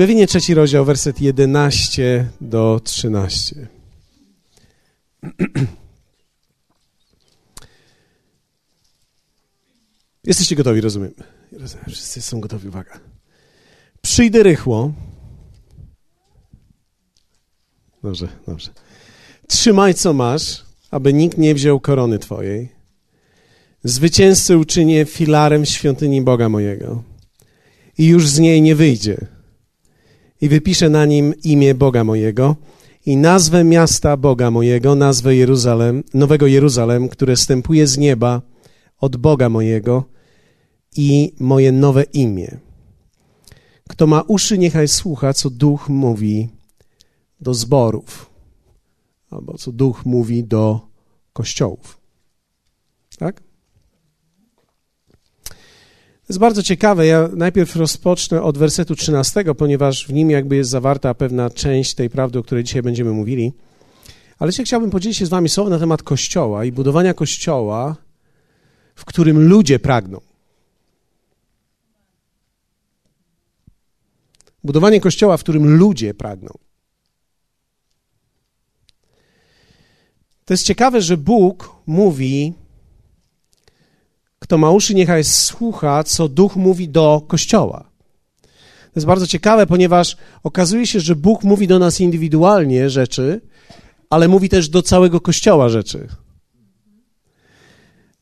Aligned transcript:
Objawienie 0.00 0.26
trzeci 0.26 0.54
rozdział, 0.54 0.84
werset 0.84 1.20
11 1.20 2.28
do 2.40 2.80
13. 2.84 3.68
Jesteście 10.24 10.56
gotowi, 10.56 10.80
rozumiem. 10.80 11.14
Wszyscy 11.88 12.22
są 12.22 12.40
gotowi, 12.40 12.68
uwaga. 12.68 13.00
Przyjdę 14.02 14.42
rychło. 14.42 14.92
Dobrze, 18.02 18.28
dobrze. 18.46 18.70
Trzymaj, 19.48 19.94
co 19.94 20.12
masz, 20.12 20.64
aby 20.90 21.12
nikt 21.12 21.38
nie 21.38 21.54
wziął 21.54 21.80
korony 21.80 22.18
twojej. 22.18 22.68
Zwycięzcy 23.84 24.58
uczynię 24.58 25.04
filarem 25.04 25.66
świątyni 25.66 26.22
Boga 26.22 26.48
mojego 26.48 27.02
i 27.98 28.06
już 28.06 28.28
z 28.28 28.38
niej 28.38 28.62
nie 28.62 28.74
wyjdzie. 28.74 29.39
I 30.40 30.48
wypiszę 30.48 30.88
na 30.88 31.06
nim 31.06 31.34
imię 31.44 31.74
Boga 31.74 32.04
mojego 32.04 32.56
i 33.06 33.16
nazwę 33.16 33.64
miasta 33.64 34.16
Boga 34.16 34.50
mojego, 34.50 34.94
nazwę 34.94 35.36
Jeruzalem, 35.36 36.04
Nowego 36.14 36.46
Jeruzalem, 36.46 37.08
które 37.08 37.36
stępuje 37.36 37.86
z 37.86 37.98
nieba 37.98 38.42
od 38.98 39.16
Boga 39.16 39.48
mojego 39.48 40.04
i 40.96 41.32
moje 41.40 41.72
nowe 41.72 42.02
imię. 42.02 42.58
Kto 43.88 44.06
ma 44.06 44.22
uszy, 44.22 44.58
niechaj 44.58 44.88
słucha, 44.88 45.32
co 45.32 45.50
duch 45.50 45.88
mówi 45.88 46.48
do 47.40 47.54
zborów, 47.54 48.30
albo 49.30 49.58
co 49.58 49.72
duch 49.72 50.06
mówi 50.06 50.44
do 50.44 50.80
kościołów. 51.32 52.00
Tak? 53.18 53.42
Jest 56.30 56.40
bardzo 56.40 56.62
ciekawe. 56.62 57.06
Ja 57.06 57.28
najpierw 57.36 57.76
rozpocznę 57.76 58.42
od 58.42 58.58
wersetu 58.58 58.96
13, 58.96 59.44
ponieważ 59.54 60.06
w 60.06 60.12
nim 60.12 60.30
jakby 60.30 60.56
jest 60.56 60.70
zawarta 60.70 61.14
pewna 61.14 61.50
część 61.50 61.94
tej 61.94 62.10
prawdy, 62.10 62.38
o 62.38 62.42
której 62.42 62.64
dzisiaj 62.64 62.82
będziemy 62.82 63.10
mówili. 63.10 63.52
Ale 64.38 64.50
dzisiaj 64.50 64.66
chciałbym 64.66 64.90
podzielić 64.90 65.18
się 65.18 65.26
z 65.26 65.28
wami 65.28 65.48
słowem 65.48 65.72
na 65.72 65.78
temat 65.78 66.02
kościoła 66.02 66.64
i 66.64 66.72
budowania 66.72 67.14
kościoła, 67.14 67.96
w 68.94 69.04
którym 69.04 69.48
ludzie 69.48 69.78
pragną. 69.78 70.20
Budowanie 74.64 75.00
kościoła, 75.00 75.36
w 75.36 75.40
którym 75.40 75.76
ludzie 75.76 76.14
pragną. 76.14 76.50
To 80.44 80.54
jest 80.54 80.66
ciekawe, 80.66 81.02
że 81.02 81.16
Bóg 81.16 81.76
mówi 81.86 82.54
kto 84.50 84.58
ma 84.58 84.70
uszy, 84.70 84.94
niechaj 84.94 85.24
słucha, 85.24 86.04
co 86.04 86.28
Duch 86.28 86.56
mówi 86.56 86.88
do 86.88 87.22
Kościoła. 87.28 87.84
To 88.82 88.96
jest 88.96 89.06
bardzo 89.06 89.26
ciekawe, 89.26 89.66
ponieważ 89.66 90.16
okazuje 90.42 90.86
się, 90.86 91.00
że 91.00 91.16
Bóg 91.16 91.44
mówi 91.44 91.66
do 91.66 91.78
nas 91.78 92.00
indywidualnie 92.00 92.90
rzeczy, 92.90 93.40
ale 94.10 94.28
mówi 94.28 94.48
też 94.48 94.68
do 94.68 94.82
całego 94.82 95.20
Kościoła 95.20 95.68
rzeczy. 95.68 96.08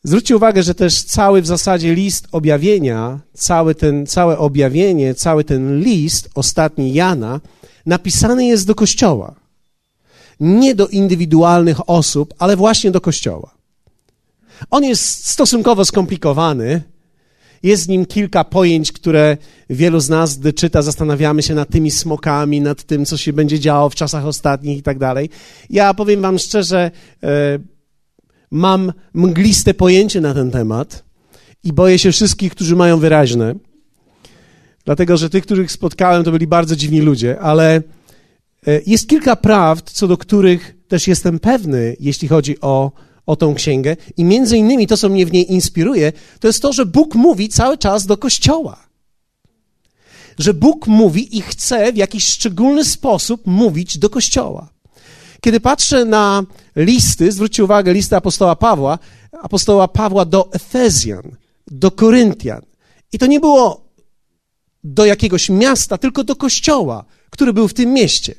Zwróćcie 0.03 0.37
uwagę, 0.37 0.63
że 0.63 0.75
też 0.75 1.03
cały 1.03 1.43
w 1.43 1.47
zasadzie 1.47 1.95
list 1.95 2.29
objawienia, 2.33 3.21
cały 3.35 3.75
ten, 3.75 4.07
całe 4.07 4.39
objawienie, 4.39 5.15
cały 5.15 5.45
ten 5.45 5.81
list, 5.81 6.31
ostatni 6.35 6.95
Jana, 6.95 7.41
napisany 7.87 8.47
jest 8.47 8.67
do 8.67 8.75
Kościoła. 8.75 9.35
Nie 10.41 10.75
do 10.75 10.89
indywidualnych 10.89 11.91
osób, 11.91 12.35
ale 12.39 12.57
właśnie 12.57 12.91
do 12.91 13.01
Kościoła. 13.01 13.58
On 14.71 14.85
jest 14.85 15.29
stosunkowo 15.29 15.85
skomplikowany. 15.85 16.83
Jest 17.63 17.87
w 17.87 17.89
nim 17.89 18.07
kilka 18.07 18.45
pojęć, 18.45 18.93
które 18.93 19.37
wielu 19.71 20.01
z 20.01 20.09
nas, 20.09 20.39
gdy 20.39 20.53
czyta, 20.53 20.83
zastanawiamy 20.83 21.43
się 21.43 21.55
nad 21.55 21.69
tymi 21.69 21.91
smokami, 21.91 22.61
nad 22.61 22.83
tym, 22.83 23.05
co 23.05 23.17
się 23.17 23.33
będzie 23.33 23.61
działo 23.61 23.91
w 23.91 23.95
czasach 23.95 24.27
ostatnich 24.27 24.79
i 24.79 24.83
tak 24.83 24.99
dalej. 24.99 25.31
Ja 25.71 25.95
powiem 25.95 26.23
Wam 26.23 26.39
szczerze, 26.39 26.91
e, 27.23 27.59
mam 28.51 28.93
mgliste 29.15 29.75
pojęcie 29.75 30.21
na 30.21 30.35
ten 30.35 30.51
temat 30.51 31.05
i 31.65 31.73
boję 31.73 31.99
się 31.99 32.13
wszystkich, 32.13 32.53
którzy 32.53 32.77
mają 32.77 32.99
wyraźne. 32.99 33.55
Dlatego, 34.85 35.17
że 35.17 35.31
tych, 35.31 35.45
których 35.45 35.73
spotkałem, 35.73 36.25
to 36.25 36.33
byli 36.33 36.47
bardzo 36.47 36.77
dziwni 36.77 37.01
ludzie, 37.01 37.41
ale 37.41 37.77
e, 38.67 38.81
jest 38.87 39.09
kilka 39.09 39.37
prawd, 39.37 39.91
co 39.91 40.09
do 40.09 40.17
których 40.17 40.77
też 40.89 41.09
jestem 41.09 41.39
pewny, 41.39 41.97
jeśli 42.01 42.29
chodzi 42.29 42.61
o 42.61 42.93
o 43.29 43.37
tą 43.37 43.55
księgę 43.55 43.97
i 44.17 44.25
między 44.25 44.57
innymi 44.57 44.87
to, 44.87 44.97
co 44.97 45.09
mnie 45.09 45.27
w 45.27 45.33
niej 45.33 45.53
inspiruje, 45.53 46.13
to 46.41 46.47
jest 46.47 46.63
to, 46.63 46.73
że 46.73 46.87
Bóg 46.87 47.15
mówi 47.15 47.49
cały 47.49 47.79
czas 47.79 48.07
do 48.07 48.17
Kościoła. 48.17 48.89
Że 50.39 50.55
Bóg 50.55 50.87
mówi 50.87 51.39
i 51.39 51.43
chce 51.43 51.93
w 51.93 51.97
jakiś 51.97 52.25
szczególny 52.25 52.85
sposób 52.85 53.47
mówić 53.47 53.99
do 53.99 54.11
Kościoła. 54.11 54.69
Kiedy 55.41 55.61
patrzę 55.61 56.05
na 56.05 56.43
listy, 56.77 57.33
zwróćcie 57.33 57.65
uwagę, 57.65 57.93
listy 57.93 58.17
apostoła 58.17 58.57
Pawła, 58.57 58.99
apostoła 59.43 59.89
Pawła 59.89 60.25
do 60.25 60.53
Efezjan, 60.53 61.37
do 61.67 61.91
Koryntian. 61.91 62.63
I 63.13 63.19
to 63.19 63.27
nie 63.27 63.41
było 63.41 63.85
do 64.85 65.05
jakiegoś 65.05 65.51
miasta, 65.51 65.99
tylko 65.99 66.25
do 66.25 66.37
kościoła, 66.37 67.05
który 67.31 67.53
był 67.53 67.69
w 67.69 67.75
tym 67.75 67.93
mieście. 67.93 68.35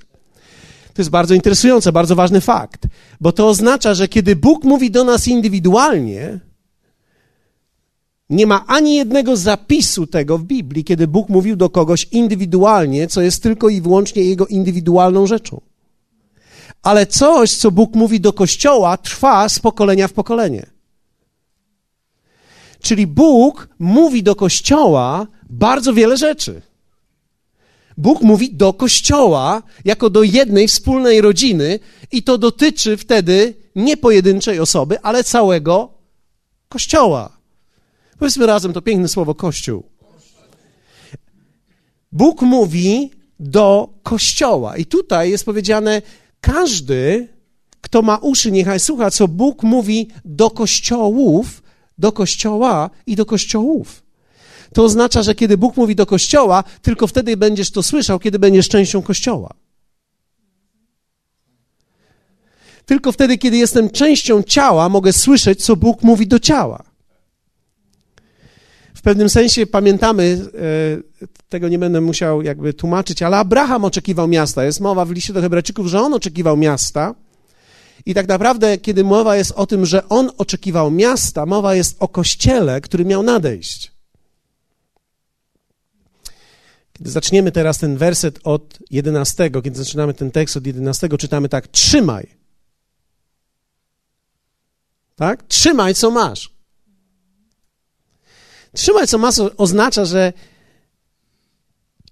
To 1.00 1.02
jest 1.02 1.10
bardzo 1.10 1.34
interesujące, 1.34 1.92
bardzo 1.92 2.16
ważny 2.16 2.42
fakt, 2.42 2.88
bo 3.22 3.32
to 3.32 3.48
oznacza, 3.48 3.94
że 3.94 4.08
kiedy 4.08 4.36
Bóg 4.36 4.64
mówi 4.64 4.92
do 4.92 5.04
nas 5.04 5.28
indywidualnie, 5.28 6.40
nie 8.30 8.48
ma 8.48 8.66
ani 8.68 8.96
jednego 8.96 9.38
zapisu 9.38 10.08
tego 10.08 10.38
w 10.38 10.44
Biblii, 10.44 10.84
kiedy 10.84 11.08
Bóg 11.08 11.30
mówił 11.30 11.56
do 11.56 11.70
kogoś 11.70 12.08
indywidualnie, 12.12 13.08
co 13.08 13.22
jest 13.22 13.44
tylko 13.44 13.70
i 13.70 13.82
wyłącznie 13.82 14.24
jego 14.24 14.48
indywidualną 14.48 15.28
rzeczą. 15.28 15.62
Ale 16.84 17.06
coś, 17.06 17.56
co 17.56 17.72
Bóg 17.72 17.96
mówi 17.96 18.20
do 18.20 18.34
kościoła, 18.34 18.98
trwa 18.98 19.50
z 19.50 19.60
pokolenia 19.60 20.08
w 20.08 20.14
pokolenie. 20.14 20.66
Czyli 22.82 23.08
Bóg 23.08 23.70
mówi 23.80 24.24
do 24.24 24.36
kościoła 24.36 25.28
bardzo 25.50 25.94
wiele 25.94 26.18
rzeczy. 26.18 26.69
Bóg 28.00 28.22
mówi 28.22 28.54
do 28.54 28.74
kościoła, 28.74 29.64
jako 29.86 30.10
do 30.10 30.24
jednej 30.24 30.68
wspólnej 30.68 31.22
rodziny, 31.22 31.80
i 32.12 32.24
to 32.24 32.38
dotyczy 32.38 32.98
wtedy 32.98 33.56
nie 33.76 33.98
pojedynczej 33.98 34.60
osoby, 34.60 35.02
ale 35.02 35.24
całego 35.24 35.94
kościoła. 36.70 37.38
Powiedzmy 38.20 38.46
razem 38.46 38.74
to 38.74 38.82
piękne 38.82 39.08
słowo 39.08 39.36
kościół. 39.36 39.84
Bóg 42.12 42.42
mówi 42.42 43.12
do 43.40 43.90
kościoła. 44.04 44.78
I 44.78 44.86
tutaj 44.86 45.30
jest 45.30 45.46
powiedziane: 45.46 46.02
każdy, 46.42 47.28
kto 47.82 48.02
ma 48.02 48.18
uszy, 48.18 48.52
niechaj 48.52 48.80
słucha, 48.80 49.12
co 49.12 49.28
Bóg 49.28 49.64
mówi 49.64 50.08
do 50.26 50.50
kościołów, 50.50 51.64
do 51.98 52.12
kościoła 52.12 52.90
i 53.06 53.16
do 53.16 53.26
kościołów. 53.26 54.09
To 54.74 54.84
oznacza, 54.84 55.24
że 55.24 55.36
kiedy 55.36 55.58
Bóg 55.58 55.78
mówi 55.78 55.96
do 55.96 56.06
kościoła, 56.06 56.64
tylko 56.82 57.08
wtedy 57.08 57.38
będziesz 57.38 57.72
to 57.72 57.84
słyszał, 57.84 58.20
kiedy 58.20 58.40
będziesz 58.40 58.70
częścią 58.70 59.02
kościoła. 59.02 59.54
Tylko 62.86 63.12
wtedy, 63.12 63.38
kiedy 63.38 63.58
jestem 63.58 63.90
częścią 63.90 64.44
ciała, 64.44 64.90
mogę 64.90 65.14
słyszeć, 65.14 65.64
co 65.64 65.76
Bóg 65.76 66.04
mówi 66.04 66.28
do 66.28 66.40
ciała. 66.40 66.84
W 68.94 69.02
pewnym 69.02 69.30
sensie 69.30 69.66
pamiętamy, 69.68 70.42
e, 71.22 71.28
tego 71.50 71.68
nie 71.68 71.80
będę 71.80 72.02
musiał 72.02 72.42
jakby 72.42 72.74
tłumaczyć, 72.74 73.22
ale 73.22 73.38
Abraham 73.38 73.86
oczekiwał 73.86 74.28
miasta. 74.28 74.64
Jest 74.64 74.80
mowa 74.80 75.06
w 75.06 75.12
liście 75.12 75.34
do 75.34 75.42
Hebrajczyków, 75.42 75.88
że 75.88 76.02
on 76.02 76.14
oczekiwał 76.14 76.58
miasta. 76.58 77.16
I 78.06 78.14
tak 78.14 78.28
naprawdę, 78.28 78.78
kiedy 78.78 79.04
mowa 79.04 79.36
jest 79.36 79.52
o 79.52 79.68
tym, 79.68 79.86
że 79.86 80.10
on 80.10 80.32
oczekiwał 80.38 80.92
miasta, 80.92 81.46
mowa 81.46 81.76
jest 81.76 81.96
o 82.00 82.08
kościele, 82.08 82.82
który 82.82 83.06
miał 83.06 83.24
nadejść. 83.24 83.89
Zaczniemy 87.00 87.52
teraz 87.52 87.78
ten 87.78 87.98
werset 87.98 88.40
od 88.44 88.80
11, 88.92 89.50
kiedy 89.64 89.78
zaczynamy 89.78 90.14
ten 90.14 90.32
tekst 90.32 90.58
od 90.58 90.68
11, 90.68 91.10
czytamy 91.20 91.50
tak: 91.50 91.68
Trzymaj. 91.68 92.28
Tak? 95.16 95.44
Trzymaj, 95.44 95.96
co 95.96 96.12
masz. 96.12 96.50
Trzymaj, 98.74 99.08
co 99.08 99.18
masz, 99.18 99.36
oznacza, 99.58 100.06
że 100.06 100.34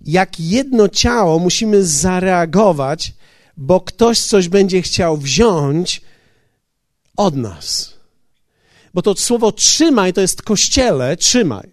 jak 0.02 0.40
jedno 0.40 0.90
ciało 0.90 1.40
musimy 1.40 1.86
zareagować, 1.86 3.14
bo 3.58 3.82
ktoś 3.82 4.20
coś 4.22 4.50
będzie 4.50 4.82
chciał 4.82 5.18
wziąć 5.18 6.02
od 7.18 7.36
nas. 7.36 7.94
Bo 8.94 9.02
to 9.02 9.16
słowo 9.16 9.52
trzymaj 9.52 10.14
to 10.14 10.22
jest 10.22 10.42
kościele, 10.42 11.18
trzymaj. 11.18 11.72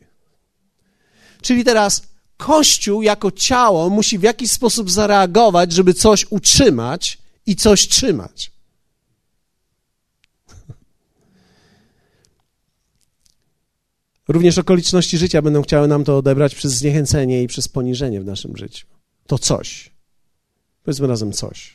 Czyli 1.43 1.64
teraz 1.64 2.02
Kościół 2.37 3.03
jako 3.03 3.31
ciało 3.31 3.91
musi 3.91 4.19
w 4.19 4.23
jakiś 4.23 4.51
sposób 4.51 4.91
zareagować, 4.91 5.73
żeby 5.73 5.95
coś 5.95 6.27
utrzymać 6.31 7.19
i 7.47 7.57
coś 7.57 7.89
trzymać. 7.89 8.53
Również 14.29 14.59
okoliczności 14.59 15.19
życia 15.19 15.43
będą 15.43 15.63
chciały 15.63 15.89
nam 15.89 16.05
to 16.05 16.17
odebrać 16.17 16.55
przez 16.55 16.73
zniechęcenie 16.73 17.43
i 17.43 17.47
przez 17.47 17.69
poniżenie 17.69 18.21
w 18.21 18.25
naszym 18.25 18.57
życiu. 18.57 18.87
to 19.27 19.39
coś. 19.39 19.91
Powiedzmy 20.85 21.07
razem 21.07 21.33
coś. 21.33 21.75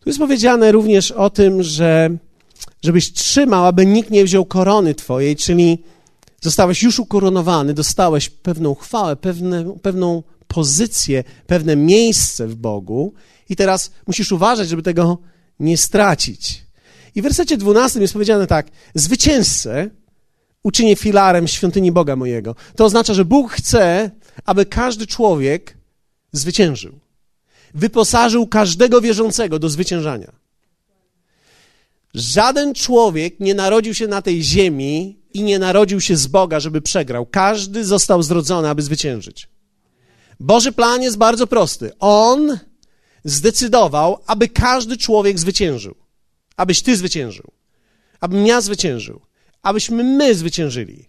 Tu 0.00 0.08
jest 0.08 0.18
powiedziane 0.18 0.72
również 0.72 1.10
o 1.10 1.30
tym, 1.30 1.62
że 1.62 2.10
żebyś 2.82 3.12
trzymał, 3.12 3.66
aby 3.66 3.86
nikt 3.86 4.10
nie 4.10 4.24
wziął 4.24 4.44
korony 4.44 4.94
twojej, 4.94 5.36
czyli 5.36 5.78
zostałeś 6.40 6.82
już 6.82 6.98
ukoronowany, 6.98 7.74
dostałeś 7.74 8.28
pewną 8.28 8.74
chwałę, 8.74 9.16
pewne, 9.16 9.76
pewną 9.82 10.22
pozycję, 10.48 11.24
pewne 11.46 11.76
miejsce 11.76 12.46
w 12.46 12.54
Bogu 12.54 13.14
i 13.48 13.56
teraz 13.56 13.90
musisz 14.06 14.32
uważać, 14.32 14.68
żeby 14.68 14.82
tego 14.82 15.18
nie 15.60 15.76
stracić. 15.76 16.64
I 17.14 17.20
w 17.20 17.24
wersecie 17.24 17.56
12 17.56 18.00
jest 18.00 18.12
powiedziane 18.12 18.46
tak: 18.46 18.70
Zwycięzcę 18.94 19.90
uczynię 20.62 20.96
filarem 20.96 21.48
świątyni 21.48 21.92
Boga 21.92 22.16
mojego. 22.16 22.54
To 22.76 22.84
oznacza, 22.84 23.14
że 23.14 23.24
Bóg 23.24 23.52
chce, 23.52 24.10
aby 24.44 24.66
każdy 24.66 25.06
człowiek 25.06 25.76
zwyciężył. 26.32 26.98
Wyposażył 27.74 28.46
każdego 28.46 29.00
wierzącego 29.00 29.58
do 29.58 29.68
zwyciężania. 29.68 30.32
Żaden 32.14 32.74
człowiek 32.74 33.40
nie 33.40 33.54
narodził 33.54 33.94
się 33.94 34.06
na 34.06 34.22
tej 34.22 34.42
ziemi 34.42 35.20
i 35.32 35.42
nie 35.42 35.58
narodził 35.58 36.00
się 36.00 36.16
z 36.16 36.26
Boga, 36.26 36.60
żeby 36.60 36.80
przegrał. 36.80 37.26
Każdy 37.26 37.84
został 37.84 38.22
zrodzony, 38.22 38.68
aby 38.68 38.82
zwyciężyć. 38.82 39.48
Boży 40.40 40.72
plan 40.72 41.02
jest 41.02 41.16
bardzo 41.16 41.46
prosty. 41.46 41.92
On 41.98 42.58
zdecydował, 43.24 44.18
aby 44.26 44.48
każdy 44.48 44.96
człowiek 44.96 45.38
zwyciężył. 45.38 45.94
Abyś 46.56 46.82
ty 46.82 46.96
zwyciężył. 46.96 47.52
Abym 48.20 48.46
ja 48.46 48.60
zwyciężył. 48.60 49.20
Abyśmy 49.62 50.04
my 50.04 50.34
zwyciężyli. 50.34 51.08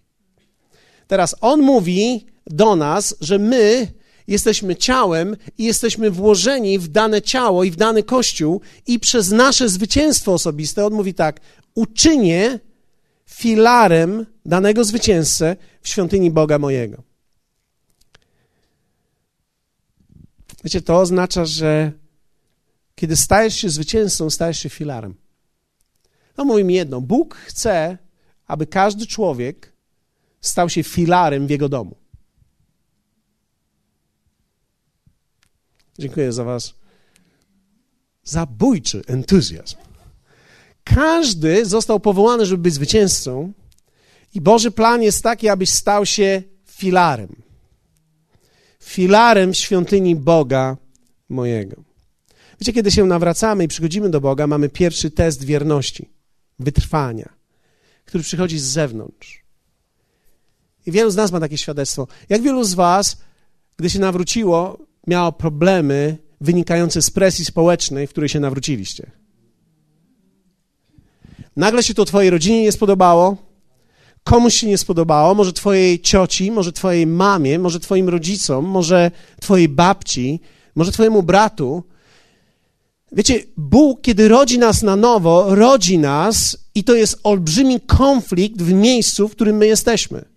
Teraz 1.06 1.34
on 1.40 1.60
mówi 1.60 2.26
do 2.46 2.76
nas, 2.76 3.14
że 3.20 3.38
my 3.38 3.92
jesteśmy 4.28 4.76
ciałem 4.76 5.36
i 5.58 5.64
jesteśmy 5.64 6.10
włożeni 6.10 6.78
w 6.78 6.88
dane 6.88 7.22
ciało 7.22 7.64
i 7.64 7.70
w 7.70 7.76
dany 7.76 8.02
kościół 8.02 8.60
i 8.86 9.00
przez 9.00 9.30
nasze 9.30 9.68
zwycięstwo 9.68 10.32
osobiste, 10.32 10.86
on 10.86 10.92
mówi 10.92 11.14
tak, 11.14 11.40
uczynię 11.74 12.58
filarem 13.26 14.26
danego 14.46 14.84
zwycięzcę 14.84 15.56
w 15.82 15.88
świątyni 15.88 16.30
Boga 16.30 16.58
mojego. 16.58 17.02
Wiecie, 20.64 20.82
to 20.82 20.98
oznacza, 21.00 21.44
że 21.44 21.92
kiedy 22.94 23.16
stajesz 23.16 23.56
się 23.56 23.70
zwycięzcą, 23.70 24.30
stajesz 24.30 24.58
się 24.58 24.68
filarem. 24.68 25.14
No 26.36 26.44
mówi 26.44 26.64
mi 26.64 26.74
jedno, 26.74 27.00
Bóg 27.00 27.34
chce, 27.34 27.98
aby 28.46 28.66
każdy 28.66 29.06
człowiek 29.06 29.72
stał 30.40 30.68
się 30.68 30.82
filarem 30.82 31.46
w 31.46 31.50
jego 31.50 31.68
domu. 31.68 32.01
Dziękuję 35.98 36.32
za 36.32 36.44
Was 36.44 36.74
zabójczy 38.24 39.02
entuzjazm. 39.06 39.76
Każdy 40.84 41.66
został 41.66 42.00
powołany, 42.00 42.46
żeby 42.46 42.62
być 42.62 42.74
zwycięzcą, 42.74 43.52
i 44.34 44.40
Boży 44.40 44.70
plan 44.70 45.02
jest 45.02 45.22
taki, 45.22 45.48
abyś 45.48 45.70
stał 45.70 46.06
się 46.06 46.42
filarem. 46.66 47.42
Filarem 48.82 49.54
świątyni 49.54 50.16
Boga 50.16 50.76
mojego. 51.28 51.82
Wiecie, 52.60 52.72
kiedy 52.72 52.90
się 52.90 53.04
nawracamy 53.04 53.64
i 53.64 53.68
przychodzimy 53.68 54.10
do 54.10 54.20
Boga, 54.20 54.46
mamy 54.46 54.68
pierwszy 54.68 55.10
test 55.10 55.44
wierności, 55.44 56.08
wytrwania, 56.58 57.28
który 58.04 58.24
przychodzi 58.24 58.58
z 58.58 58.64
zewnątrz. 58.64 59.42
I 60.86 60.92
wielu 60.92 61.10
z 61.10 61.16
nas 61.16 61.32
ma 61.32 61.40
takie 61.40 61.58
świadectwo. 61.58 62.08
Jak 62.28 62.42
wielu 62.42 62.64
z 62.64 62.74
Was, 62.74 63.16
gdy 63.76 63.90
się 63.90 63.98
nawróciło, 63.98 64.78
miało 65.06 65.32
problemy 65.32 66.16
wynikające 66.40 67.02
z 67.02 67.10
presji 67.10 67.44
społecznej, 67.44 68.06
w 68.06 68.10
której 68.10 68.28
się 68.28 68.40
nawróciliście. 68.40 69.10
Nagle 71.56 71.82
się 71.82 71.94
to 71.94 72.04
twojej 72.04 72.30
rodzinie 72.30 72.62
nie 72.62 72.72
spodobało, 72.72 73.36
komuś 74.24 74.54
się 74.54 74.66
nie 74.66 74.78
spodobało, 74.78 75.34
może 75.34 75.52
twojej 75.52 76.00
cioci, 76.00 76.50
może 76.50 76.72
twojej 76.72 77.06
mamie, 77.06 77.58
może 77.58 77.80
twoim 77.80 78.08
rodzicom, 78.08 78.64
może 78.64 79.10
twojej 79.40 79.68
babci, 79.68 80.40
może 80.74 80.92
twojemu 80.92 81.22
bratu. 81.22 81.82
Wiecie, 83.12 83.40
Bóg, 83.56 84.00
kiedy 84.00 84.28
rodzi 84.28 84.58
nas 84.58 84.82
na 84.82 84.96
nowo, 84.96 85.54
rodzi 85.54 85.98
nas 85.98 86.58
i 86.74 86.84
to 86.84 86.94
jest 86.94 87.20
olbrzymi 87.22 87.80
konflikt 87.80 88.62
w 88.62 88.72
miejscu, 88.72 89.28
w 89.28 89.32
którym 89.32 89.56
my 89.56 89.66
jesteśmy 89.66 90.31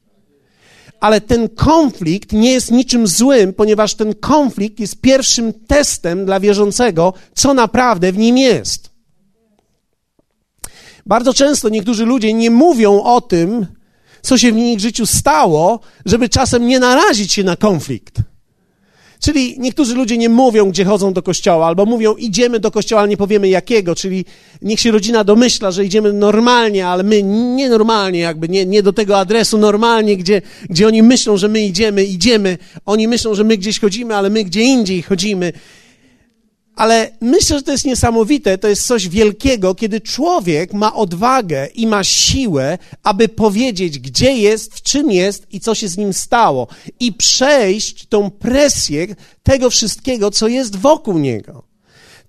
ale 1.00 1.22
ten 1.22 1.50
konflikt 1.50 2.32
nie 2.32 2.52
jest 2.52 2.72
niczym 2.72 3.08
złym, 3.08 3.54
ponieważ 3.54 3.96
ten 3.96 4.16
konflikt 4.16 4.80
jest 4.80 5.02
pierwszym 5.02 5.54
testem 5.54 6.26
dla 6.26 6.40
wierzącego, 6.40 7.14
co 7.36 7.54
naprawdę 7.54 8.12
w 8.12 8.18
nim 8.18 8.38
jest. 8.38 8.90
Bardzo 11.06 11.34
często 11.34 11.70
niektórzy 11.70 12.06
ludzie 12.06 12.34
nie 12.34 12.52
mówią 12.52 13.04
o 13.04 13.22
tym, 13.22 13.68
co 14.22 14.38
się 14.38 14.52
w 14.52 14.58
ich 14.58 14.80
życiu 14.80 15.06
stało, 15.06 15.80
żeby 16.06 16.30
czasem 16.30 16.68
nie 16.68 16.80
narazić 16.80 17.34
się 17.34 17.44
na 17.44 17.56
konflikt. 17.56 18.16
Czyli 19.20 19.56
niektórzy 19.60 19.96
ludzie 19.96 20.18
nie 20.18 20.30
mówią, 20.30 20.70
gdzie 20.70 20.86
chodzą 20.86 21.14
do 21.14 21.24
kościoła, 21.24 21.68
albo 21.68 21.86
mówią, 21.86 22.16
idziemy 22.16 22.60
do 22.60 22.72
kościoła, 22.72 23.02
ale 23.02 23.10
nie 23.10 23.18
powiemy 23.18 23.50
jakiego, 23.50 23.96
czyli 23.96 24.26
niech 24.62 24.80
się 24.80 24.92
rodzina 24.92 25.24
domyśla, 25.24 25.72
że 25.72 25.86
idziemy 25.86 26.14
normalnie, 26.14 26.88
ale 26.88 27.04
my 27.04 27.24
nienormalnie, 27.24 28.20
jakby 28.20 28.50
nie, 28.50 28.66
nie 28.66 28.84
do 28.84 28.94
tego 28.94 29.18
adresu 29.18 29.58
normalnie, 29.58 30.18
gdzie, 30.18 30.42
gdzie 30.70 30.88
oni 30.88 31.04
myślą, 31.04 31.38
że 31.38 31.48
my 31.48 31.66
idziemy, 31.66 32.04
idziemy. 32.04 32.58
Oni 32.86 33.08
myślą, 33.08 33.36
że 33.36 33.44
my 33.44 33.58
gdzieś 33.58 33.80
chodzimy, 33.80 34.16
ale 34.16 34.30
my 34.30 34.44
gdzie 34.44 34.62
indziej 34.62 35.02
chodzimy. 35.02 35.54
Ale 36.76 37.12
myślę, 37.22 37.58
że 37.58 37.64
to 37.64 37.72
jest 37.72 37.86
niesamowite, 37.86 38.58
to 38.58 38.68
jest 38.68 38.88
coś 38.88 39.10
wielkiego, 39.10 39.76
kiedy 39.76 40.02
człowiek 40.02 40.74
ma 40.74 40.94
odwagę 40.94 41.68
i 41.68 41.88
ma 41.88 42.04
siłę, 42.04 42.78
aby 43.04 43.30
powiedzieć, 43.30 44.00
gdzie 44.00 44.32
jest, 44.38 44.74
w 44.74 44.82
czym 44.82 45.12
jest 45.12 45.54
i 45.54 45.60
co 45.60 45.76
się 45.76 45.88
z 45.88 45.98
nim 45.98 46.14
stało, 46.14 46.68
i 47.00 47.14
przejść 47.14 48.06
tą 48.06 48.32
presję 48.32 49.08
tego 49.44 49.70
wszystkiego, 49.70 50.32
co 50.32 50.48
jest 50.48 50.76
wokół 50.76 51.18
niego. 51.18 51.64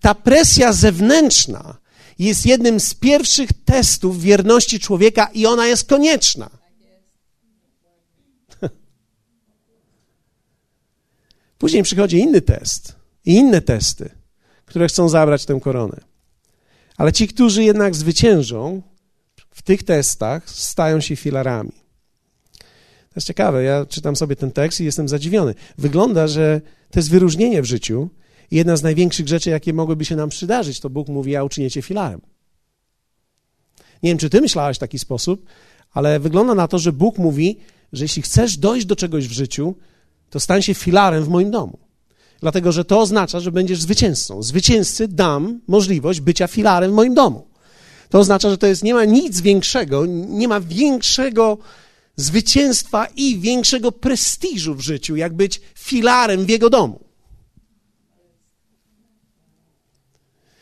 Ta 0.01 0.15
presja 0.15 0.73
zewnętrzna 0.73 1.77
jest 2.19 2.47
jednym 2.47 2.81
z 2.81 2.95
pierwszych 2.95 3.51
testów 3.65 4.21
wierności 4.21 4.81
człowieka 4.81 5.29
i 5.35 5.47
ona 5.47 5.67
jest 5.67 5.89
konieczna. 5.89 6.51
Później 11.59 11.83
przychodzi 11.83 12.19
inny 12.19 12.41
test 12.41 12.95
i 13.25 13.35
inne 13.35 13.61
testy 13.61 14.16
które 14.77 14.89
chcą 14.89 15.09
zabrać 15.09 15.45
tę 15.45 15.61
koronę. 15.61 16.01
Ale 16.97 17.13
ci, 17.13 17.29
którzy 17.29 17.65
jednak 17.65 17.95
zwyciężą 17.95 18.83
w 19.51 19.63
tych 19.63 19.83
testach, 19.83 20.51
stają 20.51 21.01
się 21.01 21.17
filarami. 21.17 21.73
To 23.09 23.17
jest 23.17 23.27
ciekawe, 23.27 23.63
ja 23.63 23.87
czytam 23.87 24.17
sobie 24.17 24.37
ten 24.37 24.53
tekst 24.53 24.81
i 24.81 24.85
jestem 24.85 25.09
zadziwiony. 25.09 25.55
Wygląda, 25.79 26.29
że 26.29 26.61
to 26.91 26.99
jest 26.99 27.11
wyróżnienie 27.11 27.63
w 27.63 27.65
życiu 27.65 28.09
i 28.51 28.57
jedna 28.57 28.77
z 28.77 28.83
największych 28.83 29.29
rzeczy, 29.29 29.51
jakie 29.51 29.73
mogłyby 29.73 30.05
się 30.05 30.17
nam 30.17 30.29
przydarzyć, 30.29 30.81
to 30.81 30.91
Bóg 30.91 31.09
mówi, 31.09 31.37
a 31.37 31.45
uczyniecie 31.45 31.83
filarem. 31.83 32.21
Nie 34.03 34.11
wiem, 34.11 34.19
czy 34.19 34.31
ty 34.31 34.41
myślałeś 34.41 34.77
w 34.77 34.81
taki 34.81 34.99
sposób, 34.99 35.47
ale 35.93 36.21
wygląda 36.21 36.55
na 36.55 36.69
to, 36.69 36.79
że 36.79 36.93
Bóg 36.93 37.19
mówi, 37.19 37.59
że 37.93 38.05
jeśli 38.05 38.23
chcesz 38.23 38.57
dojść 38.57 38.87
do 38.87 38.97
czegoś 38.97 39.29
w 39.29 39.33
życiu, 39.33 39.75
to 40.31 40.41
stań 40.41 40.63
się 40.63 40.75
filarem 40.75 41.25
w 41.25 41.29
moim 41.29 41.51
domu 41.51 41.86
dlatego 42.41 42.73
że 42.73 42.85
to 42.85 43.01
oznacza, 43.01 43.41
że 43.41 43.53
będziesz 43.53 43.83
zwycięzcą. 43.83 44.43
Zwycięzcy 44.43 45.09
dam 45.09 45.61
możliwość 45.69 46.21
bycia 46.21 46.47
filarem 46.47 46.91
w 46.91 46.95
moim 46.95 47.15
domu. 47.15 47.47
To 48.09 48.19
oznacza, 48.19 48.51
że 48.51 48.59
to 48.59 48.67
jest, 48.67 48.83
nie 48.83 48.95
ma 48.95 49.05
nic 49.05 49.41
większego, 49.41 50.07
nie 50.07 50.49
ma 50.49 50.61
większego 50.61 51.59
zwycięstwa 52.17 53.07
i 53.17 53.39
większego 53.39 53.93
prestiżu 53.93 54.75
w 54.75 54.81
życiu, 54.81 55.17
jak 55.17 55.35
być 55.35 55.61
filarem 55.75 56.45
w 56.45 56.49
jego 56.49 56.71
domu. 56.71 57.01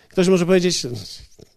Ktoś 0.08 0.28
może 0.28 0.46
powiedzieć, 0.46 0.86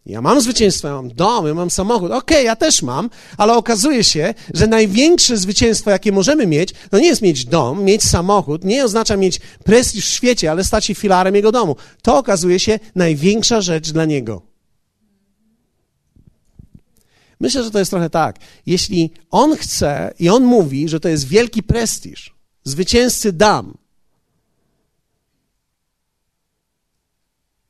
ja 0.07 0.21
mam 0.21 0.41
zwycięstwo, 0.41 0.87
ja 0.87 0.93
mam 0.93 1.09
dom, 1.09 1.47
ja 1.47 1.53
mam 1.53 1.69
samochód. 1.69 2.11
Okej, 2.11 2.37
okay, 2.37 2.43
ja 2.43 2.55
też 2.55 2.81
mam, 2.81 3.09
ale 3.37 3.53
okazuje 3.53 4.03
się, 4.03 4.33
że 4.53 4.67
największe 4.67 5.37
zwycięstwo, 5.37 5.89
jakie 5.89 6.11
możemy 6.11 6.47
mieć, 6.47 6.73
to 6.89 6.99
nie 6.99 7.07
jest 7.07 7.21
mieć 7.21 7.45
dom, 7.45 7.83
mieć 7.83 8.03
samochód, 8.03 8.63
nie 8.63 8.83
oznacza 8.83 9.17
mieć 9.17 9.39
prestiż 9.63 10.05
w 10.05 10.13
świecie, 10.13 10.51
ale 10.51 10.63
stać 10.63 10.85
się 10.85 10.95
filarem 10.95 11.35
jego 11.35 11.51
domu. 11.51 11.75
To 12.01 12.17
okazuje 12.17 12.59
się 12.59 12.79
największa 12.95 13.61
rzecz 13.61 13.91
dla 13.91 14.05
niego. 14.05 14.41
Myślę, 17.39 17.63
że 17.63 17.71
to 17.71 17.79
jest 17.79 17.91
trochę 17.91 18.09
tak. 18.09 18.35
Jeśli 18.65 19.11
on 19.31 19.55
chce 19.55 20.13
i 20.19 20.29
on 20.29 20.43
mówi, 20.43 20.89
że 20.89 20.99
to 20.99 21.09
jest 21.09 21.27
wielki 21.27 21.63
prestiż, 21.63 22.35
zwycięzcy 22.63 23.33
dam, 23.33 23.77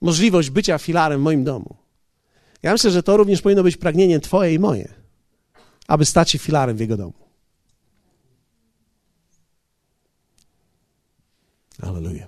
możliwość 0.01 0.49
bycia 0.49 0.77
filarem 0.77 1.19
w 1.19 1.23
moim 1.23 1.43
domu 1.43 1.86
ja 2.63 2.71
myślę, 2.71 2.91
że 2.91 3.03
to 3.03 3.17
również 3.17 3.41
powinno 3.41 3.63
być 3.63 3.77
pragnienie 3.77 4.19
Twoje 4.19 4.53
i 4.53 4.59
moje, 4.59 4.93
aby 5.87 6.05
stać 6.05 6.31
się 6.31 6.39
filarem 6.39 6.77
w 6.77 6.79
Jego 6.79 6.97
domu. 6.97 7.13
Aleluja. 11.81 12.27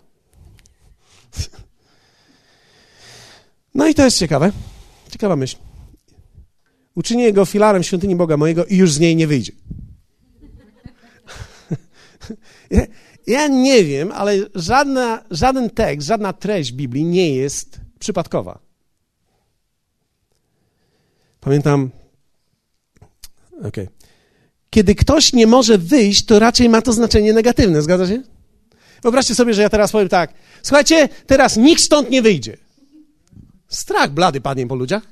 No 3.76 3.88
i 3.88 3.96
to 3.96 4.04
jest 4.04 4.18
ciekawe. 4.18 4.52
Ciekawa 5.12 5.36
myśl. 5.36 5.58
Uczynię 6.96 7.34
go 7.34 7.46
filarem 7.46 7.84
świątyni 7.84 8.16
Boga 8.16 8.38
mojego 8.38 8.66
i 8.66 8.78
już 8.78 8.94
z 8.94 9.00
niej 9.00 9.16
nie 9.16 9.28
wyjdzie. 9.28 9.54
Ja, 12.72 12.86
ja 13.28 13.48
nie 13.48 13.84
wiem, 13.84 14.12
ale 14.12 14.38
żadna, 14.56 15.24
żaden 15.32 15.70
tekst, 15.70 16.08
żadna 16.08 16.34
treść 16.34 16.72
Biblii 16.72 17.06
nie 17.06 17.36
jest 17.36 17.80
przypadkowa. 18.00 18.69
Pamiętam. 21.40 21.90
Okay. 23.64 23.88
Kiedy 24.70 24.96
ktoś 24.96 25.34
nie 25.34 25.48
może 25.48 25.78
wyjść, 25.78 26.26
to 26.26 26.40
raczej 26.40 26.70
ma 26.70 26.82
to 26.82 26.94
znaczenie 26.94 27.34
negatywne, 27.34 27.82
zgadza 27.82 28.08
się? 28.08 28.24
Wyobraźcie 29.04 29.36
sobie, 29.36 29.54
że 29.54 29.62
ja 29.62 29.70
teraz 29.70 29.92
powiem 29.92 30.10
tak. 30.10 30.34
Słuchajcie, 30.64 31.10
teraz 31.28 31.58
nikt 31.58 31.82
stąd 31.82 32.10
nie 32.10 32.22
wyjdzie. 32.22 32.58
Strach 33.68 34.12
blady 34.12 34.42
padnie 34.42 34.68
po 34.68 34.76
ludziach. 34.76 35.04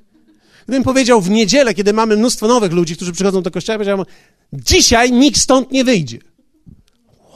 Gdybym 0.64 0.84
powiedział 0.84 1.22
w 1.22 1.30
niedzielę, 1.30 1.74
kiedy 1.74 1.94
mamy 1.94 2.18
mnóstwo 2.18 2.48
nowych 2.48 2.72
ludzi, 2.72 2.96
którzy 2.96 3.12
przychodzą 3.12 3.42
do 3.42 3.52
kościoła, 3.52 3.78
powiedziałem, 3.78 4.06
dzisiaj 4.54 5.12
nikt 5.12 5.40
stąd 5.40 5.72
nie 5.72 5.84
wyjdzie. 5.84 6.20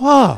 Wow. 0.02 0.38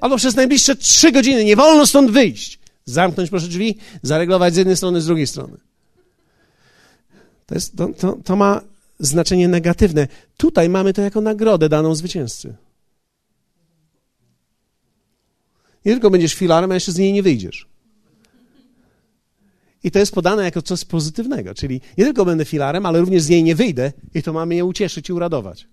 Albo 0.00 0.16
przez 0.16 0.36
najbliższe 0.36 0.76
trzy 0.76 1.12
godziny 1.12 1.44
nie 1.44 1.56
wolno 1.56 1.86
stąd 1.86 2.10
wyjść. 2.10 2.58
Zamknąć 2.84 3.30
proszę 3.30 3.48
drzwi, 3.48 3.76
zareglować 4.02 4.54
z 4.54 4.56
jednej 4.56 4.76
strony, 4.76 5.00
z 5.00 5.06
drugiej 5.06 5.26
strony. 5.26 5.56
To, 7.46 7.54
jest, 7.54 7.76
to, 7.76 7.88
to, 7.88 8.18
to 8.24 8.36
ma 8.36 8.60
znaczenie 8.98 9.48
negatywne. 9.48 10.08
Tutaj 10.36 10.68
mamy 10.68 10.92
to 10.92 11.02
jako 11.02 11.20
nagrodę 11.20 11.68
daną 11.68 11.94
zwycięzcy. 11.94 12.54
Nie 15.84 15.92
tylko 15.92 16.10
będziesz 16.10 16.34
filarem, 16.34 16.70
a 16.70 16.74
jeszcze 16.74 16.92
z 16.92 16.98
niej 16.98 17.12
nie 17.12 17.22
wyjdziesz. 17.22 17.66
I 19.84 19.90
to 19.90 19.98
jest 19.98 20.12
podane 20.14 20.44
jako 20.44 20.62
coś 20.62 20.84
pozytywnego, 20.84 21.54
czyli 21.54 21.80
nie 21.98 22.04
tylko 22.04 22.24
będę 22.24 22.44
filarem, 22.44 22.86
ale 22.86 23.00
również 23.00 23.22
z 23.22 23.28
niej 23.28 23.42
nie 23.42 23.54
wyjdę 23.54 23.92
i 24.14 24.22
to 24.22 24.32
mamy 24.32 24.54
je 24.54 24.64
ucieszyć 24.64 25.08
i 25.08 25.12
uradować. 25.12 25.66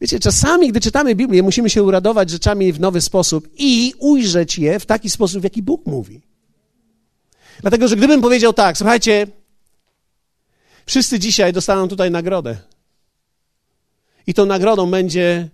Wiecie, 0.00 0.20
czasami, 0.20 0.68
gdy 0.68 0.80
czytamy 0.80 1.14
Biblię, 1.14 1.42
musimy 1.42 1.70
się 1.70 1.82
uradować 1.82 2.30
rzeczami 2.30 2.72
w 2.72 2.80
nowy 2.80 3.00
sposób 3.00 3.48
i 3.58 3.94
ujrzeć 3.98 4.58
je 4.58 4.80
w 4.80 4.86
taki 4.86 5.10
sposób, 5.10 5.40
w 5.40 5.44
jaki 5.44 5.62
Bóg 5.62 5.86
mówi. 5.86 6.20
Dlatego, 7.60 7.88
że 7.88 7.96
gdybym 7.96 8.20
powiedział 8.20 8.52
tak, 8.52 8.78
słuchajcie, 8.78 9.26
wszyscy 10.90 11.18
dzisiaj 11.18 11.52
dostaną 11.52 11.88
tutaj 11.88 12.10
nagrodę. 12.10 12.56
I 14.26 14.34
tą 14.34 14.46
nagrodą 14.46 14.90
będzie 14.90 15.48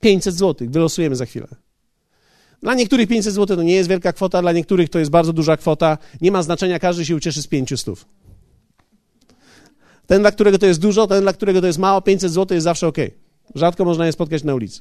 500 0.00 0.34
zł. 0.34 0.68
Wylosujemy 0.70 1.16
za 1.16 1.26
chwilę. 1.26 1.46
Dla 2.62 2.74
niektórych 2.74 3.08
500 3.08 3.34
zł 3.34 3.56
to 3.56 3.62
nie 3.62 3.74
jest 3.74 3.88
wielka 3.88 4.12
kwota, 4.12 4.42
dla 4.42 4.52
niektórych 4.52 4.88
to 4.90 4.98
jest 4.98 5.10
bardzo 5.10 5.32
duża 5.32 5.56
kwota. 5.56 5.98
Nie 6.20 6.32
ma 6.32 6.42
znaczenia, 6.42 6.78
każdy 6.78 7.04
się 7.04 7.16
ucieszy 7.16 7.42
z 7.42 7.46
500. 7.46 8.04
Ten, 10.06 10.20
dla 10.20 10.32
którego 10.32 10.58
to 10.58 10.66
jest 10.66 10.80
dużo, 10.80 11.06
ten, 11.06 11.22
dla 11.22 11.32
którego 11.32 11.60
to 11.60 11.66
jest 11.66 11.78
mało, 11.78 12.02
500 12.02 12.32
zł 12.32 12.54
jest 12.54 12.64
zawsze 12.64 12.86
ok. 12.86 12.98
Rzadko 13.54 13.84
można 13.84 14.06
je 14.06 14.12
spotkać 14.12 14.44
na 14.44 14.54
ulicy. 14.54 14.80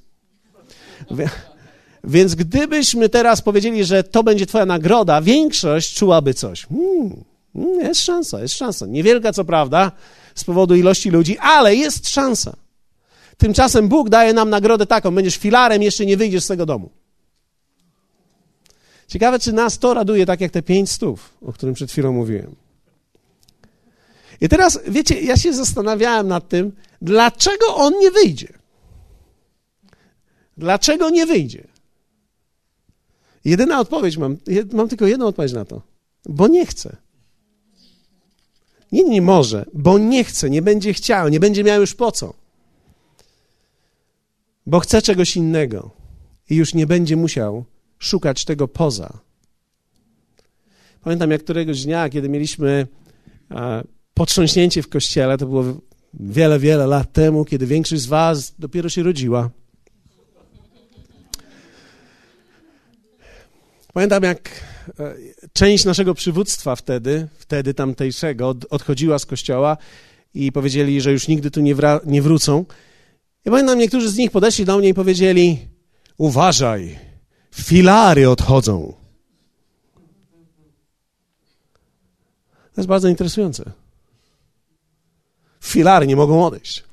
Więc 2.03 2.35
gdybyśmy 2.35 3.09
teraz 3.09 3.41
powiedzieli, 3.41 3.85
że 3.85 4.03
to 4.03 4.23
będzie 4.23 4.45
Twoja 4.45 4.65
nagroda, 4.65 5.21
większość 5.21 5.95
czułaby 5.95 6.33
coś. 6.33 6.65
Hmm, 6.65 7.23
jest 7.55 8.01
szansa, 8.01 8.41
jest 8.41 8.55
szansa. 8.55 8.85
Niewielka, 8.85 9.33
co 9.33 9.45
prawda, 9.45 9.91
z 10.35 10.43
powodu 10.43 10.75
ilości 10.75 11.09
ludzi, 11.09 11.37
ale 11.37 11.75
jest 11.75 12.09
szansa. 12.09 12.55
Tymczasem 13.37 13.87
Bóg 13.87 14.09
daje 14.09 14.33
nam 14.33 14.49
nagrodę 14.49 14.85
taką: 14.85 15.15
będziesz 15.15 15.37
filarem, 15.37 15.83
jeszcze 15.83 16.05
nie 16.05 16.17
wyjdziesz 16.17 16.43
z 16.43 16.47
tego 16.47 16.65
domu. 16.65 16.89
Ciekawe, 19.07 19.39
czy 19.39 19.53
nas 19.53 19.79
to 19.79 19.93
raduje 19.93 20.25
tak 20.25 20.41
jak 20.41 20.51
te 20.51 20.61
pięć 20.61 20.91
stów, 20.91 21.33
o 21.41 21.53
którym 21.53 21.75
przed 21.75 21.91
chwilą 21.91 22.13
mówiłem. 22.13 22.55
I 24.41 24.49
teraz, 24.49 24.79
wiecie, 24.87 25.21
ja 25.21 25.37
się 25.37 25.53
zastanawiałem 25.53 26.27
nad 26.27 26.49
tym, 26.49 26.71
dlaczego 27.01 27.75
on 27.75 27.93
nie 27.99 28.11
wyjdzie. 28.11 28.53
Dlaczego 30.57 31.09
nie 31.09 31.25
wyjdzie? 31.25 31.67
Jedyna 33.45 33.79
odpowiedź 33.79 34.17
mam, 34.17 34.37
mam 34.73 34.89
tylko 34.89 35.05
jedną 35.05 35.27
odpowiedź 35.27 35.53
na 35.53 35.65
to. 35.65 35.81
Bo 36.25 36.47
nie 36.47 36.65
chce. 36.65 36.97
Nie, 38.91 39.03
nie 39.03 39.21
może, 39.21 39.65
bo 39.73 39.97
nie 39.97 40.23
chce, 40.23 40.49
nie 40.49 40.61
będzie 40.61 40.93
chciał, 40.93 41.29
nie 41.29 41.39
będzie 41.39 41.63
miał 41.63 41.81
już 41.81 41.95
po 41.95 42.11
co. 42.11 42.33
Bo 44.65 44.79
chce 44.79 45.01
czegoś 45.01 45.35
innego 45.35 45.91
i 46.49 46.55
już 46.55 46.73
nie 46.73 46.87
będzie 46.87 47.15
musiał 47.15 47.65
szukać 47.99 48.45
tego 48.45 48.67
poza. 48.67 49.19
Pamiętam 51.01 51.31
jak 51.31 51.43
któregoś 51.43 51.83
dnia, 51.83 52.09
kiedy 52.09 52.29
mieliśmy 52.29 52.87
potrząśnięcie 54.13 54.81
w 54.81 54.89
kościele, 54.89 55.37
to 55.37 55.45
było 55.45 55.63
wiele, 56.13 56.59
wiele 56.59 56.87
lat 56.87 57.13
temu, 57.13 57.45
kiedy 57.45 57.65
większość 57.65 58.01
z 58.01 58.05
Was 58.05 58.53
dopiero 58.59 58.89
się 58.89 59.03
rodziła. 59.03 59.49
Pamiętam, 63.93 64.23
jak 64.23 64.49
e, 64.49 64.74
część 65.53 65.85
naszego 65.85 66.13
przywództwa 66.13 66.75
wtedy, 66.75 67.27
wtedy 67.37 67.73
tamtejszego, 67.73 68.55
odchodziła 68.69 69.19
z 69.19 69.25
kościoła 69.25 69.77
i 70.33 70.51
powiedzieli, 70.51 71.01
że 71.01 71.11
już 71.11 71.27
nigdy 71.27 71.51
tu 71.51 71.61
nie, 71.61 71.75
wra- 71.75 71.99
nie 72.05 72.21
wrócą. 72.21 72.65
I 73.45 73.49
pamiętam, 73.49 73.79
niektórzy 73.79 74.09
z 74.09 74.17
nich 74.17 74.31
podeszli 74.31 74.65
do 74.65 74.77
mnie 74.77 74.89
i 74.89 74.93
powiedzieli: 74.93 75.67
Uważaj, 76.17 76.99
filary 77.53 78.29
odchodzą. 78.29 78.93
To 82.73 82.81
jest 82.81 82.89
bardzo 82.89 83.07
interesujące. 83.07 83.71
Filary 85.61 86.07
nie 86.07 86.15
mogą 86.15 86.45
odejść. 86.45 86.83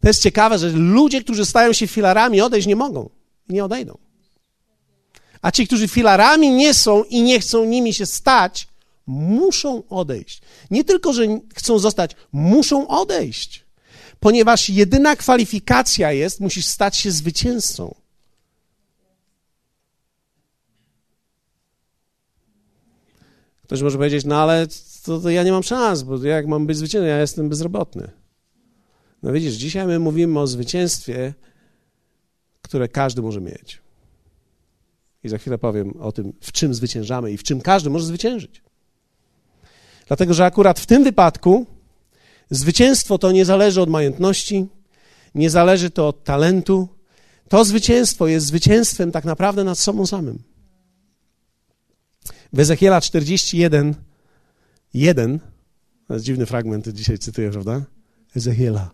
To 0.00 0.08
jest 0.08 0.22
ciekawe, 0.22 0.58
że 0.58 0.70
ludzie, 0.70 1.20
którzy 1.24 1.44
stają 1.44 1.72
się 1.72 1.86
filarami, 1.86 2.40
odejść 2.40 2.66
nie 2.66 2.76
mogą 2.76 3.10
nie 3.48 3.64
odejdą. 3.64 3.98
A 5.44 5.50
ci, 5.50 5.66
którzy 5.66 5.88
filarami 5.88 6.50
nie 6.50 6.74
są 6.74 7.04
i 7.04 7.22
nie 7.22 7.40
chcą 7.40 7.64
nimi 7.64 7.94
się 7.94 8.06
stać, 8.06 8.68
muszą 9.06 9.82
odejść. 9.88 10.40
Nie 10.70 10.84
tylko, 10.84 11.12
że 11.12 11.22
chcą 11.54 11.78
zostać, 11.78 12.10
muszą 12.32 12.88
odejść 12.88 13.64
ponieważ 14.24 14.70
jedyna 14.70 15.16
kwalifikacja 15.16 16.12
jest, 16.12 16.40
musisz 16.40 16.66
stać 16.66 16.96
się 16.96 17.10
zwycięzcą. 17.10 17.94
Ktoś 23.62 23.82
może 23.82 23.98
powiedzieć, 23.98 24.24
no 24.24 24.42
ale 24.42 24.66
to, 25.02 25.20
to 25.20 25.30
ja 25.30 25.42
nie 25.42 25.52
mam 25.52 25.62
szans, 25.62 26.02
bo 26.02 26.24
jak 26.24 26.46
mam 26.46 26.66
być 26.66 26.76
zwycięzcą, 26.76 27.06
ja 27.06 27.20
jestem 27.20 27.48
bezrobotny. 27.48 28.10
No 29.22 29.32
widzisz, 29.32 29.54
dzisiaj 29.54 29.86
my 29.86 29.98
mówimy 29.98 30.40
o 30.40 30.46
zwycięstwie, 30.46 31.34
które 32.62 32.88
każdy 32.88 33.22
może 33.22 33.40
mieć. 33.40 33.83
I 35.24 35.28
za 35.28 35.38
chwilę 35.38 35.58
powiem 35.58 35.94
o 36.00 36.12
tym, 36.12 36.32
w 36.40 36.52
czym 36.52 36.74
zwyciężamy 36.74 37.32
i 37.32 37.36
w 37.36 37.42
czym 37.42 37.60
każdy 37.60 37.90
może 37.90 38.06
zwyciężyć. 38.06 38.62
Dlatego, 40.06 40.34
że 40.34 40.44
akurat 40.44 40.80
w 40.80 40.86
tym 40.86 41.04
wypadku 41.04 41.66
Zwycięstwo 42.50 43.18
to 43.18 43.32
nie 43.32 43.44
zależy 43.44 43.80
od 43.80 43.90
majątności, 43.90 44.66
nie 45.34 45.50
zależy 45.50 45.90
to 45.90 46.08
od 46.08 46.24
talentu. 46.24 46.88
To 47.48 47.64
zwycięstwo 47.64 48.26
jest 48.26 48.46
zwycięstwem 48.46 49.12
tak 49.12 49.24
naprawdę 49.24 49.64
nad 49.64 49.78
sobą 49.78 50.06
samym. 50.06 50.42
W 52.52 52.60
Ezechiela 52.60 53.00
41, 53.00 53.94
1, 54.94 55.38
to 56.08 56.14
jest 56.14 56.26
dziwny 56.26 56.46
fragment, 56.46 56.88
dzisiaj 56.88 57.18
cytuję, 57.18 57.50
prawda? 57.50 57.82
Ezechiela 58.36 58.90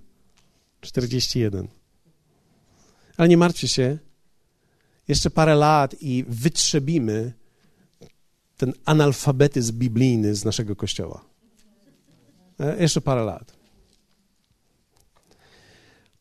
41. 0.81 1.69
Ale 3.17 3.29
nie 3.29 3.37
martwcie 3.37 3.69
się, 3.69 3.99
jeszcze 5.11 5.31
parę 5.31 5.55
lat 5.55 5.95
i 6.00 6.25
wytrzebimy 6.29 7.33
ten 8.57 8.73
analfabetyzm 8.85 9.79
biblijny 9.79 10.35
z 10.35 10.45
naszego 10.45 10.76
kościoła. 10.76 11.25
E, 12.61 12.83
jeszcze 12.83 13.00
parę 13.00 13.25
lat. 13.25 13.52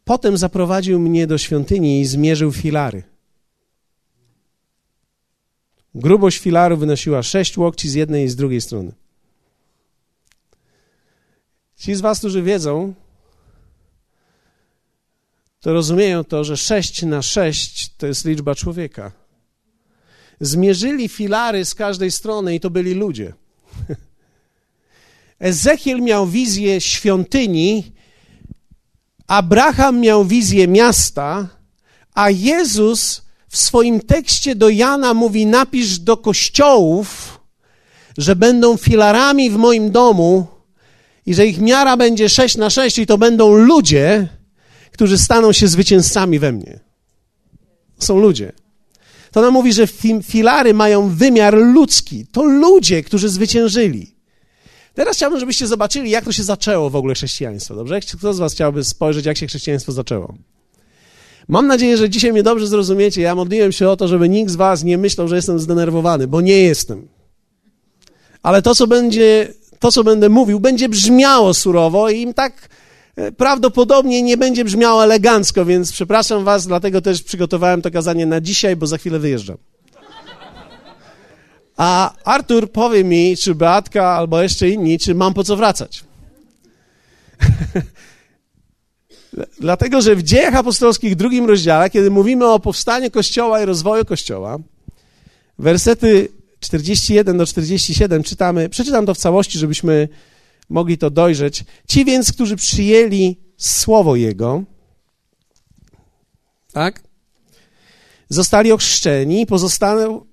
Potem 0.03 0.37
zaprowadził 0.37 0.99
mnie 0.99 1.27
do 1.27 1.37
świątyni 1.37 2.01
i 2.01 2.05
zmierzył 2.05 2.51
filary. 2.51 3.03
Grubość 5.95 6.37
filaru 6.37 6.77
wynosiła 6.77 7.23
sześć 7.23 7.57
łokci 7.57 7.89
z 7.89 7.93
jednej 7.93 8.25
i 8.25 8.29
z 8.29 8.35
drugiej 8.35 8.61
strony. 8.61 8.91
Ci 11.75 11.95
z 11.95 12.01
Was, 12.01 12.19
którzy 12.19 12.43
wiedzą, 12.43 12.93
to 15.61 15.73
rozumieją 15.73 16.23
to, 16.23 16.43
że 16.43 16.57
sześć 16.57 17.03
na 17.03 17.21
sześć 17.21 17.89
to 17.97 18.07
jest 18.07 18.25
liczba 18.25 18.55
człowieka. 18.55 19.11
Zmierzyli 20.39 21.09
filary 21.09 21.65
z 21.65 21.75
każdej 21.75 22.11
strony 22.11 22.55
i 22.55 22.59
to 22.59 22.69
byli 22.69 22.93
ludzie. 22.93 23.33
Ezechiel 25.39 26.01
miał 26.01 26.27
wizję 26.27 26.81
świątyni, 26.81 27.91
Abraham 29.27 29.99
miał 29.99 30.25
wizję 30.25 30.67
miasta, 30.67 31.47
A 32.13 32.29
Jezus 32.29 33.21
w 33.47 33.57
swoim 33.57 34.01
tekście 34.01 34.55
do 34.55 34.69
Jana 34.69 35.13
mówi: 35.13 35.45
napisz 35.45 35.99
do 35.99 36.17
kościołów, 36.17 37.39
że 38.17 38.35
będą 38.35 38.77
filarami 38.77 39.49
w 39.49 39.55
moim 39.55 39.91
domu 39.91 40.47
i 41.25 41.33
że 41.33 41.47
ich 41.47 41.61
miara 41.61 41.97
będzie 41.97 42.29
6 42.29 42.57
na 42.57 42.69
6 42.69 42.99
i 42.99 43.05
to 43.05 43.17
będą 43.17 43.53
ludzie, 43.53 44.38
którzy 44.99 45.17
staną 45.17 45.51
się 45.51 45.67
zwycięzcami 45.67 46.39
we 46.39 46.51
mnie. 46.51 46.79
Są 47.99 48.19
ludzie. 48.19 48.51
To 49.31 49.41
nam 49.41 49.53
mówi, 49.53 49.73
że 49.73 49.87
filary 50.23 50.73
mają 50.73 51.09
wymiar 51.09 51.57
ludzki. 51.57 52.25
To 52.31 52.43
ludzie, 52.43 53.03
którzy 53.03 53.29
zwyciężyli. 53.29 54.15
Teraz 54.93 55.17
chciałbym, 55.17 55.39
żebyście 55.39 55.67
zobaczyli, 55.67 56.09
jak 56.09 56.25
to 56.25 56.31
się 56.31 56.43
zaczęło 56.43 56.89
w 56.89 56.95
ogóle 56.95 57.13
chrześcijaństwo. 57.13 57.75
Dobrze? 57.75 57.99
Kto 57.99 58.33
z 58.33 58.39
Was 58.39 58.53
chciałby 58.53 58.83
spojrzeć, 58.83 59.25
jak 59.25 59.37
się 59.37 59.47
chrześcijaństwo 59.47 59.91
zaczęło? 59.91 60.33
Mam 61.47 61.67
nadzieję, 61.67 61.97
że 61.97 62.09
dzisiaj 62.09 62.31
mnie 62.31 62.43
dobrze 62.43 62.67
zrozumiecie. 62.67 63.21
Ja 63.21 63.35
modliłem 63.35 63.71
się 63.71 63.89
o 63.89 63.97
to, 63.97 64.07
żeby 64.07 64.29
nikt 64.29 64.51
z 64.51 64.55
Was 64.55 64.83
nie 64.83 64.97
myślał, 64.97 65.27
że 65.27 65.35
jestem 65.35 65.59
zdenerwowany, 65.59 66.27
bo 66.27 66.41
nie 66.41 66.61
jestem. 66.61 67.07
Ale 68.43 68.61
to, 68.61 68.75
co 68.75 68.87
będzie, 68.87 69.53
to, 69.79 69.91
co 69.91 70.03
będę 70.03 70.29
mówił, 70.29 70.59
będzie 70.59 70.89
brzmiało 70.89 71.53
surowo 71.53 72.09
i 72.09 72.21
im 72.21 72.33
tak 72.33 72.69
prawdopodobnie 73.37 74.21
nie 74.21 74.37
będzie 74.37 74.65
brzmiało 74.65 75.03
elegancko, 75.03 75.65
więc 75.65 75.91
przepraszam 75.91 76.43
Was, 76.43 76.67
dlatego 76.67 77.01
też 77.01 77.23
przygotowałem 77.23 77.81
to 77.81 77.91
kazanie 77.91 78.25
na 78.25 78.41
dzisiaj, 78.41 78.75
bo 78.75 78.87
za 78.87 78.97
chwilę 78.97 79.19
wyjeżdżam. 79.19 79.57
A 81.77 82.13
Artur 82.23 82.71
powie 82.71 83.03
mi, 83.03 83.37
czy 83.37 83.55
Beatka, 83.55 84.07
albo 84.07 84.41
jeszcze 84.41 84.69
inni, 84.69 84.99
czy 84.99 85.15
mam 85.15 85.33
po 85.33 85.43
co 85.43 85.55
wracać. 85.55 86.03
Dlatego, 89.59 90.01
że 90.01 90.15
w 90.15 90.23
dziejach 90.23 90.55
apostolskich, 90.55 91.15
drugim 91.15 91.45
rozdziale, 91.45 91.89
kiedy 91.89 92.11
mówimy 92.11 92.47
o 92.47 92.59
powstaniu 92.59 93.11
Kościoła 93.11 93.61
i 93.61 93.65
rozwoju 93.65 94.05
Kościoła, 94.05 94.57
wersety 95.59 96.27
41 96.59 97.37
do 97.37 97.45
47 97.45 98.23
czytamy, 98.23 98.69
przeczytam 98.69 99.05
to 99.05 99.13
w 99.13 99.17
całości, 99.17 99.59
żebyśmy 99.59 100.07
mogli 100.69 100.97
to 100.97 101.09
dojrzeć. 101.09 101.63
Ci 101.87 102.05
więc, 102.05 102.31
którzy 102.31 102.55
przyjęli 102.55 103.37
słowo 103.57 104.15
Jego, 104.15 104.63
tak? 106.73 107.03
Zostali 108.29 108.71
ochrzczeni, 108.71 109.45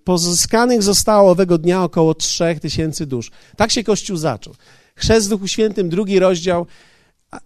pozyskanych 0.05 0.83
zostało 0.83 1.31
owego 1.31 1.59
dnia 1.59 1.85
około 1.85 2.15
3000 2.15 3.07
dusz. 3.07 3.31
Tak 3.57 3.71
się 3.71 3.85
Kościół 3.85 4.17
zaczął. 4.17 4.55
Chrzest 4.95 5.27
w 5.27 5.31
Duchu 5.31 5.49
Świętym, 5.49 5.89
drugi 5.89 6.19
rozdział, 6.19 6.67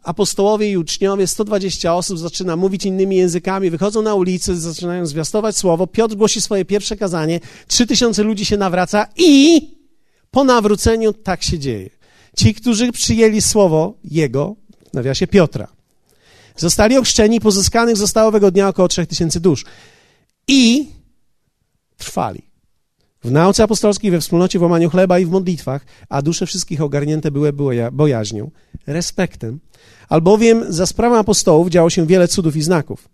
apostołowie 0.02 0.70
i 0.70 0.76
uczniowie, 0.76 1.26
120 1.26 1.94
osób 1.94 2.18
zaczyna 2.18 2.56
mówić 2.56 2.86
innymi 2.86 3.16
językami, 3.16 3.70
wychodzą 3.70 4.02
na 4.02 4.14
ulicę, 4.14 4.56
zaczynają 4.56 5.06
zwiastować 5.06 5.56
słowo. 5.56 5.86
Piotr 5.86 6.14
głosi 6.14 6.40
swoje 6.40 6.64
pierwsze 6.64 6.96
kazanie, 6.96 7.40
3000 7.66 8.22
ludzi 8.22 8.44
się 8.44 8.56
nawraca 8.56 9.06
i 9.16 9.60
po 10.30 10.44
nawróceniu 10.44 11.12
tak 11.12 11.42
się 11.42 11.58
dzieje. 11.58 11.99
Ci, 12.40 12.54
którzy 12.54 12.92
przyjęli 12.92 13.40
słowo 13.40 13.94
Jego, 14.04 14.56
w 14.90 14.94
nawiasie 14.94 15.26
Piotra, 15.26 15.68
zostali 16.56 16.96
ochrzczeni, 16.96 17.40
pozyskanych 17.40 17.96
zostało 17.96 18.28
owego 18.28 18.50
dnia 18.50 18.68
około 18.68 18.88
3000 18.88 19.40
dusz. 19.40 19.64
I 20.48 20.88
trwali. 21.96 22.42
W 23.24 23.30
nauce 23.30 23.62
apostolskiej, 23.62 24.10
we 24.10 24.20
wspólnocie, 24.20 24.58
w 24.58 24.62
łamaniu 24.62 24.90
chleba 24.90 25.18
i 25.18 25.26
w 25.26 25.30
modlitwach, 25.30 25.86
a 26.08 26.22
dusze 26.22 26.46
wszystkich 26.46 26.82
ogarnięte 26.82 27.30
były 27.30 27.52
bojaźnią, 27.92 28.50
respektem, 28.86 29.60
albowiem 30.08 30.72
za 30.72 30.86
sprawą 30.86 31.18
apostołów 31.18 31.68
działo 31.68 31.90
się 31.90 32.06
wiele 32.06 32.28
cudów 32.28 32.56
i 32.56 32.62
znaków. 32.62 33.08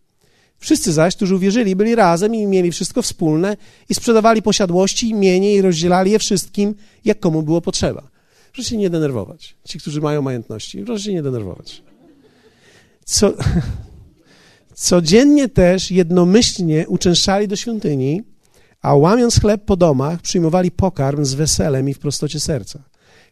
Wszyscy 0.59 0.93
zaś, 0.93 1.17
którzy 1.17 1.35
uwierzyli, 1.35 1.77
byli 1.77 1.95
razem 1.95 2.35
i 2.35 2.47
mieli 2.47 2.73
wszystko 2.73 3.03
wspólne 3.03 3.57
i 3.89 3.95
sprzedawali 3.95 4.43
posiadłości 4.43 5.09
i 5.09 5.15
mienie 5.15 5.55
i 5.55 5.63
rozdzielali 5.63 6.11
je 6.11 6.19
wszystkim, 6.19 6.75
jak 7.05 7.21
komu 7.21 7.43
było 7.43 7.61
potrzeba. 7.61 8.16
Proszę 8.57 8.71
się 8.71 8.77
nie 8.77 8.91
denerwować. 8.91 9.57
Ci, 9.65 9.79
którzy 9.79 10.01
mają 10.01 10.23
majątności, 10.23 10.83
proszę 10.85 11.05
się 11.05 11.13
nie 11.13 11.23
denerwować. 11.23 11.83
Co, 13.05 13.33
codziennie 14.75 15.49
też 15.49 15.91
jednomyślnie 15.91 16.89
uczęszczali 16.89 17.49
do 17.49 17.57
świątyni, 17.57 18.23
a 18.83 18.95
łamiąc 18.95 19.41
chleb 19.41 19.65
po 19.65 19.77
domach, 19.77 20.23
przyjmowali 20.23 20.71
pokarm 20.71 21.25
z 21.25 21.35
weselem 21.35 21.89
i 21.89 21.95
w 21.95 21.99
prostocie 21.99 22.41
serca. 22.41 22.83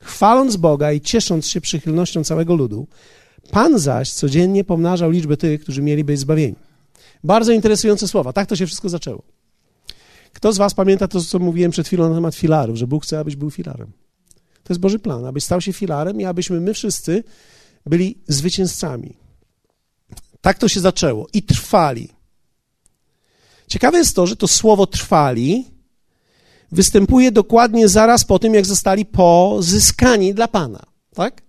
Chwaląc 0.01 0.57
Boga 0.57 0.93
i 0.93 1.01
ciesząc 1.01 1.47
się 1.47 1.61
przychylnością 1.61 2.25
całego 2.25 2.55
ludu, 2.55 2.87
Pan 3.51 3.79
zaś 3.79 4.13
codziennie 4.13 4.65
pomnażał 4.65 5.11
liczbę 5.11 5.37
tych, 5.37 5.61
którzy 5.61 5.83
mieli 5.83 6.05
być 6.05 6.21
zbawieni. 6.21 6.57
Bardzo 7.25 7.53
interesujące 7.53 8.09
słowa. 8.09 8.33
Tak 8.33 8.49
to 8.49 8.57
się 8.57 8.67
wszystko 8.67 8.89
zaczęło. 8.89 9.23
Kto 10.33 10.53
z 10.53 10.59
Was 10.59 10.75
pamięta 10.75 11.09
to, 11.09 11.21
co 11.21 11.39
mówiłem 11.39 11.71
przed 11.71 11.87
chwilą 11.87 12.09
na 12.09 12.15
temat 12.15 12.35
filarów, 12.35 12.77
że 12.77 12.87
Bóg 12.87 13.05
chce, 13.05 13.19
abyś 13.19 13.37
był 13.37 13.51
filarem? 13.51 13.93
To 14.65 14.73
jest 14.73 14.81
Boży 14.81 14.99
plan, 14.99 15.25
abyś 15.25 15.45
stał 15.45 15.61
się 15.61 15.73
filarem 15.73 16.21
i 16.21 16.25
abyśmy 16.25 16.61
my 16.61 16.75
wszyscy 16.75 17.25
byli 17.87 18.19
zwycięzcami. 18.29 19.17
Tak 20.41 20.59
to 20.59 20.69
się 20.69 20.81
zaczęło 20.81 21.29
i 21.33 21.43
trwali. 21.43 22.09
Ciekawe 23.67 23.99
jest 23.99 24.17
to, 24.17 24.27
że 24.27 24.37
to 24.37 24.49
słowo 24.49 24.87
trwali 24.87 25.65
występuje 26.73 27.33
dokładnie 27.33 27.89
zaraz 27.89 28.25
po 28.25 28.39
tym, 28.39 28.55
jak 28.55 28.67
zostali 28.67 29.07
pozyskani 29.07 30.35
dla 30.35 30.49
Pana. 30.49 30.83
Tak? 31.15 31.43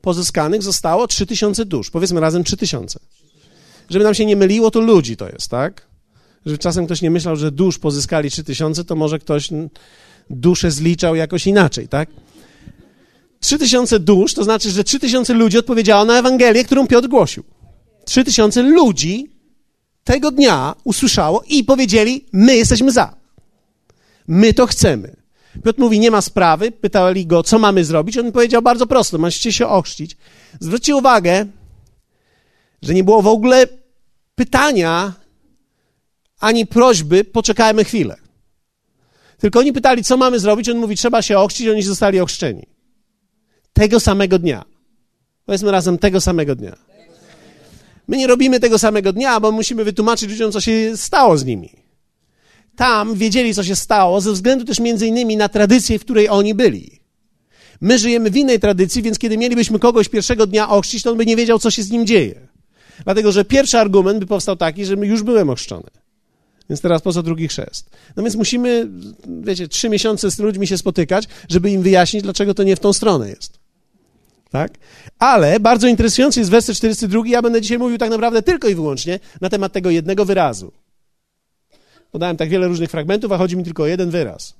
Pozyskanych 0.00 0.62
zostało 0.62 1.06
3000 1.06 1.64
dusz. 1.64 1.90
Powiedzmy 1.90 2.20
razem 2.20 2.44
3000. 2.44 2.98
Żeby 3.90 4.04
nam 4.04 4.14
się 4.14 4.26
nie 4.26 4.36
myliło, 4.36 4.70
to 4.70 4.80
ludzi 4.80 5.16
to 5.16 5.28
jest, 5.28 5.48
tak? 5.48 5.86
Żeby 6.46 6.58
czasem 6.58 6.86
ktoś 6.86 7.02
nie 7.02 7.10
myślał, 7.10 7.36
że 7.36 7.52
dusz 7.52 7.78
pozyskali 7.78 8.30
3000, 8.30 8.84
to 8.84 8.96
może 8.96 9.18
ktoś 9.18 9.48
duszę 10.30 10.70
zliczał 10.70 11.14
jakoś 11.14 11.46
inaczej, 11.46 11.88
tak? 11.88 12.08
3000 13.46 13.98
dusz 14.00 14.34
to 14.34 14.44
znaczy, 14.44 14.70
że 14.70 14.84
3000 14.84 15.34
ludzi 15.34 15.58
odpowiedziało 15.58 16.04
na 16.04 16.18
Ewangelię, 16.18 16.64
którą 16.64 16.86
Piotr 16.86 17.08
głosił. 17.08 17.44
3000 18.04 18.62
ludzi 18.62 19.30
tego 20.04 20.30
dnia 20.30 20.74
usłyszało 20.84 21.42
i 21.48 21.64
powiedzieli: 21.64 22.24
My 22.32 22.56
jesteśmy 22.56 22.92
za. 22.92 23.14
My 24.28 24.54
to 24.54 24.66
chcemy. 24.66 25.16
Piotr 25.64 25.80
mówi: 25.80 26.00
Nie 26.00 26.10
ma 26.10 26.20
sprawy. 26.20 26.72
Pytali 26.72 27.26
go, 27.26 27.42
co 27.42 27.58
mamy 27.58 27.84
zrobić. 27.84 28.18
On 28.18 28.32
powiedział 28.32 28.62
bardzo 28.62 28.86
prosto: 28.86 29.18
Macie 29.18 29.52
się 29.52 29.66
ochrzcić. 29.66 30.16
Zwróćcie 30.60 30.96
uwagę, 30.96 31.46
że 32.82 32.94
nie 32.94 33.04
było 33.04 33.22
w 33.22 33.26
ogóle 33.26 33.66
pytania 34.34 35.12
ani 36.40 36.66
prośby, 36.66 37.24
poczekajmy 37.24 37.84
chwilę. 37.84 38.16
Tylko 39.38 39.58
oni 39.58 39.72
pytali, 39.72 40.04
co 40.04 40.16
mamy 40.16 40.38
zrobić. 40.38 40.68
On 40.68 40.78
mówi: 40.78 40.96
Trzeba 40.96 41.22
się 41.22 41.38
ochrzcić. 41.38 41.68
Oni 41.68 41.82
zostali 41.82 42.20
ochrzczeni. 42.20 42.75
Tego 43.76 44.00
samego 44.00 44.38
dnia. 44.38 44.64
Powiedzmy 45.46 45.70
razem, 45.70 45.98
tego 45.98 46.20
samego 46.20 46.54
dnia. 46.54 46.76
My 48.08 48.16
nie 48.16 48.26
robimy 48.26 48.60
tego 48.60 48.78
samego 48.78 49.12
dnia, 49.12 49.40
bo 49.40 49.52
musimy 49.52 49.84
wytłumaczyć 49.84 50.30
ludziom, 50.30 50.52
co 50.52 50.60
się 50.60 50.96
stało 50.96 51.38
z 51.38 51.44
nimi. 51.44 51.70
Tam 52.76 53.14
wiedzieli, 53.14 53.54
co 53.54 53.64
się 53.64 53.76
stało, 53.76 54.20
ze 54.20 54.32
względu 54.32 54.64
też 54.64 54.80
między 54.80 55.06
innymi 55.06 55.36
na 55.36 55.48
tradycję, 55.48 55.98
w 55.98 56.04
której 56.04 56.28
oni 56.28 56.54
byli. 56.54 57.00
My 57.80 57.98
żyjemy 57.98 58.30
w 58.30 58.36
innej 58.36 58.60
tradycji, 58.60 59.02
więc 59.02 59.18
kiedy 59.18 59.38
mielibyśmy 59.38 59.78
kogoś 59.78 60.08
pierwszego 60.08 60.46
dnia 60.46 60.68
ochrzcić, 60.68 61.02
to 61.02 61.10
on 61.10 61.16
by 61.18 61.26
nie 61.26 61.36
wiedział, 61.36 61.58
co 61.58 61.70
się 61.70 61.82
z 61.82 61.90
nim 61.90 62.06
dzieje. 62.06 62.48
Dlatego, 63.04 63.32
że 63.32 63.44
pierwszy 63.44 63.78
argument 63.78 64.18
by 64.18 64.26
powstał 64.26 64.56
taki, 64.56 64.84
że 64.84 64.94
już 64.94 65.22
byłem 65.22 65.50
ochrzczony. 65.50 65.90
Więc 66.70 66.80
teraz 66.80 67.02
po 67.02 67.12
co 67.12 67.22
drugi 67.22 67.48
chrzest? 67.48 67.90
No 68.16 68.22
więc 68.22 68.36
musimy, 68.36 68.88
wiecie, 69.42 69.68
trzy 69.68 69.88
miesiące 69.88 70.30
z 70.30 70.38
ludźmi 70.38 70.66
się 70.66 70.78
spotykać, 70.78 71.28
żeby 71.48 71.70
im 71.70 71.82
wyjaśnić, 71.82 72.22
dlaczego 72.22 72.54
to 72.54 72.62
nie 72.62 72.76
w 72.76 72.80
tą 72.80 72.92
stronę 72.92 73.28
jest. 73.28 73.55
Tak? 74.50 74.72
Ale 75.18 75.60
bardzo 75.60 75.86
interesujący 75.86 76.40
jest 76.40 76.50
werset 76.50 76.76
42. 76.76 77.22
Ja 77.26 77.42
będę 77.42 77.60
dzisiaj 77.60 77.78
mówił 77.78 77.98
tak 77.98 78.10
naprawdę 78.10 78.42
tylko 78.42 78.68
i 78.68 78.74
wyłącznie 78.74 79.20
na 79.40 79.48
temat 79.48 79.72
tego 79.72 79.90
jednego 79.90 80.24
wyrazu. 80.24 80.72
Podałem 82.12 82.36
tak 82.36 82.48
wiele 82.48 82.68
różnych 82.68 82.90
fragmentów, 82.90 83.32
a 83.32 83.38
chodzi 83.38 83.56
mi 83.56 83.64
tylko 83.64 83.82
o 83.82 83.86
jeden 83.86 84.10
wyraz. 84.10 84.54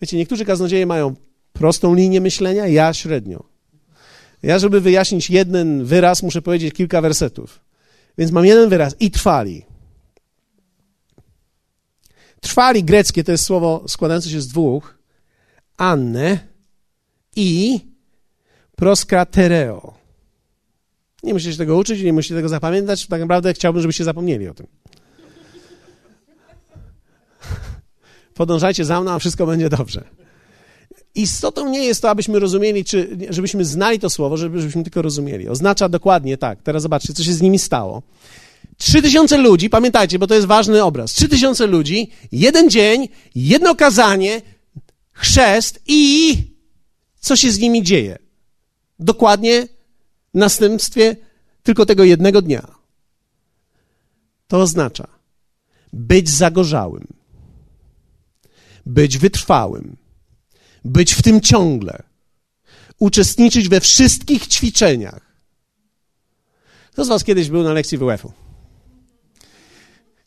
Wiecie, 0.00 0.16
niektórzy 0.16 0.44
kaznodzieje 0.44 0.86
mają 0.86 1.14
prostą 1.52 1.94
linię 1.94 2.20
myślenia, 2.20 2.66
ja 2.66 2.94
średnio. 2.94 3.44
Ja, 4.42 4.58
żeby 4.58 4.80
wyjaśnić 4.80 5.30
jeden 5.30 5.84
wyraz, 5.84 6.22
muszę 6.22 6.42
powiedzieć 6.42 6.74
kilka 6.74 7.00
wersetów. 7.00 7.60
Więc 8.18 8.32
mam 8.32 8.46
jeden 8.46 8.68
wyraz 8.68 8.96
i 9.00 9.10
trwali. 9.10 9.64
Trwali 12.40 12.84
greckie 12.84 13.24
to 13.24 13.32
jest 13.32 13.44
słowo 13.44 13.84
składające 13.88 14.30
się 14.30 14.40
z 14.40 14.48
dwóch. 14.48 14.98
Anne 15.76 16.38
i 17.36 17.80
proskratereo. 18.78 19.94
Nie 21.22 21.32
musicie 21.32 21.56
tego 21.56 21.76
uczyć, 21.76 22.02
nie 22.02 22.12
musicie 22.12 22.34
tego 22.34 22.48
zapamiętać. 22.48 23.06
Tak 23.06 23.20
naprawdę 23.20 23.54
chciałbym, 23.54 23.82
żebyście 23.82 24.04
zapomnieli 24.04 24.48
o 24.48 24.54
tym. 24.54 24.66
Podążajcie 28.34 28.84
za 28.84 29.00
mną, 29.00 29.10
a 29.10 29.18
wszystko 29.18 29.46
będzie 29.46 29.68
dobrze. 29.68 30.04
Istotą 31.14 31.70
nie 31.70 31.84
jest 31.84 32.02
to, 32.02 32.10
abyśmy 32.10 32.38
rozumieli, 32.38 32.84
czy 32.84 33.16
żebyśmy 33.30 33.64
znali 33.64 33.98
to 33.98 34.10
słowo, 34.10 34.36
żebyśmy 34.36 34.82
tylko 34.82 35.02
rozumieli. 35.02 35.48
Oznacza 35.48 35.88
dokładnie 35.88 36.36
tak. 36.36 36.62
Teraz 36.62 36.82
zobaczcie, 36.82 37.12
co 37.12 37.24
się 37.24 37.32
z 37.32 37.42
nimi 37.42 37.58
stało. 37.58 38.02
Trzy 38.76 39.02
tysiące 39.02 39.38
ludzi, 39.38 39.70
pamiętajcie, 39.70 40.18
bo 40.18 40.26
to 40.26 40.34
jest 40.34 40.46
ważny 40.46 40.84
obraz. 40.84 41.12
Trzy 41.12 41.28
tysiące 41.28 41.66
ludzi, 41.66 42.10
jeden 42.32 42.70
dzień, 42.70 43.08
jedno 43.34 43.74
kazanie, 43.74 44.42
chrzest 45.12 45.82
i 45.86 46.34
co 47.20 47.36
się 47.36 47.50
z 47.50 47.58
nimi 47.58 47.82
dzieje. 47.82 48.27
Dokładnie 48.98 49.66
w 50.34 50.38
następstwie 50.38 51.16
tylko 51.62 51.86
tego 51.86 52.04
jednego 52.04 52.42
dnia. 52.42 52.68
To 54.48 54.60
oznacza 54.60 55.08
być 55.92 56.30
zagorzałym, 56.30 57.06
być 58.86 59.18
wytrwałym, 59.18 59.96
być 60.84 61.14
w 61.14 61.22
tym 61.22 61.40
ciągle, 61.40 62.02
uczestniczyć 62.98 63.68
we 63.68 63.80
wszystkich 63.80 64.46
ćwiczeniach. 64.46 65.28
Kto 66.92 67.04
z 67.04 67.08
Was 67.08 67.24
kiedyś 67.24 67.48
był 67.48 67.62
na 67.62 67.72
lekcji 67.72 67.98
WF-u? 67.98 68.32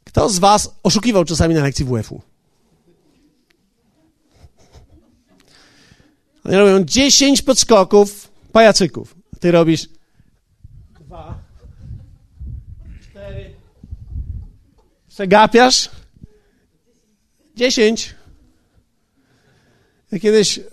Kto 0.03 0.29
z 0.29 0.39
Was 0.39 0.75
oszukiwał 0.83 1.25
czasami 1.25 1.55
na 1.55 1.61
lekcji 1.61 1.85
WF-u? 1.85 2.21
Oni 6.45 6.55
robią 6.55 6.83
10 6.83 7.41
podskoków 7.41 8.30
pajacyków. 8.51 9.15
Ty 9.39 9.51
robisz 9.51 9.89
dwa, 10.99 11.39
cztery, 13.01 13.53
przegapiasz, 15.09 15.89
dziesięć. 17.55 18.15
Ja 20.11 20.19
kiedyś 20.19 20.57
e, 20.57 20.63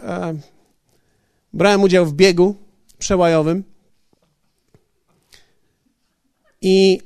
brałem 1.53 1.83
udział 1.83 2.07
w 2.07 2.13
biegu 2.13 2.57
przełajowym 2.99 3.65
i 6.61 7.01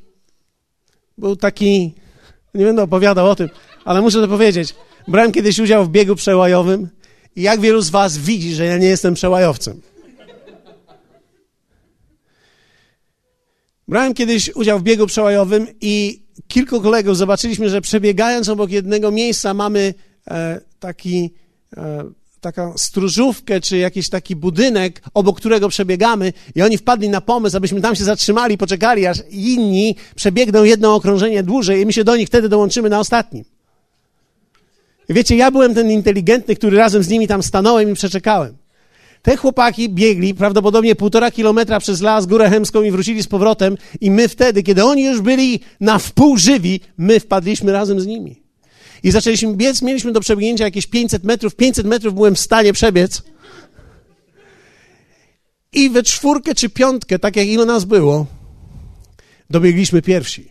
był 1.18 1.36
taki, 1.36 1.94
nie 2.54 2.64
będę 2.64 2.82
opowiadał 2.82 3.30
o 3.30 3.36
tym, 3.36 3.48
ale 3.84 4.00
muszę 4.00 4.20
to 4.20 4.28
powiedzieć. 4.28 4.74
Brałem 5.08 5.32
kiedyś 5.32 5.58
udział 5.58 5.84
w 5.84 5.88
biegu 5.88 6.14
przełajowym 6.14 6.88
i 7.36 7.42
jak 7.42 7.60
wielu 7.60 7.80
z 7.80 7.90
was 7.90 8.18
widzi, 8.18 8.54
że 8.54 8.64
ja 8.64 8.78
nie 8.78 8.86
jestem 8.86 9.14
przełajowcem? 9.14 9.80
Brałem 13.88 14.14
kiedyś 14.14 14.50
udział 14.54 14.78
w 14.78 14.82
biegu 14.82 15.06
przełajowym 15.06 15.66
i 15.80 16.22
kilku 16.48 16.80
kolegów 16.80 17.16
zobaczyliśmy, 17.16 17.68
że 17.68 17.80
przebiegając 17.80 18.48
obok 18.48 18.70
jednego 18.70 19.10
miejsca 19.10 19.54
mamy 19.54 19.94
e, 20.30 20.60
taki, 20.80 21.30
e, 21.76 22.04
taką 22.40 22.78
stróżówkę 22.78 23.60
czy 23.60 23.78
jakiś 23.78 24.08
taki 24.08 24.36
budynek, 24.36 25.02
obok 25.14 25.36
którego 25.36 25.68
przebiegamy 25.68 26.32
i 26.54 26.62
oni 26.62 26.78
wpadli 26.78 27.08
na 27.08 27.20
pomysł, 27.20 27.56
abyśmy 27.56 27.80
tam 27.80 27.96
się 27.96 28.04
zatrzymali, 28.04 28.58
poczekali, 28.58 29.06
aż 29.06 29.18
inni 29.30 29.96
przebiegną 30.14 30.64
jedno 30.64 30.94
okrążenie 30.94 31.42
dłużej 31.42 31.80
i 31.80 31.86
my 31.86 31.92
się 31.92 32.04
do 32.04 32.16
nich 32.16 32.28
wtedy 32.28 32.48
dołączymy 32.48 32.88
na 32.88 33.00
ostatnim. 33.00 33.44
Wiecie, 35.08 35.36
ja 35.36 35.50
byłem 35.50 35.74
ten 35.74 35.90
inteligentny, 35.90 36.56
który 36.56 36.76
razem 36.76 37.02
z 37.02 37.08
nimi 37.08 37.28
tam 37.28 37.42
stanąłem 37.42 37.90
i 37.90 37.94
przeczekałem. 37.94 38.61
Te 39.22 39.36
chłopaki 39.36 39.88
biegli 39.88 40.34
prawdopodobnie 40.34 40.94
półtora 40.94 41.30
kilometra 41.30 41.80
przez 41.80 42.00
las, 42.00 42.26
górę 42.26 42.50
chemską 42.50 42.82
i 42.82 42.90
wrócili 42.90 43.22
z 43.22 43.26
powrotem 43.26 43.76
i 44.00 44.10
my 44.10 44.28
wtedy, 44.28 44.62
kiedy 44.62 44.84
oni 44.84 45.04
już 45.04 45.20
byli 45.20 45.60
na 45.80 45.98
wpół 45.98 46.36
żywi, 46.36 46.80
my 46.98 47.20
wpadliśmy 47.20 47.72
razem 47.72 48.00
z 48.00 48.06
nimi. 48.06 48.42
I 49.02 49.10
zaczęliśmy 49.10 49.54
biec, 49.56 49.82
mieliśmy 49.82 50.12
do 50.12 50.20
przebiegnięcia 50.20 50.64
jakieś 50.64 50.86
500 50.86 51.24
metrów, 51.24 51.56
500 51.56 51.86
metrów 51.86 52.14
byłem 52.14 52.34
w 52.34 52.40
stanie 52.40 52.72
przebiec. 52.72 53.22
I 55.72 55.90
we 55.90 56.02
czwórkę 56.02 56.54
czy 56.54 56.70
piątkę, 56.70 57.18
tak 57.18 57.36
jak 57.36 57.46
ilu 57.46 57.66
nas 57.66 57.84
było, 57.84 58.26
dobiegliśmy 59.50 60.02
pierwsi. 60.02 60.48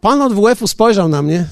Pan 0.00 0.22
od 0.22 0.34
WF-u 0.34 0.66
spojrzał 0.66 1.08
na 1.08 1.22
mnie, 1.22 1.48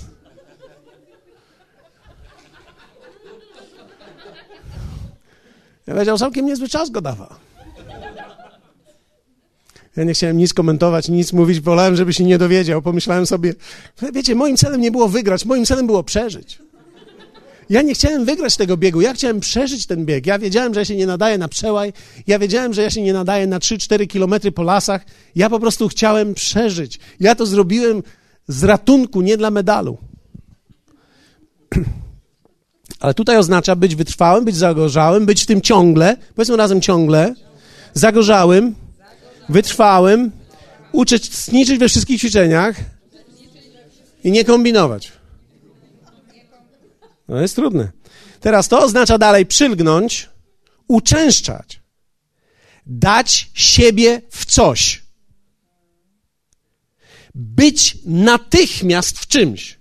Ja 5.87 5.95
wiedział, 5.95 6.19
całkiem 6.19 6.47
niezły 6.47 6.69
czas 6.69 6.91
go 6.91 7.01
dawał. 7.01 7.29
Ja 9.97 10.05
nie 10.05 10.15
chciałem 10.15 10.37
nic 10.37 10.55
komentować, 10.55 11.09
nic 11.09 11.33
mówić, 11.33 11.61
wolałem, 11.61 11.97
żeby 11.97 12.13
się 12.13 12.25
nie 12.25 12.39
dowiedział. 12.39 12.83
Pomyślałem 12.83 13.27
sobie, 13.27 13.55
wiecie, 14.13 14.35
moim 14.35 14.57
celem 14.57 14.81
nie 14.81 14.91
było 14.91 15.09
wygrać, 15.09 15.45
moim 15.45 15.65
celem 15.65 15.87
było 15.87 16.03
przeżyć. 16.03 16.59
Ja 17.71 17.83
nie 17.83 17.95
chciałem 17.95 18.25
wygrać 18.25 18.57
tego 18.57 18.77
biegu, 18.77 19.01
ja 19.01 19.15
chciałem 19.15 19.41
przeżyć 19.41 19.87
ten 19.87 20.07
bieg. 20.07 20.27
Ja 20.27 20.39
wiedziałem, 20.39 20.75
że 20.75 20.81
ja 20.81 20.85
się 20.85 20.97
nie 20.97 21.07
nadaję 21.07 21.39
na 21.39 21.49
przełaj, 21.49 21.93
ja 22.27 22.39
wiedziałem, 22.39 22.75
że 22.75 22.83
ja 22.83 22.91
się 22.91 23.03
nie 23.03 23.13
nadaję 23.13 23.47
na 23.47 23.59
3-4 23.59 24.07
kilometry 24.07 24.53
po 24.53 24.63
lasach. 24.63 25.05
Ja 25.35 25.51
po 25.51 25.61
prostu 25.61 25.89
chciałem 25.89 26.35
przeżyć. 26.35 26.99
Ja 27.21 27.35
to 27.35 27.47
zrobiłem 27.47 28.03
z 28.49 28.65
ratunku, 28.65 29.21
nie 29.21 29.37
dla 29.37 29.51
medalu. 29.51 29.99
Ale 33.01 33.15
tutaj 33.15 33.37
oznacza 33.37 33.77
być 33.77 33.95
wytrwałym, 33.95 34.45
być 34.45 34.57
zagorzałym, 34.57 35.27
być 35.27 35.43
w 35.43 35.47
tym 35.47 35.61
ciągle, 35.61 36.17
powiedzmy 36.35 36.57
razem 36.57 36.81
ciągle, 36.81 37.35
zagorzałym, 37.95 38.75
wytrwałym, 39.49 40.31
uczestniczyć 40.93 41.79
we 41.79 41.89
wszystkich 41.89 42.21
ćwiczeniach 42.21 42.77
i 44.25 44.31
nie 44.31 44.45
kombinować. 44.45 45.13
No 47.29 47.41
jest 47.41 47.57
trudne. 47.57 47.93
Teraz 48.41 48.69
to 48.69 48.81
oznacza 48.81 49.19
dalej 49.19 49.47
przylgnąć, 49.47 50.31
uczęszczać, 50.89 51.81
dać 52.87 53.51
siebie 53.55 54.23
w 54.31 54.47
coś. 54.47 55.05
Być 57.35 57.99
natychmiast 58.05 59.19
w 59.19 59.27
czymś 59.27 59.79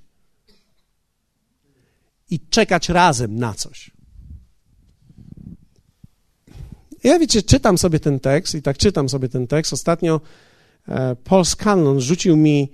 i 2.34 2.40
czekać 2.50 2.90
razem 2.90 3.36
na 3.36 3.54
coś. 3.54 3.92
Ja 7.04 7.20
wiecie, 7.20 7.44
czytam 7.44 7.78
sobie 7.78 8.00
ten 8.00 8.20
tekst 8.20 8.56
i 8.56 8.62
tak 8.62 8.78
czytam 8.78 9.10
sobie 9.10 9.30
ten 9.30 9.48
tekst. 9.48 9.74
Ostatnio 9.74 10.22
e, 10.88 11.16
Paul 11.16 11.46
Scanlon 11.46 12.00
rzucił 12.02 12.38
mi, 12.38 12.72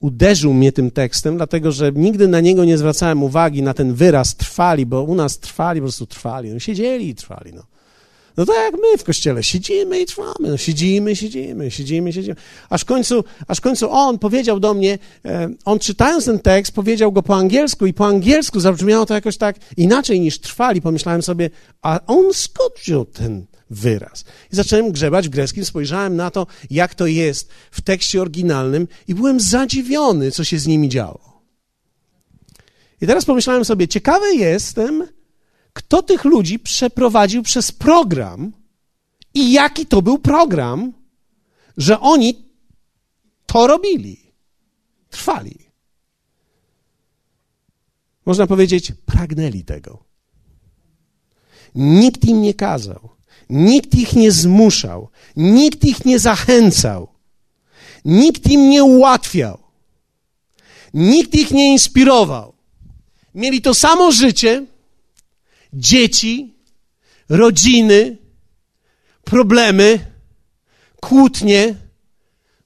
uderzył 0.00 0.54
mnie 0.54 0.72
tym 0.72 0.90
tekstem, 0.90 1.36
dlatego 1.36 1.72
że 1.72 1.92
nigdy 1.92 2.28
na 2.28 2.40
niego 2.40 2.64
nie 2.64 2.78
zwracałem 2.78 3.22
uwagi, 3.22 3.62
na 3.62 3.74
ten 3.74 3.94
wyraz 3.94 4.36
trwali, 4.36 4.86
bo 4.86 5.02
u 5.02 5.14
nas 5.14 5.38
trwali, 5.38 5.80
po 5.80 5.84
prostu 5.84 6.06
trwali. 6.06 6.50
No, 6.50 6.58
siedzieli 6.58 7.08
i 7.08 7.14
trwali. 7.14 7.52
No. 7.54 7.62
No 8.36 8.46
tak 8.46 8.56
jak 8.56 8.74
my 8.74 8.98
w 8.98 9.04
kościele, 9.04 9.42
siedzimy 9.42 10.00
i 10.00 10.06
trwamy, 10.06 10.48
no 10.48 10.56
siedzimy, 10.56 11.16
siedzimy, 11.16 11.70
siedzimy, 11.70 12.12
siedzimy. 12.12 12.36
Aż 12.70 12.80
w 12.80 12.84
końcu, 12.84 13.24
aż 13.46 13.58
w 13.58 13.60
końcu 13.60 13.90
on 13.90 14.18
powiedział 14.18 14.60
do 14.60 14.74
mnie, 14.74 14.98
e, 15.24 15.48
on 15.64 15.78
czytając 15.78 16.24
ten 16.24 16.38
tekst, 16.38 16.72
powiedział 16.72 17.12
go 17.12 17.22
po 17.22 17.36
angielsku 17.36 17.86
i 17.86 17.92
po 17.92 18.06
angielsku 18.06 18.60
zabrzmiało 18.60 19.06
to 19.06 19.14
jakoś 19.14 19.36
tak 19.36 19.56
inaczej 19.76 20.20
niż 20.20 20.40
trwali. 20.40 20.80
Pomyślałem 20.80 21.22
sobie, 21.22 21.50
a 21.82 22.00
on 22.06 22.34
skąd 22.34 22.74
ten 23.12 23.46
wyraz? 23.70 24.24
I 24.52 24.56
zacząłem 24.56 24.92
grzebać 24.92 25.28
w 25.28 25.30
greckim, 25.30 25.64
spojrzałem 25.64 26.16
na 26.16 26.30
to, 26.30 26.46
jak 26.70 26.94
to 26.94 27.06
jest 27.06 27.50
w 27.70 27.80
tekście 27.80 28.22
oryginalnym 28.22 28.88
i 29.08 29.14
byłem 29.14 29.40
zadziwiony, 29.40 30.30
co 30.30 30.44
się 30.44 30.58
z 30.58 30.66
nimi 30.66 30.88
działo. 30.88 31.42
I 33.00 33.06
teraz 33.06 33.24
pomyślałem 33.24 33.64
sobie, 33.64 33.88
ciekawy 33.88 34.34
jestem, 34.34 35.08
kto 35.74 36.02
tych 36.02 36.24
ludzi 36.24 36.58
przeprowadził 36.58 37.42
przez 37.42 37.72
program 37.72 38.52
i 39.34 39.52
jaki 39.52 39.86
to 39.86 40.02
był 40.02 40.18
program, 40.18 40.92
że 41.76 42.00
oni 42.00 42.44
to 43.46 43.66
robili, 43.66 44.32
trwali. 45.10 45.58
Można 48.26 48.46
powiedzieć, 48.46 48.92
pragnęli 49.06 49.64
tego. 49.64 50.04
Nikt 51.74 52.24
im 52.24 52.42
nie 52.42 52.54
kazał, 52.54 53.10
nikt 53.50 53.94
ich 53.94 54.12
nie 54.12 54.32
zmuszał, 54.32 55.08
nikt 55.36 55.84
ich 55.84 56.04
nie 56.04 56.18
zachęcał, 56.18 57.08
nikt 58.04 58.50
im 58.50 58.70
nie 58.70 58.84
ułatwiał, 58.84 59.58
nikt 60.94 61.34
ich 61.34 61.50
nie 61.50 61.72
inspirował. 61.72 62.54
Mieli 63.34 63.62
to 63.62 63.74
samo 63.74 64.12
życie, 64.12 64.66
dzieci, 65.74 66.54
rodziny, 67.28 68.18
problemy, 69.24 70.12
kłótnie, 71.00 71.74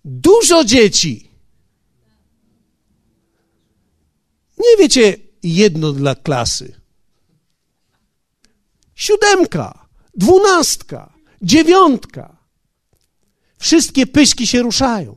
dużo 0.04 0.64
dzieci. 0.64 1.30
Nie 4.58 4.76
wiecie, 4.78 5.16
jedno 5.42 5.92
dla 5.92 6.14
klasy. 6.14 6.80
Siódemka, 8.94 9.88
dwunastka, 10.14 11.14
dziewiątka. 11.42 12.38
Wszystkie 13.58 14.06
pyśki 14.06 14.46
się 14.46 14.62
ruszają. 14.62 15.16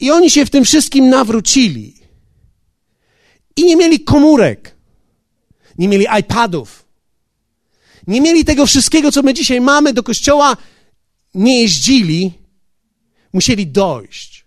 I 0.00 0.10
oni 0.10 0.30
się 0.30 0.46
w 0.46 0.50
tym 0.50 0.64
wszystkim 0.64 1.08
nawrócili. 1.08 2.00
I 3.56 3.64
nie 3.64 3.76
mieli 3.76 4.04
komórek 4.04 4.79
nie 5.80 5.88
mieli 5.88 6.06
iPadów, 6.20 6.84
nie 8.06 8.20
mieli 8.20 8.44
tego 8.44 8.66
wszystkiego, 8.66 9.12
co 9.12 9.22
my 9.22 9.34
dzisiaj 9.34 9.60
mamy, 9.60 9.92
do 9.92 10.02
kościoła 10.02 10.56
nie 11.34 11.62
jeździli, 11.62 12.32
musieli 13.32 13.66
dojść. 13.66 14.44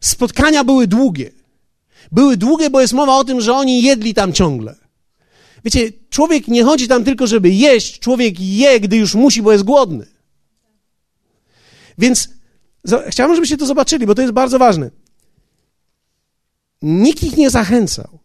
Spotkania 0.00 0.64
były 0.64 0.86
długie. 0.86 1.30
Były 2.12 2.36
długie, 2.36 2.70
bo 2.70 2.80
jest 2.80 2.92
mowa 2.92 3.16
o 3.16 3.24
tym, 3.24 3.40
że 3.40 3.52
oni 3.54 3.82
jedli 3.82 4.14
tam 4.14 4.32
ciągle. 4.32 4.76
Wiecie, 5.64 5.92
człowiek 6.10 6.48
nie 6.48 6.64
chodzi 6.64 6.88
tam 6.88 7.04
tylko, 7.04 7.26
żeby 7.26 7.50
jeść, 7.50 7.98
człowiek 7.98 8.40
je, 8.40 8.80
gdy 8.80 8.96
już 8.96 9.14
musi, 9.14 9.42
bo 9.42 9.52
jest 9.52 9.64
głodny. 9.64 10.06
Więc 11.98 12.28
chciałbym, 13.08 13.36
żebyście 13.36 13.56
to 13.56 13.66
zobaczyli, 13.66 14.06
bo 14.06 14.14
to 14.14 14.22
jest 14.22 14.34
bardzo 14.34 14.58
ważne. 14.58 14.90
Nikt 16.82 17.22
ich 17.22 17.36
nie 17.36 17.50
zachęcał, 17.50 18.18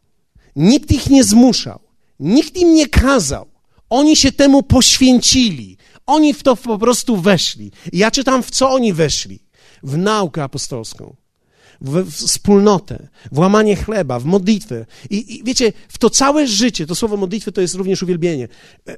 nikt 0.55 0.91
ich 0.91 1.09
nie 1.09 1.23
zmuszał, 1.23 1.86
nikt 2.19 2.57
im 2.57 2.73
nie 2.73 2.87
kazał. 2.87 3.45
Oni 3.89 4.15
się 4.15 4.31
temu 4.31 4.63
poświęcili. 4.63 5.77
Oni 6.05 6.33
w 6.33 6.43
to 6.43 6.55
po 6.55 6.77
prostu 6.77 7.17
weszli. 7.17 7.71
ja 7.93 8.11
czytam, 8.11 8.43
w 8.43 8.51
co 8.51 8.69
oni 8.69 8.93
weszli. 8.93 9.39
W 9.83 9.97
naukę 9.97 10.43
apostolską 10.43 11.15
w, 11.81 12.11
wspólnotę, 12.11 13.07
w 13.31 13.39
łamanie 13.39 13.75
chleba, 13.75 14.19
w 14.19 14.25
modlitwę. 14.25 14.85
I, 15.09 15.35
I, 15.35 15.43
wiecie, 15.43 15.73
w 15.89 15.97
to 15.97 16.09
całe 16.09 16.47
życie, 16.47 16.87
to 16.87 16.95
słowo 16.95 17.17
modlitwy 17.17 17.51
to 17.51 17.61
jest 17.61 17.75
również 17.75 18.03
uwielbienie, 18.03 18.47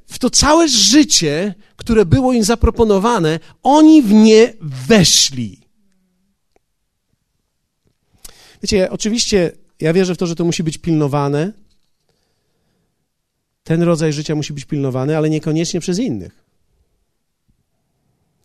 w 0.08 0.20
to 0.20 0.30
całe 0.30 0.68
życie, 0.68 1.56
które 1.76 2.06
było 2.06 2.34
im 2.34 2.44
zaproponowane, 2.44 3.40
oni 3.64 4.02
w 4.02 4.14
nie 4.14 4.54
weszli. 4.62 5.60
Wiecie, 8.62 8.92
oczywiście 8.92 9.52
ja 9.80 9.94
wierzę 9.94 10.16
w 10.16 10.18
to, 10.18 10.28
że 10.28 10.36
to 10.36 10.46
musi 10.46 10.64
być 10.64 10.78
pilnowane. 10.78 11.54
Ten 13.70 13.84
rodzaj 13.84 14.14
życia 14.14 14.36
musi 14.36 14.54
być 14.54 14.66
pilnowany, 14.66 15.18
ale 15.18 15.30
niekoniecznie 15.30 15.80
przez 15.80 16.00
innych. 16.00 16.44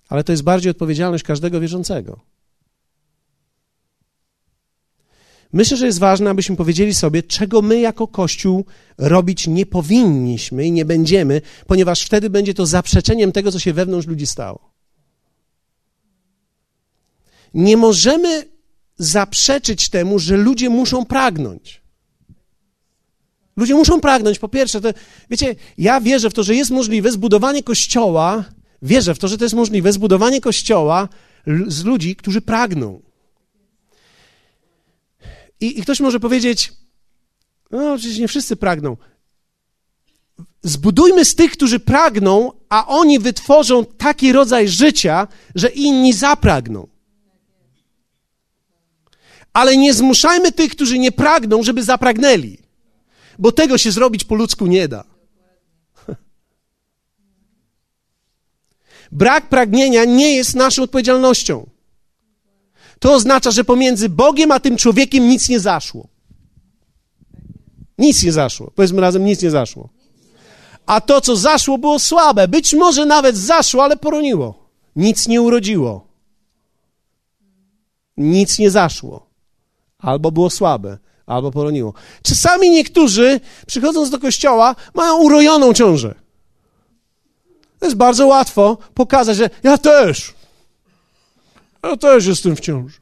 Ale 0.09 0.25
to 0.25 0.33
jest 0.33 0.43
bardziej 0.43 0.71
odpowiedzialność 0.71 1.25
każdego 1.25 1.61
wierzącego. 1.61 2.21
Myślę, 5.53 5.77
że 5.77 5.87
jest 5.87 5.99
ważne, 5.99 6.31
abyśmy 6.31 6.57
powiedzieli 6.57 6.95
sobie, 6.95 7.23
czego 7.23 7.63
my 7.63 7.81
jako 7.81 8.09
Kościół 8.09 8.65
robić 8.99 9.47
nie 9.47 9.67
powinniśmy 9.67 10.67
i 10.67 10.73
nie 10.73 10.85
będziemy, 10.85 11.41
ponieważ 11.67 12.03
wtedy 12.03 12.31
będzie 12.31 12.55
to 12.55 12.67
zaprzeczeniem 12.67 13.33
tego, 13.33 13.53
co 13.53 13.59
się 13.59 13.73
wewnątrz 13.73 14.09
ludzi 14.09 14.27
stało. 14.27 14.71
Nie 17.55 17.77
możemy 17.77 18.49
zaprzeczyć 18.99 19.89
temu, 19.89 20.19
że 20.19 20.37
ludzie 20.37 20.71
muszą 20.71 21.05
pragnąć. 21.07 21.84
Ludzie 23.57 23.75
muszą 23.75 24.01
pragnąć. 24.01 24.39
Po 24.39 24.49
pierwsze, 24.49 24.81
to, 24.81 24.89
wiecie, 25.31 25.55
ja 25.79 26.01
wierzę 26.01 26.31
w 26.31 26.35
to, 26.35 26.43
że 26.43 26.55
jest 26.55 26.71
możliwe 26.71 27.13
zbudowanie 27.13 27.63
kościoła, 27.63 28.45
wierzę 28.83 29.15
w 29.15 29.19
to, 29.19 29.29
że 29.29 29.39
to 29.39 29.45
jest 29.45 29.55
możliwe 29.55 29.93
zbudowanie 29.93 30.41
kościoła 30.41 31.09
z 31.67 31.85
ludzi, 31.85 32.17
którzy 32.17 32.41
pragną. 32.41 33.03
I, 35.61 35.79
I 35.79 35.83
ktoś 35.83 36.01
może 36.01 36.21
powiedzieć, 36.21 36.73
no 37.71 37.99
przecież 37.99 38.19
nie 38.19 38.29
wszyscy 38.29 38.57
pragną. 38.57 38.97
Zbudujmy 40.63 41.25
z 41.25 41.35
tych, 41.35 41.53
którzy 41.53 41.81
pragną, 41.81 42.53
a 42.69 42.87
oni 42.87 43.19
wytworzą 43.19 43.85
taki 43.85 44.33
rodzaj 44.33 44.69
życia, 44.69 45.29
że 45.55 45.69
inni 45.69 46.13
zapragną. 46.13 46.89
Ale 49.53 49.77
nie 49.77 49.95
zmuszajmy 49.95 50.53
tych, 50.53 50.73
którzy 50.73 50.99
nie 50.99 51.13
pragną, 51.13 51.63
żeby 51.63 51.83
zapragnęli, 51.83 52.59
bo 53.39 53.53
tego 53.53 53.79
się 53.79 53.93
zrobić 53.93 54.25
po 54.25 54.35
ludzku 54.35 54.67
nie 54.67 54.89
da. 54.89 55.05
Brak 59.13 59.49
pragnienia 59.49 60.05
nie 60.05 60.37
jest 60.37 60.55
naszą 60.55 60.83
odpowiedzialnością 60.83 61.75
to 63.05 63.13
oznacza, 63.13 63.51
że 63.51 63.65
pomiędzy 63.65 64.09
Bogiem 64.09 64.53
a 64.53 64.61
tym 64.61 64.77
człowiekiem 64.77 65.29
nic 65.29 65.49
nie 65.49 65.61
zaszło. 65.61 66.09
Nic 67.99 68.23
nie 68.23 68.33
zaszło. 68.33 68.71
Powiedzmy 68.75 69.01
razem, 69.01 69.25
nic 69.25 69.43
nie 69.43 69.51
zaszło. 69.51 69.89
A 70.87 71.01
to, 71.01 71.21
co 71.21 71.37
zaszło, 71.37 71.79
było 71.79 71.99
słabe. 71.99 72.49
Być 72.49 72.75
może 72.75 73.07
nawet 73.07 73.37
zaszło, 73.37 73.85
ale 73.85 73.97
poroniło. 73.97 74.71
Nic 74.97 75.29
nie 75.29 75.43
urodziło. 75.43 76.07
Nic 78.17 78.59
nie 78.59 78.71
zaszło. 78.71 79.27
Albo 79.99 80.33
było 80.33 80.51
słabe, 80.51 80.99
albo 81.27 81.51
poroniło. 81.51 81.95
Czasami 82.23 82.71
niektórzy, 82.71 83.41
przychodząc 83.67 84.11
do 84.11 84.19
kościoła, 84.19 84.77
mają 84.95 85.17
urojoną 85.17 85.73
ciążę. 85.73 86.15
To 87.79 87.87
jest 87.87 87.97
bardzo 87.97 88.27
łatwo 88.27 88.79
pokazać, 88.95 89.37
że 89.37 89.51
ja 89.63 89.79
też. 89.79 90.35
Ja 91.83 91.97
też 91.97 92.27
jestem 92.27 92.57
w 92.57 92.61
ciąży. 92.61 92.99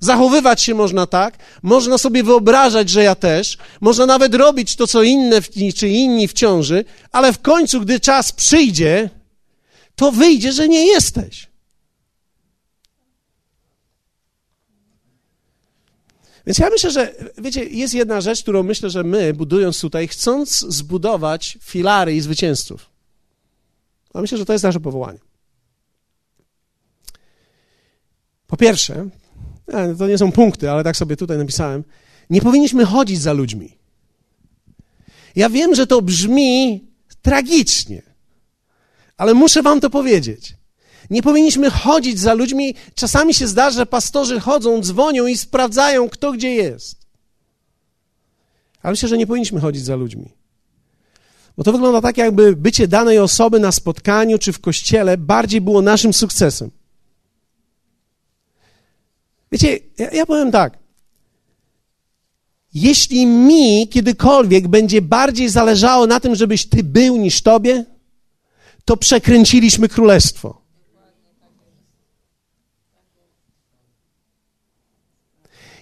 Zachowywać 0.00 0.62
się 0.62 0.74
można 0.74 1.06
tak, 1.06 1.38
można 1.62 1.98
sobie 1.98 2.22
wyobrażać, 2.22 2.90
że 2.90 3.02
ja 3.02 3.14
też, 3.14 3.58
można 3.80 4.06
nawet 4.06 4.34
robić 4.34 4.76
to, 4.76 4.86
co 4.86 5.02
inne 5.02 5.42
czy 5.76 5.88
inni 5.88 6.28
w 6.28 6.32
ciąży, 6.32 6.84
ale 7.12 7.32
w 7.32 7.40
końcu, 7.40 7.80
gdy 7.80 8.00
czas 8.00 8.32
przyjdzie, 8.32 9.10
to 9.96 10.12
wyjdzie, 10.12 10.52
że 10.52 10.68
nie 10.68 10.86
jesteś. 10.86 11.49
Więc 16.50 16.58
ja 16.58 16.70
myślę, 16.70 16.90
że, 16.90 17.14
wiecie, 17.38 17.64
jest 17.64 17.94
jedna 17.94 18.20
rzecz, 18.20 18.42
którą 18.42 18.62
myślę, 18.62 18.90
że 18.90 19.04
my, 19.04 19.34
budując 19.34 19.80
tutaj, 19.80 20.08
chcąc 20.08 20.58
zbudować 20.58 21.58
filary 21.60 22.14
i 22.14 22.20
zwycięzców, 22.20 22.90
a 24.14 24.20
myślę, 24.20 24.38
że 24.38 24.44
to 24.44 24.52
jest 24.52 24.64
nasze 24.64 24.80
powołanie. 24.80 25.18
Po 28.46 28.56
pierwsze, 28.56 29.08
e, 29.66 29.94
to 29.94 30.08
nie 30.08 30.18
są 30.18 30.32
punkty, 30.32 30.70
ale 30.70 30.84
tak 30.84 30.96
sobie 30.96 31.16
tutaj 31.16 31.38
napisałem, 31.38 31.84
nie 32.30 32.40
powinniśmy 32.40 32.84
chodzić 32.84 33.20
za 33.20 33.32
ludźmi. 33.32 33.78
Ja 35.36 35.50
wiem, 35.50 35.74
że 35.74 35.86
to 35.86 36.02
brzmi 36.02 36.84
tragicznie, 37.22 38.02
ale 39.16 39.34
muszę 39.34 39.62
wam 39.62 39.80
to 39.80 39.90
powiedzieć. 39.90 40.56
Nie 41.10 41.22
powinniśmy 41.22 41.70
chodzić 41.70 42.20
za 42.20 42.34
ludźmi. 42.34 42.74
Czasami 42.94 43.34
się 43.34 43.46
zdarza, 43.46 43.76
że 43.76 43.86
pastorzy 43.86 44.40
chodzą, 44.40 44.82
dzwonią 44.82 45.26
i 45.26 45.36
sprawdzają, 45.36 46.08
kto 46.08 46.32
gdzie 46.32 46.54
jest. 46.54 46.96
Ale 48.82 48.92
myślę, 48.92 49.08
że 49.08 49.18
nie 49.18 49.26
powinniśmy 49.26 49.60
chodzić 49.60 49.84
za 49.84 49.96
ludźmi. 49.96 50.34
Bo 51.56 51.64
to 51.64 51.72
wygląda 51.72 52.00
tak, 52.00 52.16
jakby 52.16 52.56
bycie 52.56 52.88
danej 52.88 53.18
osoby 53.18 53.60
na 53.60 53.72
spotkaniu 53.72 54.38
czy 54.38 54.52
w 54.52 54.60
kościele 54.60 55.18
bardziej 55.18 55.60
było 55.60 55.82
naszym 55.82 56.12
sukcesem. 56.12 56.70
Wiecie, 59.52 59.78
ja, 59.98 60.10
ja 60.10 60.26
powiem 60.26 60.50
tak. 60.50 60.78
Jeśli 62.74 63.26
mi 63.26 63.88
kiedykolwiek 63.88 64.68
będzie 64.68 65.02
bardziej 65.02 65.48
zależało 65.48 66.06
na 66.06 66.20
tym, 66.20 66.34
żebyś 66.34 66.66
ty 66.66 66.84
był 66.84 67.16
niż 67.16 67.42
tobie, 67.42 67.84
to 68.84 68.96
przekręciliśmy 68.96 69.88
królestwo. 69.88 70.59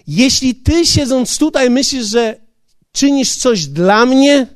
Jeśli 0.09 0.55
ty 0.55 0.85
siedząc 0.85 1.37
tutaj 1.37 1.69
myślisz, 1.69 2.05
że 2.05 2.37
czynisz 2.91 3.35
coś 3.35 3.65
dla 3.65 4.05
mnie, 4.05 4.47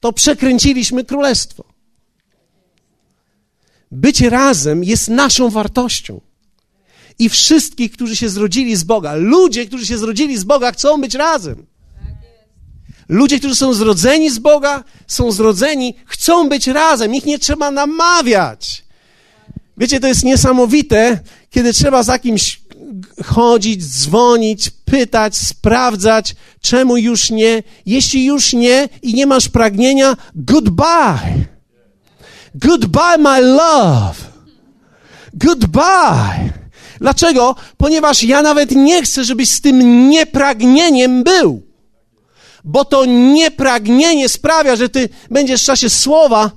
to 0.00 0.12
przekręciliśmy 0.12 1.04
królestwo. 1.04 1.64
Być 3.90 4.20
razem 4.20 4.84
jest 4.84 5.08
naszą 5.08 5.50
wartością 5.50 6.20
i 7.18 7.28
wszystkich, 7.28 7.92
którzy 7.92 8.16
się 8.16 8.28
zrodzili 8.28 8.76
z 8.76 8.84
Boga. 8.84 9.14
Ludzie, 9.14 9.66
którzy 9.66 9.86
się 9.86 9.98
zrodzili 9.98 10.38
z 10.38 10.44
Boga, 10.44 10.72
chcą 10.72 11.00
być 11.00 11.14
razem. 11.14 11.66
Ludzie, 13.08 13.38
którzy 13.38 13.54
są 13.54 13.74
zrodzeni 13.74 14.30
z 14.30 14.38
Boga, 14.38 14.84
są 15.06 15.32
zrodzeni, 15.32 15.94
chcą 16.06 16.48
być 16.48 16.66
razem. 16.66 17.14
Ich 17.14 17.24
nie 17.24 17.38
trzeba 17.38 17.70
namawiać. 17.70 18.84
Wiecie, 19.76 20.00
to 20.00 20.06
jest 20.06 20.24
niesamowite, 20.24 21.20
kiedy 21.50 21.72
trzeba 21.72 22.02
za 22.02 22.18
kimś 22.18 22.63
chodzić, 23.24 23.84
dzwonić, 23.84 24.70
pytać, 24.84 25.36
sprawdzać, 25.36 26.36
czemu 26.60 26.96
już 26.96 27.30
nie. 27.30 27.62
Jeśli 27.86 28.24
już 28.24 28.52
nie 28.52 28.88
i 29.02 29.14
nie 29.14 29.26
masz 29.26 29.48
pragnienia, 29.48 30.16
goodbye. 30.34 31.44
Goodbye, 32.54 33.18
my 33.18 33.40
love. 33.40 34.16
Goodbye. 35.34 36.52
Dlaczego? 37.00 37.56
Ponieważ 37.76 38.22
ja 38.22 38.42
nawet 38.42 38.70
nie 38.70 39.02
chcę, 39.02 39.24
żebyś 39.24 39.50
z 39.50 39.60
tym 39.60 40.08
niepragnieniem 40.10 41.22
był. 41.24 41.62
Bo 42.64 42.84
to 42.84 43.04
niepragnienie 43.04 44.28
sprawia, 44.28 44.76
że 44.76 44.88
ty 44.88 45.08
będziesz 45.30 45.62
w 45.62 45.66
czasie 45.66 45.90
słowa. 45.90 46.50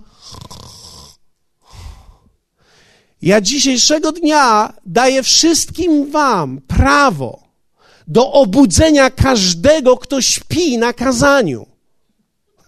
Ja 3.22 3.42
dzisiejszego 3.42 4.12
dnia 4.12 4.74
daję 4.86 5.24
wszystkim 5.24 6.12
wam 6.12 6.62
prawo 6.68 7.48
do 8.08 8.32
obudzenia 8.32 9.10
każdego, 9.10 9.98
kto 9.98 10.22
śpi 10.22 10.78
na 10.78 10.94
kazaniu. 10.94 11.66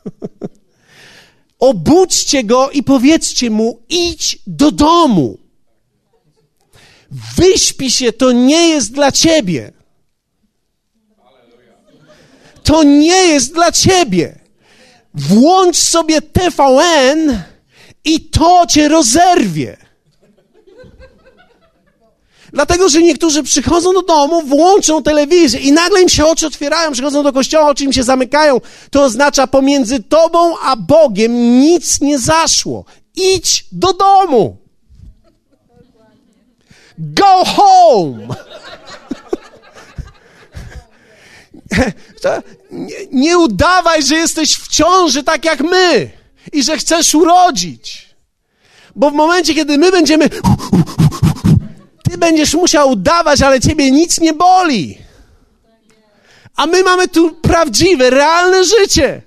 Obudźcie 1.59 2.43
go 2.43 2.69
i 2.69 2.83
powiedzcie 2.83 3.49
mu: 3.49 3.81
idź 3.89 4.39
do 4.47 4.71
domu. 4.71 5.38
Wyśpi 7.38 7.91
się, 7.91 8.13
to 8.13 8.31
nie 8.31 8.69
jest 8.69 8.91
dla 8.91 9.12
ciebie. 9.12 9.71
To 12.63 12.83
nie 12.83 13.27
jest 13.27 13.53
dla 13.53 13.71
ciebie. 13.71 14.39
Włącz 15.13 15.77
sobie 15.77 16.21
TVN 16.21 17.43
i 18.05 18.21
to 18.21 18.65
cię 18.69 18.88
rozerwie. 18.88 19.88
Dlatego, 22.53 22.89
że 22.89 23.01
niektórzy 23.01 23.43
przychodzą 23.43 23.93
do 23.93 24.01
domu, 24.01 24.41
włączą 24.41 25.03
telewizję 25.03 25.59
i 25.59 25.71
nagle 25.71 26.01
im 26.01 26.09
się 26.09 26.25
oczy 26.25 26.47
otwierają, 26.47 26.91
przychodzą 26.91 27.23
do 27.23 27.33
kościoła, 27.33 27.69
oczy 27.69 27.83
im 27.83 27.93
się 27.93 28.03
zamykają. 28.03 28.62
To 28.91 29.03
oznacza 29.03 29.47
pomiędzy 29.47 30.03
tobą 30.03 30.57
a 30.57 30.75
Bogiem 30.75 31.59
nic 31.59 32.01
nie 32.01 32.19
zaszło. 32.19 32.85
Idź 33.15 33.65
do 33.71 33.93
domu. 33.93 34.57
Go 36.97 37.45
home. 37.45 38.27
Nie, 42.71 42.95
nie 43.12 43.38
udawaj, 43.38 44.03
że 44.03 44.15
jesteś 44.15 44.55
w 44.55 44.67
ciąży 44.67 45.23
tak 45.23 45.45
jak 45.45 45.62
my 45.62 46.12
i 46.53 46.63
że 46.63 46.77
chcesz 46.77 47.15
urodzić. 47.15 48.09
Bo 48.95 49.12
w 49.12 49.13
momencie, 49.13 49.53
kiedy 49.53 49.77
my 49.77 49.91
będziemy 49.91 50.29
będziesz 52.19 52.53
musiał 52.53 52.89
udawać, 52.89 53.41
ale 53.41 53.60
ciebie 53.60 53.91
nic 53.91 54.19
nie 54.19 54.34
boli. 54.34 54.97
A 56.55 56.65
my 56.65 56.84
mamy 56.84 57.08
tu 57.08 57.32
prawdziwe, 57.32 58.10
realne 58.10 58.63
życie. 58.63 59.21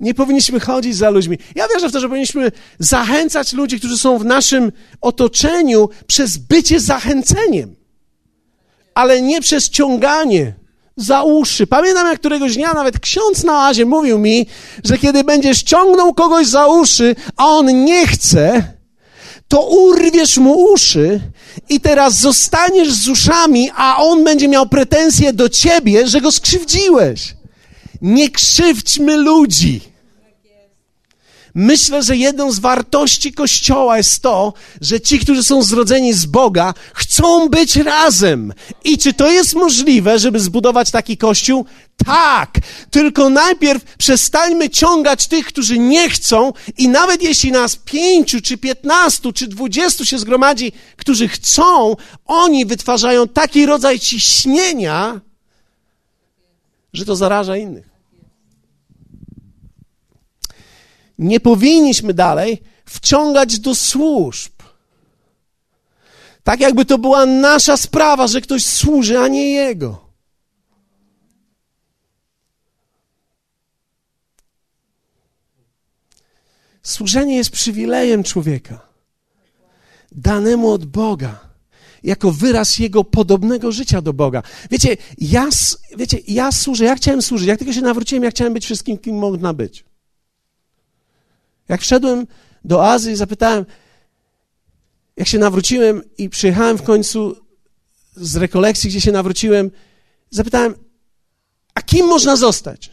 Nie 0.00 0.14
powinniśmy 0.14 0.60
chodzić 0.60 0.96
za 0.96 1.10
ludźmi. 1.10 1.38
Ja 1.54 1.68
wierzę 1.68 1.88
w 1.88 1.92
to, 1.92 2.00
że 2.00 2.08
powinniśmy 2.08 2.52
zachęcać 2.78 3.52
ludzi, 3.52 3.78
którzy 3.78 3.98
są 3.98 4.18
w 4.18 4.24
naszym 4.24 4.72
otoczeniu 5.00 5.88
przez 6.06 6.36
bycie 6.36 6.80
zachęceniem, 6.80 7.76
ale 8.94 9.22
nie 9.22 9.40
przez 9.40 9.70
ciąganie 9.70 10.54
za 10.96 11.22
uszy. 11.22 11.66
Pamiętam, 11.66 12.06
jak 12.06 12.18
któregoś 12.18 12.54
dnia 12.54 12.72
nawet 12.72 13.00
ksiądz 13.00 13.44
na 13.44 13.52
oazie 13.52 13.86
mówił 13.86 14.18
mi, 14.18 14.46
że 14.84 14.98
kiedy 14.98 15.24
będziesz 15.24 15.62
ciągnął 15.62 16.14
kogoś 16.14 16.46
za 16.46 16.66
uszy, 16.66 17.16
a 17.36 17.46
on 17.46 17.84
nie 17.84 18.06
chce, 18.06 18.75
to 19.48 19.60
urwiesz 19.66 20.36
mu 20.36 20.72
uszy 20.72 21.20
i 21.68 21.80
teraz 21.80 22.18
zostaniesz 22.18 22.92
z 22.92 23.08
uszami, 23.08 23.70
a 23.76 23.96
on 23.96 24.24
będzie 24.24 24.48
miał 24.48 24.68
pretensje 24.68 25.32
do 25.32 25.48
ciebie, 25.48 26.08
że 26.08 26.20
go 26.20 26.32
skrzywdziłeś. 26.32 27.34
Nie 28.02 28.30
krzywdźmy 28.30 29.16
ludzi. 29.16 29.80
Myślę, 31.58 32.02
że 32.02 32.16
jedną 32.16 32.52
z 32.52 32.58
wartości 32.58 33.32
Kościoła 33.32 33.96
jest 33.96 34.22
to, 34.22 34.52
że 34.80 35.00
ci, 35.00 35.18
którzy 35.18 35.44
są 35.44 35.62
zrodzeni 35.62 36.12
z 36.12 36.26
Boga, 36.26 36.74
chcą 36.94 37.48
być 37.48 37.76
razem. 37.76 38.52
I 38.84 38.98
czy 38.98 39.12
to 39.12 39.30
jest 39.30 39.54
możliwe, 39.54 40.18
żeby 40.18 40.40
zbudować 40.40 40.90
taki 40.90 41.16
Kościół? 41.16 41.66
Tak, 42.06 42.58
tylko 42.90 43.30
najpierw 43.30 43.96
przestańmy 43.98 44.70
ciągać 44.70 45.26
tych, 45.26 45.46
którzy 45.46 45.78
nie 45.78 46.10
chcą, 46.10 46.52
i 46.78 46.88
nawet 46.88 47.22
jeśli 47.22 47.52
nas 47.52 47.76
pięciu, 47.76 48.40
czy 48.40 48.58
piętnastu, 48.58 49.32
czy 49.32 49.46
dwudziestu 49.46 50.04
się 50.04 50.18
zgromadzi, 50.18 50.72
którzy 50.96 51.28
chcą, 51.28 51.96
oni 52.26 52.66
wytwarzają 52.66 53.28
taki 53.28 53.66
rodzaj 53.66 54.00
ciśnienia, 54.00 55.20
że 56.92 57.04
to 57.04 57.16
zaraża 57.16 57.56
innych. 57.56 57.95
Nie 61.18 61.40
powinniśmy 61.40 62.14
dalej 62.14 62.62
wciągać 62.84 63.58
do 63.58 63.74
służb. 63.74 64.52
Tak 66.44 66.60
jakby 66.60 66.84
to 66.84 66.98
była 66.98 67.26
nasza 67.26 67.76
sprawa, 67.76 68.26
że 68.26 68.40
ktoś 68.40 68.66
służy, 68.66 69.18
a 69.18 69.28
nie 69.28 69.50
jego. 69.50 70.06
Służenie 76.82 77.36
jest 77.36 77.50
przywilejem 77.50 78.22
człowieka, 78.22 78.80
danemu 80.12 80.70
od 80.70 80.84
Boga, 80.84 81.40
jako 82.02 82.32
wyraz 82.32 82.78
jego 82.78 83.04
podobnego 83.04 83.72
życia 83.72 84.02
do 84.02 84.12
Boga. 84.12 84.42
Wiecie, 84.70 84.96
ja, 85.18 85.48
wiecie, 85.96 86.18
ja 86.28 86.52
służę, 86.52 86.84
ja 86.84 86.96
chciałem 86.96 87.22
służyć. 87.22 87.48
Jak 87.48 87.58
tylko 87.58 87.72
się 87.72 87.80
nawróciłem, 87.80 88.24
ja 88.24 88.30
chciałem 88.30 88.54
być 88.54 88.64
wszystkim, 88.64 88.98
kim 88.98 89.18
można 89.18 89.54
być. 89.54 89.84
Jak 91.68 91.80
wszedłem 91.80 92.26
do 92.64 92.90
Azji, 92.90 93.16
zapytałem, 93.16 93.66
jak 95.16 95.28
się 95.28 95.38
nawróciłem 95.38 96.02
i 96.18 96.28
przyjechałem 96.28 96.78
w 96.78 96.82
końcu 96.82 97.36
z 98.16 98.36
rekolekcji, 98.36 98.90
gdzie 98.90 99.00
się 99.00 99.12
nawróciłem, 99.12 99.70
zapytałem, 100.30 100.74
a 101.74 101.82
kim 101.82 102.06
można 102.06 102.36
zostać? 102.36 102.90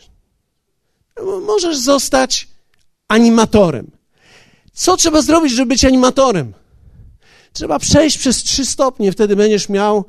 No, 1.17 1.39
możesz 1.39 1.77
zostać 1.77 2.47
animatorem. 3.07 3.91
Co 4.73 4.97
trzeba 4.97 5.21
zrobić, 5.21 5.53
żeby 5.53 5.69
być 5.69 5.85
animatorem? 5.85 6.53
Trzeba 7.53 7.79
przejść 7.79 8.17
przez 8.17 8.43
trzy 8.43 8.65
stopnie, 8.65 9.11
wtedy 9.11 9.35
będziesz 9.35 9.69
miał 9.69 10.05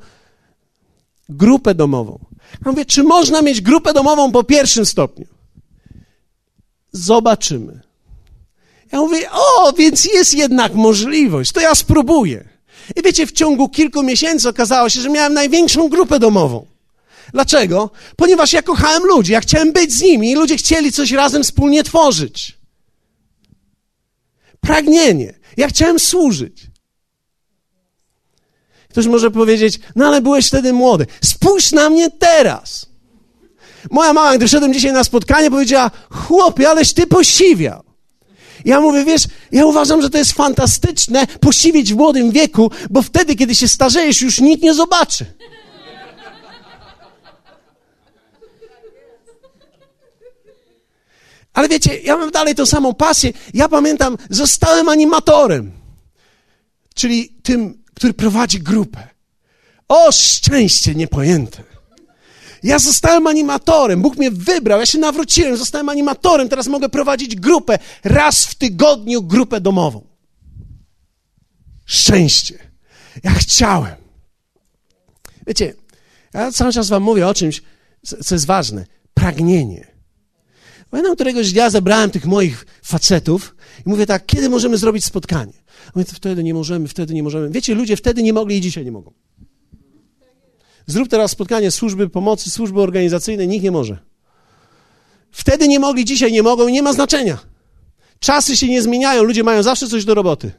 grupę 1.29 1.75
domową. 1.75 2.19
Ja 2.65 2.71
mówię, 2.71 2.85
czy 2.85 3.03
można 3.03 3.41
mieć 3.41 3.61
grupę 3.61 3.93
domową 3.93 4.31
po 4.31 4.43
pierwszym 4.43 4.85
stopniu? 4.85 5.25
Zobaczymy. 6.91 7.84
Ja 8.91 8.99
mówię, 8.99 9.31
o, 9.31 9.73
więc 9.73 10.05
jest 10.05 10.33
jednak 10.33 10.73
możliwość, 10.73 11.51
to 11.51 11.59
ja 11.59 11.75
spróbuję. 11.75 12.49
I 12.95 13.01
wiecie, 13.01 13.27
w 13.27 13.31
ciągu 13.31 13.69
kilku 13.69 14.03
miesięcy 14.03 14.49
okazało 14.49 14.89
się, 14.89 15.01
że 15.01 15.09
miałem 15.09 15.33
największą 15.33 15.89
grupę 15.89 16.19
domową. 16.19 16.65
Dlaczego? 17.33 17.89
Ponieważ 18.15 18.53
ja 18.53 18.61
kochałem 18.61 19.03
ludzi, 19.03 19.31
ja 19.31 19.41
chciałem 19.41 19.71
być 19.71 19.93
z 19.93 20.01
nimi 20.01 20.31
i 20.31 20.35
ludzie 20.35 20.57
chcieli 20.57 20.91
coś 20.91 21.11
razem 21.11 21.43
wspólnie 21.43 21.83
tworzyć. 21.83 22.57
Pragnienie. 24.59 25.33
Ja 25.57 25.67
chciałem 25.67 25.99
służyć. 25.99 26.67
Ktoś 28.89 29.07
może 29.07 29.31
powiedzieć, 29.31 29.79
no 29.95 30.07
ale 30.07 30.21
byłeś 30.21 30.47
wtedy 30.47 30.73
młody. 30.73 31.05
Spójrz 31.21 31.71
na 31.71 31.89
mnie 31.89 32.11
teraz. 32.11 32.85
Moja 33.91 34.13
mama, 34.13 34.37
gdy 34.37 34.47
szedłem 34.47 34.73
dzisiaj 34.73 34.93
na 34.93 35.03
spotkanie, 35.03 35.51
powiedziała, 35.51 35.91
chłopie, 36.09 36.69
aleś 36.69 36.93
ty 36.93 37.07
posiwiał. 37.07 37.83
Ja 38.65 38.81
mówię, 38.81 39.05
wiesz, 39.05 39.23
ja 39.51 39.65
uważam, 39.65 40.01
że 40.01 40.09
to 40.09 40.17
jest 40.17 40.31
fantastyczne 40.31 41.27
posiwieć 41.27 41.93
w 41.93 41.97
młodym 41.97 42.31
wieku, 42.31 42.71
bo 42.89 43.01
wtedy, 43.01 43.35
kiedy 43.35 43.55
się 43.55 43.67
starzejesz, 43.67 44.21
już 44.21 44.39
nikt 44.39 44.63
nie 44.63 44.73
zobaczy. 44.73 45.25
Ale 51.53 51.69
wiecie, 51.69 51.99
ja 51.99 52.17
mam 52.17 52.31
dalej 52.31 52.55
tą 52.55 52.65
samą 52.65 52.93
pasję. 52.93 53.33
Ja 53.53 53.69
pamiętam, 53.69 54.17
zostałem 54.29 54.89
animatorem, 54.89 55.71
czyli 56.95 57.29
tym, 57.43 57.83
który 57.93 58.13
prowadzi 58.13 58.59
grupę. 58.59 59.07
O 59.87 60.11
szczęście 60.11 60.95
niepojęte. 60.95 61.74
Ja 62.65 62.79
zostałem 62.79 63.27
animatorem, 63.27 64.01
Bóg 64.01 64.17
mnie 64.17 64.31
wybrał, 64.31 64.79
ja 64.79 64.85
się 64.85 64.97
nawróciłem, 64.97 65.57
zostałem 65.57 65.89
animatorem, 65.89 66.49
teraz 66.49 66.67
mogę 66.67 66.89
prowadzić 66.89 67.35
grupę, 67.35 67.79
raz 68.03 68.45
w 68.45 68.55
tygodniu 68.55 69.23
grupę 69.23 69.61
domową. 69.61 70.07
Szczęście. 71.85 72.59
Ja 73.23 73.31
chciałem. 73.31 73.95
Wiecie, 75.47 75.73
ja 76.33 76.51
cały 76.51 76.73
czas 76.73 76.89
wam 76.89 77.03
mówię 77.03 77.27
o 77.27 77.33
czymś, 77.33 77.61
co 78.23 78.35
jest 78.35 78.45
ważne. 78.45 78.85
Pragnienie. 79.13 79.87
Pamiętam 80.89 81.15
któregoś 81.15 81.53
dnia 81.53 81.69
zebrałem 81.69 82.11
tych 82.11 82.25
moich 82.25 82.65
facetów 82.83 83.55
i 83.85 83.89
mówię 83.89 84.05
tak, 84.05 84.25
kiedy 84.25 84.49
możemy 84.49 84.77
zrobić 84.77 85.05
spotkanie? 85.05 85.53
Mówię, 85.95 86.05
wtedy 86.13 86.43
nie 86.43 86.53
możemy, 86.53 86.87
wtedy 86.87 87.13
nie 87.13 87.23
możemy. 87.23 87.49
Wiecie, 87.49 87.75
ludzie 87.75 87.97
wtedy 87.97 88.23
nie 88.23 88.33
mogli 88.33 88.57
i 88.57 88.61
dzisiaj 88.61 88.85
nie 88.85 88.91
mogą. 88.91 89.13
Zrób 90.87 91.09
teraz 91.09 91.31
spotkanie 91.31 91.71
służby 91.71 92.09
pomocy, 92.09 92.51
służby 92.51 92.81
organizacyjnej, 92.81 93.47
nikt 93.47 93.63
nie 93.63 93.71
może. 93.71 93.97
Wtedy 95.31 95.67
nie 95.67 95.79
mogli, 95.79 96.05
dzisiaj 96.05 96.31
nie 96.31 96.43
mogą 96.43 96.67
i 96.67 96.71
nie 96.71 96.83
ma 96.83 96.93
znaczenia. 96.93 97.37
Czasy 98.19 98.57
się 98.57 98.67
nie 98.67 98.81
zmieniają, 98.81 99.23
ludzie 99.23 99.43
mają 99.43 99.63
zawsze 99.63 99.87
coś 99.87 100.05
do 100.05 100.13
roboty. 100.13 100.51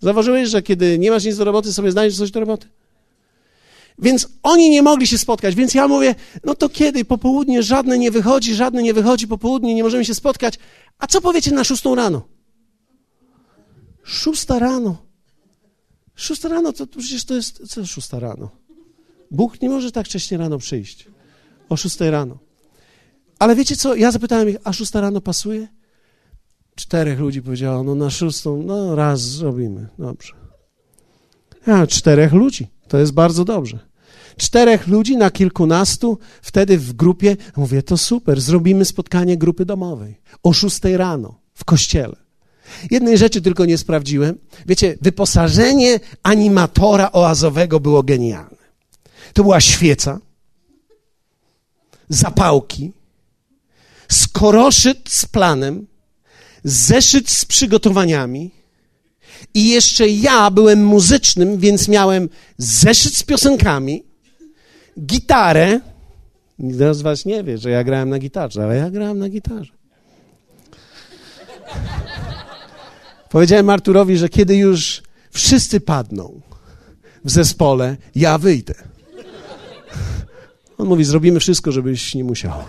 Zauważyłeś, 0.00 0.48
że 0.48 0.62
kiedy 0.62 0.98
nie 0.98 1.10
masz 1.10 1.24
nic 1.24 1.36
do 1.36 1.44
roboty, 1.44 1.72
sobie 1.72 1.92
znajdziesz 1.92 2.18
coś 2.18 2.30
do 2.30 2.40
roboty? 2.40 2.68
Więc 3.98 4.28
oni 4.42 4.70
nie 4.70 4.82
mogli 4.82 5.06
się 5.06 5.18
spotkać, 5.18 5.54
więc 5.54 5.74
ja 5.74 5.88
mówię, 5.88 6.14
no 6.44 6.54
to 6.54 6.68
kiedy? 6.68 7.04
Popołudnie 7.04 7.62
żadne 7.62 7.98
nie 7.98 8.10
wychodzi, 8.10 8.54
żadne 8.54 8.82
nie 8.82 8.94
wychodzi, 8.94 9.28
popołudnie 9.28 9.74
nie 9.74 9.82
możemy 9.82 10.04
się 10.04 10.14
spotkać. 10.14 10.58
A 10.98 11.06
co 11.06 11.20
powiecie 11.20 11.50
na 11.50 11.64
szóstą 11.64 11.94
rano? 11.94 12.22
Szósta 14.02 14.58
rano. 14.58 14.96
Szósta 16.14 16.48
rano, 16.48 16.72
to, 16.72 16.86
to 16.86 16.98
przecież 16.98 17.24
to 17.24 17.34
jest, 17.34 17.68
co 17.68 17.86
szósta 17.86 18.18
rano? 18.18 18.65
Bóg 19.30 19.62
nie 19.62 19.68
może 19.68 19.92
tak 19.92 20.06
wcześnie 20.06 20.38
rano 20.38 20.58
przyjść. 20.58 21.08
O 21.68 21.76
szóstej 21.76 22.10
rano. 22.10 22.38
Ale 23.38 23.56
wiecie 23.56 23.76
co? 23.76 23.94
Ja 23.94 24.10
zapytałem 24.10 24.48
ich, 24.48 24.56
a 24.64 24.72
szósta 24.72 25.00
rano 25.00 25.20
pasuje? 25.20 25.68
Czterech 26.74 27.18
ludzi 27.18 27.42
powiedziało, 27.42 27.82
no 27.82 27.94
na 27.94 28.10
szóstą, 28.10 28.62
no 28.62 28.94
raz 28.94 29.20
zrobimy, 29.20 29.88
dobrze. 29.98 30.32
Ja, 31.66 31.86
czterech 31.86 32.32
ludzi. 32.32 32.66
To 32.88 32.98
jest 32.98 33.12
bardzo 33.12 33.44
dobrze. 33.44 33.78
Czterech 34.36 34.86
ludzi 34.86 35.16
na 35.16 35.30
kilkunastu, 35.30 36.18
wtedy 36.42 36.78
w 36.78 36.92
grupie. 36.92 37.36
Mówię, 37.56 37.82
to 37.82 37.96
super, 37.96 38.40
zrobimy 38.40 38.84
spotkanie 38.84 39.36
grupy 39.36 39.64
domowej 39.64 40.20
o 40.42 40.52
szóstej 40.52 40.96
rano 40.96 41.40
w 41.54 41.64
kościele. 41.64 42.16
Jednej 42.90 43.18
rzeczy 43.18 43.42
tylko 43.42 43.64
nie 43.64 43.78
sprawdziłem. 43.78 44.38
Wiecie, 44.66 44.98
wyposażenie 45.00 46.00
animatora 46.22 47.12
oazowego 47.12 47.80
było 47.80 48.02
genialne. 48.02 48.55
To 49.36 49.42
była 49.42 49.60
świeca, 49.60 50.20
zapałki, 52.08 52.92
skoroszyt 54.08 55.08
z 55.08 55.26
planem, 55.26 55.86
zeszyt 56.64 57.30
z 57.30 57.44
przygotowaniami 57.44 58.50
i 59.54 59.68
jeszcze 59.68 60.08
ja 60.08 60.50
byłem 60.50 60.84
muzycznym, 60.84 61.58
więc 61.58 61.88
miałem 61.88 62.28
zeszyt 62.58 63.16
z 63.16 63.22
piosenkami, 63.22 64.04
gitarę. 65.00 65.80
Nikt 66.58 66.78
z 66.78 67.02
was 67.02 67.24
nie 67.24 67.44
wie, 67.44 67.58
że 67.58 67.70
ja 67.70 67.84
grałem 67.84 68.10
na 68.10 68.18
gitarze, 68.18 68.64
ale 68.64 68.76
ja 68.76 68.90
grałem 68.90 69.18
na 69.18 69.28
gitarze. 69.28 69.72
Powiedziałem 73.30 73.70
Arturowi, 73.70 74.16
że 74.16 74.28
kiedy 74.28 74.56
już 74.56 75.02
wszyscy 75.30 75.80
padną 75.80 76.40
w 77.24 77.30
zespole, 77.30 77.96
ja 78.14 78.38
wyjdę. 78.38 78.95
On 80.78 80.86
mówi, 80.88 81.04
zrobimy 81.04 81.40
wszystko, 81.40 81.72
żebyś 81.72 82.14
nie 82.14 82.24
musiał. 82.24 82.52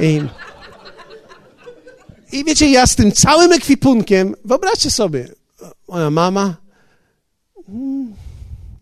I, 0.00 0.22
I 2.32 2.44
wiecie, 2.44 2.70
ja 2.70 2.86
z 2.86 2.96
tym 2.96 3.12
całym 3.12 3.52
ekwipunkiem, 3.52 4.34
wyobraźcie 4.44 4.90
sobie, 4.90 5.28
moja 5.88 6.10
mama, 6.10 6.54
mm, 7.68 8.14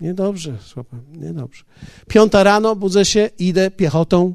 niedobrze, 0.00 0.56
słaba, 0.66 0.96
niedobrze. 1.12 1.64
Piąta 2.08 2.44
rano, 2.44 2.76
budzę 2.76 3.04
się, 3.04 3.30
idę 3.38 3.70
piechotą, 3.70 4.34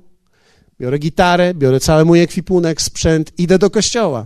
biorę 0.80 1.00
gitarę, 1.00 1.54
biorę 1.54 1.80
cały 1.80 2.06
mój 2.06 2.22
ekwipunek, 2.22 2.82
sprzęt, 2.82 3.32
idę 3.38 3.60
do 3.60 3.70
kościoła. 3.70 4.26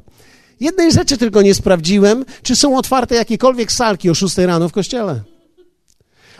Jednej 0.59 0.91
rzeczy 0.91 1.18
tylko 1.18 1.41
nie 1.41 1.53
sprawdziłem, 1.53 2.26
czy 2.43 2.55
są 2.55 2.78
otwarte 2.78 3.16
jakiekolwiek 3.16 3.72
salki 3.72 4.09
o 4.09 4.14
6 4.14 4.38
rano 4.38 4.70
w 4.70 4.72
kościele. 4.72 5.24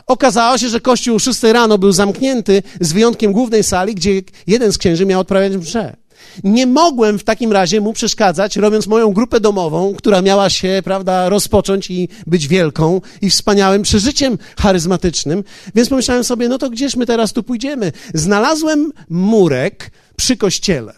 Okazało 0.08 0.58
się, 0.58 0.70
że 0.70 0.80
kościół 0.80 1.16
o 1.16 1.20
6 1.20 1.44
rano 1.44 1.78
był 1.78 1.92
zamknięty, 1.92 2.64
z 2.80 2.94
wyjątkiem 2.94 3.32
głównej 3.32 3.64
sali, 3.64 3.96
gdzie 3.96 4.22
jeden 4.48 4.72
z 4.72 4.78
księży 4.78 5.06
miał 5.06 5.20
odprawiać 5.20 5.58
mszę. 5.58 5.96
Nie 6.44 6.68
mogłem 6.68 7.20
w 7.20 7.24
takim 7.24 7.52
razie 7.52 7.82
mu 7.82 7.94
przeszkadzać, 7.94 8.56
robiąc 8.56 8.88
moją 8.88 9.14
grupę 9.14 9.40
domową, 9.40 9.94
która 9.98 10.22
miała 10.22 10.50
się, 10.50 10.82
prawda, 10.84 11.30
rozpocząć 11.30 11.92
i 11.92 12.10
być 12.28 12.48
wielką 12.48 13.02
i 13.22 13.30
wspaniałym 13.30 13.82
przeżyciem 13.82 14.38
charyzmatycznym. 14.60 15.44
Więc 15.76 15.90
pomyślałem 15.90 16.24
sobie, 16.24 16.50
no 16.50 16.58
to 16.58 16.70
gdzież 16.70 16.96
my 16.96 17.06
teraz 17.06 17.34
tu 17.34 17.44
pójdziemy? 17.44 17.92
Znalazłem 18.14 18.92
murek 19.10 19.92
przy 20.16 20.38
kościele. 20.38 20.94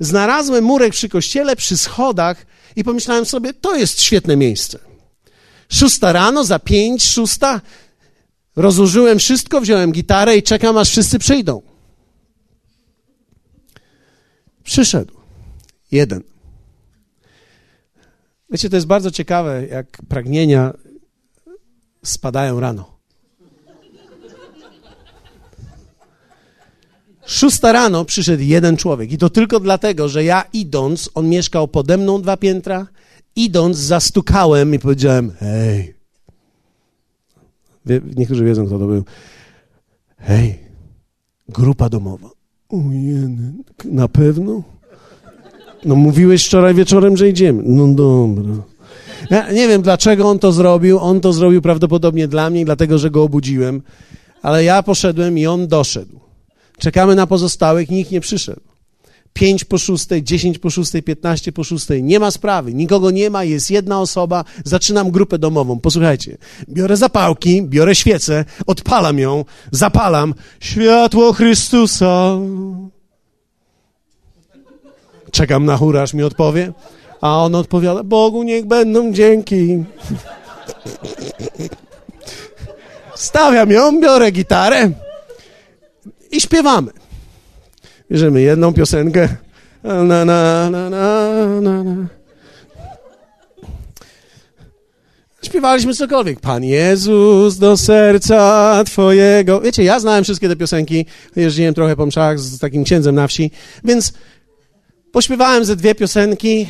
Znalazłem 0.00 0.64
murek 0.64 0.92
przy 0.92 1.08
kościele, 1.08 1.56
przy 1.56 1.78
schodach 1.78 2.46
i 2.76 2.84
pomyślałem 2.84 3.24
sobie, 3.24 3.54
to 3.54 3.76
jest 3.76 4.02
świetne 4.02 4.36
miejsce. 4.36 4.78
Szósta 5.68 6.12
rano, 6.12 6.44
za 6.44 6.58
pięć, 6.58 7.04
szósta, 7.04 7.60
rozłożyłem 8.56 9.18
wszystko, 9.18 9.60
wziąłem 9.60 9.92
gitarę 9.92 10.36
i 10.36 10.42
czekam, 10.42 10.76
aż 10.76 10.90
wszyscy 10.90 11.18
przyjdą. 11.18 11.62
Przyszedł. 14.64 15.14
Jeden. 15.92 16.22
Wiecie, 18.50 18.70
to 18.70 18.76
jest 18.76 18.86
bardzo 18.86 19.10
ciekawe, 19.10 19.66
jak 19.66 20.02
pragnienia 20.08 20.74
spadają 22.04 22.60
rano. 22.60 22.96
Szósta 27.26 27.72
rano 27.72 28.04
przyszedł 28.04 28.42
jeden 28.42 28.76
człowiek 28.76 29.12
i 29.12 29.18
to 29.18 29.30
tylko 29.30 29.60
dlatego, 29.60 30.08
że 30.08 30.24
ja 30.24 30.44
idąc, 30.52 31.10
on 31.14 31.28
mieszkał 31.28 31.68
pode 31.68 31.96
mną 31.96 32.22
dwa 32.22 32.36
piętra, 32.36 32.86
idąc 33.36 33.76
zastukałem 33.76 34.74
i 34.74 34.78
powiedziałem, 34.78 35.32
hej. 35.40 35.95
Niektórzy 38.16 38.44
wiedzą, 38.44 38.66
kto 38.66 38.78
to 38.78 38.86
był. 38.86 39.04
Hej, 40.18 40.58
grupa 41.48 41.88
domowa. 41.88 42.30
Ojej, 42.68 43.36
na 43.84 44.08
pewno? 44.08 44.62
No 45.84 45.96
mówiłeś 45.96 46.46
wczoraj 46.46 46.74
wieczorem, 46.74 47.16
że 47.16 47.28
idziemy. 47.28 47.62
No 47.66 47.94
dobra. 47.94 48.54
Ja 49.30 49.52
nie 49.52 49.68
wiem, 49.68 49.82
dlaczego 49.82 50.28
on 50.28 50.38
to 50.38 50.52
zrobił. 50.52 50.98
On 50.98 51.20
to 51.20 51.32
zrobił 51.32 51.62
prawdopodobnie 51.62 52.28
dla 52.28 52.50
mnie, 52.50 52.64
dlatego, 52.64 52.98
że 52.98 53.10
go 53.10 53.22
obudziłem. 53.22 53.82
Ale 54.42 54.64
ja 54.64 54.82
poszedłem 54.82 55.38
i 55.38 55.46
on 55.46 55.68
doszedł. 55.68 56.20
Czekamy 56.78 57.14
na 57.14 57.26
pozostałych, 57.26 57.90
nikt 57.90 58.10
nie 58.10 58.20
przyszedł. 58.20 58.60
Pięć 59.36 59.64
po 59.64 59.78
szóstej, 59.78 60.22
dziesięć 60.22 60.58
po 60.58 60.70
szóstej, 60.70 61.02
piętnaście 61.02 61.52
po 61.52 61.64
szóstej. 61.64 62.02
Nie 62.02 62.20
ma 62.20 62.30
sprawy, 62.30 62.74
nikogo 62.74 63.10
nie 63.10 63.30
ma, 63.30 63.44
jest 63.44 63.70
jedna 63.70 64.00
osoba. 64.00 64.44
Zaczynam 64.64 65.10
grupę 65.10 65.38
domową. 65.38 65.80
Posłuchajcie, 65.80 66.36
biorę 66.68 66.96
zapałki, 66.96 67.62
biorę 67.62 67.94
świecę, 67.94 68.44
odpalam 68.66 69.18
ją, 69.18 69.44
zapalam. 69.70 70.34
Światło 70.60 71.32
Chrystusa. 71.32 72.38
Czekam 75.30 75.64
na 75.64 75.76
chór, 75.76 75.98
aż 75.98 76.14
mi 76.14 76.22
odpowie. 76.22 76.72
A 77.20 77.44
on 77.44 77.54
odpowiada, 77.54 78.02
Bogu 78.02 78.42
niech 78.42 78.66
będą 78.66 79.12
dzięki. 79.12 79.84
Stawiam 83.14 83.70
ją, 83.70 84.00
biorę 84.00 84.30
gitarę 84.30 84.90
i 86.30 86.40
śpiewamy. 86.40 87.05
Bierzemy 88.10 88.42
jedną 88.42 88.72
piosenkę. 88.72 89.28
Na, 89.84 90.04
na, 90.04 90.24
na, 90.24 90.70
na, 90.70 90.90
na, 91.60 91.84
na. 91.84 92.06
Śpiewaliśmy 95.42 95.94
cokolwiek. 95.94 96.40
Pan 96.40 96.64
Jezus 96.64 97.58
do 97.58 97.76
serca 97.76 98.82
Twojego. 98.86 99.60
Wiecie, 99.60 99.84
ja 99.84 100.00
znałem 100.00 100.24
wszystkie 100.24 100.48
te 100.48 100.56
piosenki. 100.56 101.06
Jeździłem 101.36 101.74
trochę 101.74 101.96
po 101.96 102.06
mszach 102.06 102.40
z 102.40 102.58
takim 102.58 102.84
księdzem 102.84 103.14
na 103.14 103.26
wsi, 103.26 103.50
więc 103.84 104.12
pośpiewałem 105.12 105.64
ze 105.64 105.76
dwie 105.76 105.94
piosenki, 105.94 106.66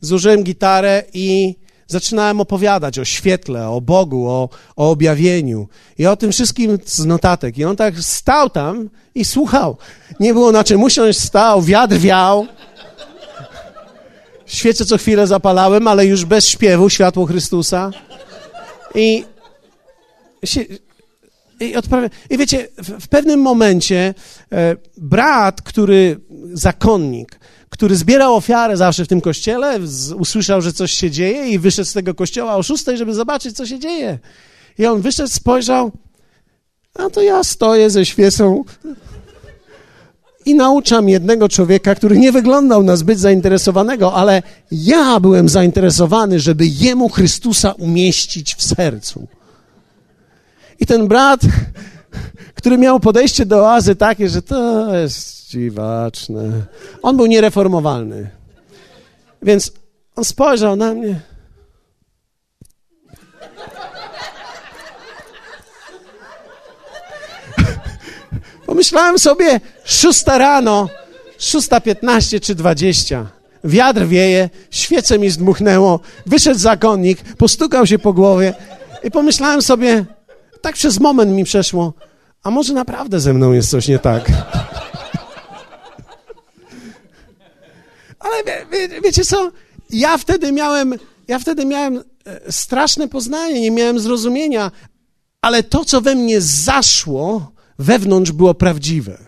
zużyłem 0.00 0.42
gitarę 0.42 1.02
i 1.14 1.54
zaczynałem 1.90 2.40
opowiadać 2.40 2.98
o 2.98 3.04
świetle, 3.04 3.68
o 3.68 3.80
Bogu, 3.80 4.28
o, 4.28 4.48
o 4.76 4.90
objawieniu 4.90 5.68
i 5.98 6.06
o 6.06 6.16
tym 6.16 6.32
wszystkim 6.32 6.78
z 6.84 7.04
notatek. 7.04 7.58
I 7.58 7.64
on 7.64 7.76
tak 7.76 8.00
stał 8.00 8.50
tam 8.50 8.90
i 9.14 9.24
słuchał. 9.24 9.76
Nie 10.20 10.32
było 10.34 10.52
na 10.52 10.64
czym 10.64 10.82
usiąść, 10.82 11.18
stał, 11.20 11.62
wiatr 11.62 11.96
wiał. 11.96 12.46
Świece 14.46 14.84
co 14.84 14.98
chwilę 14.98 15.26
zapalałem, 15.26 15.88
ale 15.88 16.06
już 16.06 16.24
bez 16.24 16.46
śpiewu, 16.46 16.90
światło 16.90 17.26
Chrystusa. 17.26 17.90
I, 18.94 19.24
i, 21.60 21.76
odprawia, 21.76 22.08
i 22.30 22.38
wiecie, 22.38 22.68
w, 22.78 23.04
w 23.04 23.08
pewnym 23.08 23.40
momencie 23.40 24.14
e, 24.52 24.76
brat, 24.96 25.62
który, 25.62 26.20
zakonnik, 26.52 27.40
który 27.70 27.96
zbierał 27.96 28.34
ofiarę 28.34 28.76
zawsze 28.76 29.04
w 29.04 29.08
tym 29.08 29.20
kościele, 29.20 29.78
usłyszał, 30.18 30.62
że 30.62 30.72
coś 30.72 30.92
się 30.92 31.10
dzieje 31.10 31.48
i 31.48 31.58
wyszedł 31.58 31.88
z 31.88 31.92
tego 31.92 32.14
kościoła 32.14 32.56
o 32.56 32.62
szóstej, 32.62 32.96
żeby 32.96 33.14
zobaczyć, 33.14 33.56
co 33.56 33.66
się 33.66 33.78
dzieje. 33.78 34.18
I 34.78 34.86
on 34.86 35.00
wyszedł, 35.00 35.28
spojrzał, 35.28 35.92
a 36.94 37.10
to 37.10 37.22
ja 37.22 37.44
stoję 37.44 37.90
ze 37.90 38.06
świecą 38.06 38.64
i 40.46 40.54
nauczam 40.54 41.08
jednego 41.08 41.48
człowieka, 41.48 41.94
który 41.94 42.18
nie 42.18 42.32
wyglądał 42.32 42.82
na 42.82 42.96
zbyt 42.96 43.18
zainteresowanego, 43.18 44.14
ale 44.14 44.42
ja 44.72 45.20
byłem 45.20 45.48
zainteresowany, 45.48 46.40
żeby 46.40 46.66
jemu 46.66 47.08
Chrystusa 47.08 47.72
umieścić 47.72 48.54
w 48.54 48.62
sercu. 48.62 49.26
I 50.80 50.86
ten 50.86 51.08
brat, 51.08 51.40
który 52.54 52.78
miał 52.78 53.00
podejście 53.00 53.46
do 53.46 53.66
oazy 53.66 53.96
takie, 53.96 54.28
że 54.28 54.42
to 54.42 54.94
jest 54.94 55.39
dziwaczne. 55.50 56.62
On 57.02 57.16
był 57.16 57.26
niereformowalny. 57.26 58.30
Więc 59.42 59.72
on 60.16 60.24
spojrzał 60.24 60.76
na 60.76 60.94
mnie. 60.94 61.20
Pomyślałem 68.66 69.18
sobie, 69.18 69.60
szósta 69.84 70.38
rano, 70.38 70.88
szósta 71.38 71.80
piętnaście 71.80 72.40
czy 72.40 72.54
dwadzieścia. 72.54 73.26
Wiatr 73.64 74.06
wieje, 74.06 74.50
świece 74.70 75.18
mi 75.18 75.30
zdmuchnęło, 75.30 76.00
wyszedł 76.26 76.58
zakonnik, 76.58 77.22
postukał 77.36 77.86
się 77.86 77.98
po 77.98 78.12
głowie 78.12 78.54
i 79.02 79.10
pomyślałem 79.10 79.62
sobie, 79.62 80.04
tak 80.60 80.74
przez 80.74 81.00
moment 81.00 81.32
mi 81.32 81.44
przeszło, 81.44 81.92
a 82.42 82.50
może 82.50 82.72
naprawdę 82.72 83.20
ze 83.20 83.34
mną 83.34 83.52
jest 83.52 83.70
coś 83.70 83.88
nie 83.88 83.98
tak. 83.98 84.30
Ale 88.20 88.44
wie, 88.44 88.88
wie, 88.88 89.00
wiecie 89.00 89.24
co? 89.24 89.52
Ja 89.90 90.18
wtedy 90.18 90.52
miałem, 90.52 90.94
ja 91.28 91.38
wtedy 91.38 91.64
miałem 91.64 91.98
e, 91.98 92.52
straszne 92.52 93.08
poznanie, 93.08 93.60
nie 93.60 93.70
miałem 93.70 94.00
zrozumienia, 94.00 94.70
ale 95.42 95.62
to, 95.62 95.84
co 95.84 96.00
we 96.00 96.14
mnie 96.14 96.40
zaszło, 96.40 97.52
wewnątrz 97.78 98.32
było 98.32 98.54
prawdziwe. 98.54 99.18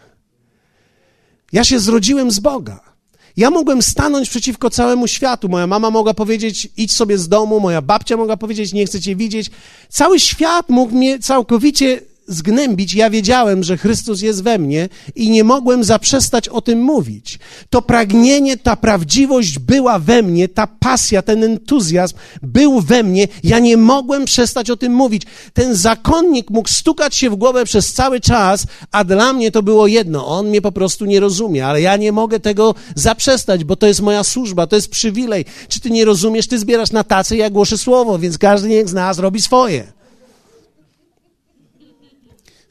Ja 1.52 1.64
się 1.64 1.80
zrodziłem 1.80 2.30
z 2.30 2.38
Boga. 2.38 2.92
Ja 3.36 3.50
mogłem 3.50 3.82
stanąć 3.82 4.30
przeciwko 4.30 4.70
całemu 4.70 5.06
światu. 5.06 5.48
Moja 5.48 5.66
mama 5.66 5.90
mogła 5.90 6.14
powiedzieć, 6.14 6.68
idź 6.76 6.92
sobie 6.92 7.18
z 7.18 7.28
domu, 7.28 7.60
moja 7.60 7.82
babcia 7.82 8.16
mogła 8.16 8.36
powiedzieć, 8.36 8.72
nie 8.72 8.86
chcę 8.86 9.00
cię 9.00 9.16
widzieć. 9.16 9.50
Cały 9.88 10.20
świat 10.20 10.68
mógł 10.68 10.94
mnie 10.94 11.18
całkowicie 11.18 12.00
zgnębić, 12.26 12.94
ja 12.94 13.10
wiedziałem, 13.10 13.62
że 13.62 13.76
Chrystus 13.76 14.22
jest 14.22 14.42
we 14.42 14.58
mnie 14.58 14.88
i 15.14 15.30
nie 15.30 15.44
mogłem 15.44 15.84
zaprzestać 15.84 16.48
o 16.48 16.60
tym 16.60 16.82
mówić. 16.82 17.38
To 17.70 17.82
pragnienie, 17.82 18.56
ta 18.56 18.76
prawdziwość 18.76 19.58
była 19.58 19.98
we 19.98 20.22
mnie, 20.22 20.48
ta 20.48 20.66
pasja, 20.66 21.22
ten 21.22 21.44
entuzjazm 21.44 22.14
był 22.42 22.80
we 22.80 23.02
mnie. 23.02 23.28
Ja 23.44 23.58
nie 23.58 23.76
mogłem 23.76 24.24
przestać 24.24 24.70
o 24.70 24.76
tym 24.76 24.94
mówić. 24.94 25.22
Ten 25.52 25.74
zakonnik 25.74 26.50
mógł 26.50 26.68
stukać 26.68 27.16
się 27.16 27.30
w 27.30 27.36
głowę 27.36 27.64
przez 27.64 27.92
cały 27.92 28.20
czas, 28.20 28.66
a 28.92 29.04
dla 29.04 29.32
mnie 29.32 29.50
to 29.50 29.62
było 29.62 29.86
jedno. 29.86 30.26
On 30.26 30.48
mnie 30.48 30.62
po 30.62 30.72
prostu 30.72 31.04
nie 31.04 31.20
rozumie, 31.20 31.66
ale 31.66 31.80
ja 31.80 31.96
nie 31.96 32.12
mogę 32.12 32.40
tego 32.40 32.74
zaprzestać, 32.94 33.64
bo 33.64 33.76
to 33.76 33.86
jest 33.86 34.00
moja 34.00 34.24
służba, 34.24 34.66
to 34.66 34.76
jest 34.76 34.88
przywilej. 34.88 35.44
Czy 35.68 35.80
ty 35.80 35.90
nie 35.90 36.04
rozumiesz? 36.04 36.46
Ty 36.46 36.58
zbierasz 36.58 36.92
na 36.92 37.04
tacy, 37.04 37.36
ja 37.36 37.50
głoszę 37.50 37.78
słowo, 37.78 38.18
więc 38.18 38.38
każdy 38.38 38.68
niech 38.68 38.88
z 38.88 38.92
nas 38.92 39.18
robi 39.18 39.42
swoje. 39.42 40.01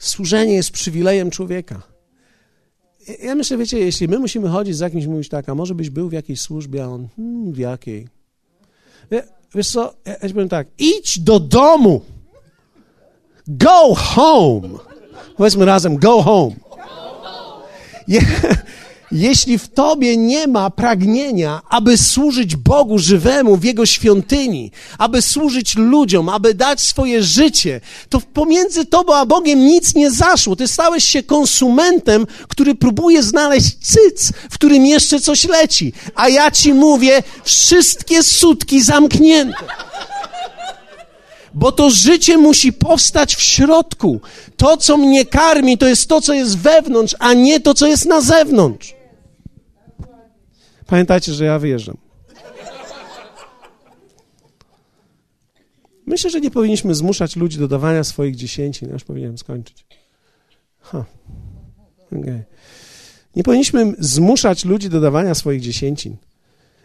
Służenie 0.02 0.54
jest 0.54 0.70
przywilejem 0.70 1.30
człowieka. 1.30 1.82
Ja 3.22 3.34
myślę, 3.34 3.56
wiecie, 3.56 3.78
jeśli 3.78 4.08
my 4.08 4.18
musimy 4.18 4.48
chodzić 4.48 4.76
za 4.76 4.90
kimś 4.90 5.06
mówić 5.06 5.28
tak, 5.28 5.48
a 5.48 5.54
może 5.54 5.74
byś 5.74 5.90
był 5.90 6.08
w 6.08 6.12
jakiejś 6.12 6.40
służbie, 6.40 6.84
a 6.84 6.86
on, 6.86 7.08
hmm, 7.16 7.52
w 7.52 7.58
jakiej? 7.58 8.08
Wiesz 9.54 9.70
co, 9.70 9.94
ja, 10.04 10.12
ja 10.12 10.28
powiem 10.28 10.48
tak, 10.48 10.66
idź 10.78 11.20
do 11.20 11.40
domu. 11.40 12.02
Go 13.48 13.94
home. 13.94 14.68
Powiedzmy 15.36 15.64
razem. 15.64 15.96
Go 15.96 16.22
home. 16.22 16.56
Jeśli 19.12 19.58
w 19.58 19.68
tobie 19.68 20.16
nie 20.16 20.46
ma 20.46 20.70
pragnienia, 20.70 21.60
aby 21.68 21.98
służyć 21.98 22.56
Bogu 22.56 22.98
żywemu 22.98 23.56
w 23.56 23.64
Jego 23.64 23.86
świątyni, 23.86 24.70
aby 24.98 25.22
służyć 25.22 25.76
ludziom, 25.76 26.28
aby 26.28 26.54
dać 26.54 26.80
swoje 26.80 27.22
życie, 27.22 27.80
to 28.08 28.20
pomiędzy 28.20 28.86
tobą 28.86 29.14
a 29.14 29.26
Bogiem 29.26 29.66
nic 29.66 29.94
nie 29.94 30.10
zaszło. 30.10 30.56
Ty 30.56 30.68
stałeś 30.68 31.04
się 31.04 31.22
konsumentem, 31.22 32.26
który 32.48 32.74
próbuje 32.74 33.22
znaleźć 33.22 33.76
cyc, 33.80 34.32
w 34.50 34.54
którym 34.54 34.86
jeszcze 34.86 35.20
coś 35.20 35.44
leci. 35.44 35.92
A 36.14 36.28
ja 36.28 36.50
ci 36.50 36.74
mówię, 36.74 37.22
wszystkie 37.44 38.22
sutki 38.22 38.82
zamknięte 38.82 39.64
bo 41.54 41.72
to 41.72 41.90
życie 41.90 42.38
musi 42.38 42.72
powstać 42.72 43.36
w 43.36 43.42
środku. 43.42 44.20
To, 44.56 44.76
co 44.76 44.96
mnie 44.96 45.26
karmi, 45.26 45.78
to 45.78 45.88
jest 45.88 46.08
to, 46.08 46.20
co 46.20 46.32
jest 46.32 46.58
wewnątrz, 46.58 47.16
a 47.18 47.34
nie 47.34 47.60
to, 47.60 47.74
co 47.74 47.86
jest 47.86 48.06
na 48.06 48.20
zewnątrz. 48.20 48.94
Pamiętajcie, 50.92 51.32
że 51.32 51.44
ja 51.44 51.58
wyjeżdżam. 51.58 51.96
Myślę, 56.06 56.30
że 56.30 56.40
nie 56.40 56.50
powinniśmy 56.50 56.94
zmuszać 56.94 57.36
ludzi 57.36 57.58
do 57.58 57.68
dawania 57.68 58.04
swoich 58.04 58.36
dziesięcin. 58.36 58.88
Ja 58.88 58.94
już 58.94 59.04
powinienem 59.04 59.38
skończyć. 59.38 59.84
Huh. 60.80 61.04
Okay. 62.06 62.44
Nie 63.36 63.42
powinniśmy 63.42 63.94
zmuszać 63.98 64.64
ludzi 64.64 64.88
do 64.88 65.00
dawania 65.00 65.34
swoich 65.34 65.60
dziesięcin. 65.60 66.16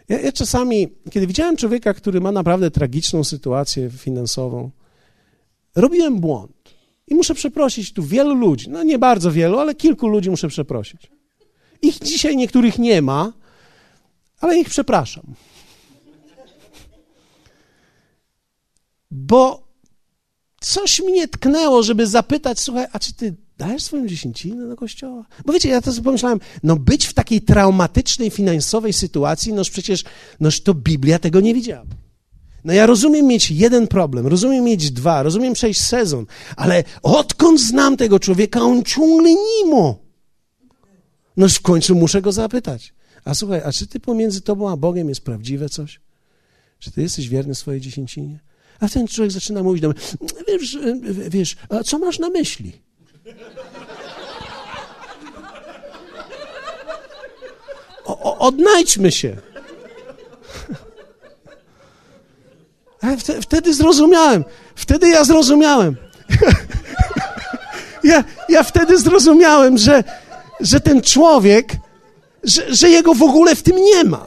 Ja, 0.08 0.20
ja, 0.20 0.32
czasami, 0.32 0.88
kiedy 1.10 1.26
widziałem 1.26 1.56
człowieka, 1.56 1.94
który 1.94 2.20
ma 2.20 2.32
naprawdę 2.32 2.70
tragiczną 2.70 3.24
sytuację 3.24 3.90
finansową, 3.90 4.70
robiłem 5.76 6.20
błąd. 6.20 6.74
I 7.06 7.14
muszę 7.14 7.34
przeprosić 7.34 7.92
tu 7.92 8.02
wielu 8.02 8.34
ludzi. 8.34 8.70
No 8.70 8.82
nie 8.82 8.98
bardzo 8.98 9.32
wielu, 9.32 9.58
ale 9.58 9.74
kilku 9.74 10.06
ludzi 10.08 10.30
muszę 10.30 10.48
przeprosić. 10.48 11.10
Ich 11.82 11.98
dzisiaj 11.98 12.36
niektórych 12.36 12.78
nie 12.78 13.02
ma, 13.02 13.32
ale 14.40 14.58
ich 14.58 14.68
przepraszam. 14.68 15.34
Bo 19.10 19.68
coś 20.60 21.00
mnie 21.00 21.28
tknęło, 21.28 21.82
żeby 21.82 22.06
zapytać, 22.06 22.60
słuchaj, 22.60 22.86
a 22.92 22.98
czy 22.98 23.12
ty 23.12 23.36
dajesz 23.58 23.82
swoją 23.82 24.06
dziesięcinę 24.06 24.68
do 24.68 24.76
kościoła? 24.76 25.24
Bo 25.46 25.52
wiecie, 25.52 25.68
ja 25.68 25.80
to 25.80 25.92
sobie 25.92 26.04
pomyślałem, 26.04 26.40
no 26.62 26.76
być 26.76 27.06
w 27.06 27.14
takiej 27.14 27.42
traumatycznej 27.42 28.30
finansowej 28.30 28.92
sytuacji, 28.92 29.52
noż 29.52 29.70
przecież, 29.70 30.04
noż 30.40 30.60
to 30.60 30.74
Biblia 30.74 31.18
tego 31.18 31.40
nie 31.40 31.54
widziała. 31.54 31.84
No 32.64 32.72
ja 32.72 32.86
rozumiem 32.86 33.26
mieć 33.26 33.50
jeden 33.50 33.88
problem, 33.88 34.26
rozumiem 34.26 34.64
mieć 34.64 34.90
dwa, 34.90 35.22
rozumiem 35.22 35.52
przejść 35.52 35.80
sezon, 35.80 36.26
ale 36.56 36.84
odkąd 37.02 37.60
znam 37.60 37.96
tego 37.96 38.20
człowieka, 38.20 38.60
on 38.60 38.84
ciągle 38.84 39.30
nimo. 39.30 39.98
No 41.36 41.48
w 41.48 41.60
końcu 41.60 41.94
muszę 41.94 42.22
go 42.22 42.32
zapytać. 42.32 42.94
A 43.28 43.34
słuchaj, 43.34 43.62
a 43.64 43.72
czy 43.72 43.86
ty 43.86 44.00
pomiędzy 44.00 44.40
tobą 44.40 44.70
a 44.70 44.76
Bogiem 44.76 45.08
jest 45.08 45.20
prawdziwe 45.20 45.68
coś? 45.68 46.00
Czy 46.78 46.90
ty 46.90 47.02
jesteś 47.02 47.28
wierny 47.28 47.54
swojej 47.54 47.80
dziesięcinie? 47.80 48.38
A 48.80 48.88
ten 48.88 49.08
człowiek 49.08 49.32
zaczyna 49.32 49.62
mówić 49.62 49.82
do 49.82 49.88
mnie, 49.88 49.98
wiesz, 50.48 50.78
wiesz 51.28 51.56
a 51.68 51.82
co 51.84 51.98
masz 51.98 52.18
na 52.18 52.28
myśli? 52.28 52.72
O, 58.04 58.22
o, 58.22 58.38
odnajdźmy 58.38 59.12
się. 59.12 59.36
A 63.00 63.16
wtedy, 63.16 63.42
wtedy 63.42 63.74
zrozumiałem. 63.74 64.44
Wtedy 64.74 65.08
ja 65.08 65.24
zrozumiałem. 65.24 65.96
ja, 68.04 68.24
ja 68.48 68.62
wtedy 68.62 68.98
zrozumiałem, 68.98 69.78
że, 69.78 70.04
że 70.60 70.80
ten 70.80 71.02
człowiek 71.02 71.87
że, 72.44 72.74
że 72.74 72.90
jego 72.90 73.14
w 73.14 73.22
ogóle 73.22 73.56
w 73.56 73.62
tym 73.62 73.76
nie 73.76 74.04
ma. 74.04 74.26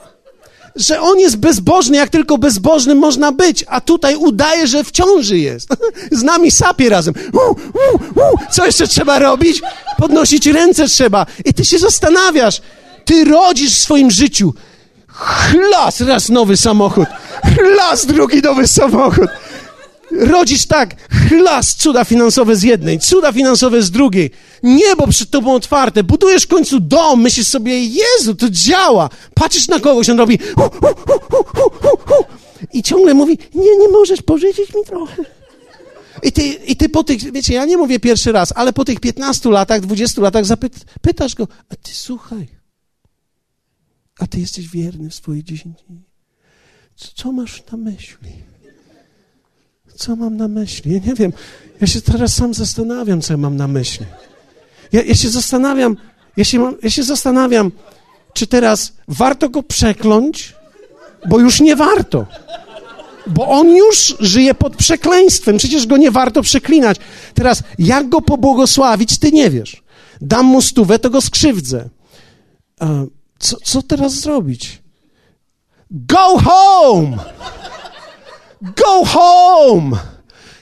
Że 0.76 1.01
on 1.01 1.20
jest 1.20 1.38
bezbożny, 1.38 1.97
jak 1.97 2.09
tylko 2.09 2.38
bezbożnym 2.38 2.97
można 2.97 3.32
być, 3.32 3.66
a 3.68 3.82
tutaj 3.82 4.16
udaje, 4.16 4.68
że 4.68 4.84
w 4.84 4.91
ciąży 4.91 5.38
jest. 5.38 5.70
Z 6.12 6.24
nami 6.24 6.51
sapie 6.51 6.89
razem. 6.89 7.14
Uh, 7.34 7.51
uh, 7.51 8.18
uh. 8.18 8.51
Co 8.51 8.66
jeszcze 8.66 8.88
trzeba 8.88 9.20
robić? 9.20 9.62
Podnosić 9.97 10.47
ręce 10.47 10.88
trzeba. 10.88 11.26
I 11.45 11.53
ty 11.53 11.66
się 11.66 11.80
zastanawiasz. 11.80 12.62
Ty 13.05 13.24
rodzisz 13.26 13.76
w 13.76 13.80
swoim 13.80 14.12
życiu. 14.12 14.53
Chlas, 15.07 16.01
raz 16.01 16.30
nowy 16.30 16.57
samochód. 16.57 17.07
Chlas, 17.43 18.05
drugi 18.05 18.41
nowy 18.41 18.68
samochód 18.68 19.30
rodzisz 20.12 20.66
tak, 20.66 21.09
chlas, 21.30 21.76
cuda 21.76 22.05
finansowe 22.05 22.55
z 22.55 22.64
jednej, 22.64 22.99
cuda 22.99 23.32
finansowe 23.32 23.82
z 23.82 23.91
drugiej, 23.91 24.32
niebo 24.64 25.07
przed 25.07 25.30
tobą 25.30 25.55
otwarte, 25.55 26.03
budujesz 26.03 26.43
w 26.43 26.47
końcu 26.47 26.80
dom, 26.80 27.22
myślisz 27.22 27.47
sobie, 27.47 27.86
Jezu, 27.86 28.36
to 28.36 28.49
działa, 28.49 29.09
patrzysz 29.34 29.68
na 29.68 29.80
kogoś, 29.80 30.09
on 30.09 30.18
robi 30.18 30.38
hu, 30.38 30.62
hu, 30.62 30.88
hu, 32.05 32.24
i 32.74 32.84
ciągle 32.84 33.14
mówi, 33.14 33.38
nie, 33.55 33.78
nie 33.78 33.89
możesz 33.89 34.22
pożyczyć 34.22 34.74
mi 34.74 34.84
trochę. 34.86 35.24
I 36.24 36.32
ty, 36.32 36.43
I 36.43 36.76
ty 36.76 36.89
po 36.89 37.03
tych, 37.03 37.32
wiecie, 37.32 37.53
ja 37.53 37.66
nie 37.66 37.78
mówię 37.78 37.99
pierwszy 37.99 38.32
raz, 38.32 38.53
ale 38.55 38.74
po 38.74 38.86
tych 38.86 38.99
15 38.99 39.49
latach, 39.49 39.82
20 39.82 40.22
latach 40.22 40.45
zapytasz 40.45 41.36
go, 41.36 41.47
a 41.70 41.76
ty 41.76 41.91
słuchaj, 41.93 42.47
a 44.20 44.28
ty 44.28 44.39
jesteś 44.39 44.68
wierny 44.68 45.09
w 45.09 45.16
swojej 45.16 45.43
dziesięcinie. 45.43 46.01
Co 47.16 47.32
masz 47.32 47.64
na 47.72 47.78
myśli? 47.78 48.32
Co 50.02 50.16
mam 50.16 50.38
na 50.38 50.47
myśli? 50.47 50.93
Ja 50.93 50.99
nie 51.08 51.14
wiem. 51.14 51.34
Ja 51.82 51.88
się 51.88 52.02
teraz 52.02 52.34
sam 52.34 52.54
zastanawiam, 52.54 53.22
co 53.22 53.34
ja 53.34 53.38
mam 53.38 53.58
na 53.58 53.68
myśli. 53.68 54.06
Ja, 54.91 55.04
ja 55.04 55.16
się 55.16 55.30
zastanawiam, 55.30 55.97
ja 56.38 56.43
się, 56.43 56.74
ja 56.84 56.89
się 56.89 57.04
zastanawiam, 57.04 57.72
czy 58.34 58.47
teraz 58.47 58.93
warto 59.08 59.49
go 59.49 59.64
przekląć, 59.64 60.56
bo 61.30 61.39
już 61.39 61.62
nie 61.62 61.76
warto. 61.76 62.26
Bo 63.28 63.47
on 63.47 63.70
już 63.70 64.16
żyje 64.20 64.54
pod 64.54 64.76
przekleństwem, 64.76 65.58
przecież 65.58 65.88
go 65.88 65.97
nie 65.97 66.12
warto 66.12 66.41
przeklinać. 66.41 66.97
Teraz, 67.34 67.64
jak 67.80 68.10
go 68.10 68.22
pobłogosławić, 68.22 69.20
ty 69.20 69.32
nie 69.32 69.49
wiesz. 69.49 69.84
Dam 70.22 70.45
mu 70.45 70.62
stówę, 70.62 70.99
to 70.99 71.10
go 71.10 71.22
skrzywdzę. 71.22 71.89
Co, 73.39 73.58
co 73.64 73.82
teraz 73.82 74.14
zrobić? 74.14 74.82
Go 75.91 76.39
home! 76.39 77.18
Go 78.62 79.05
home! 79.05 79.97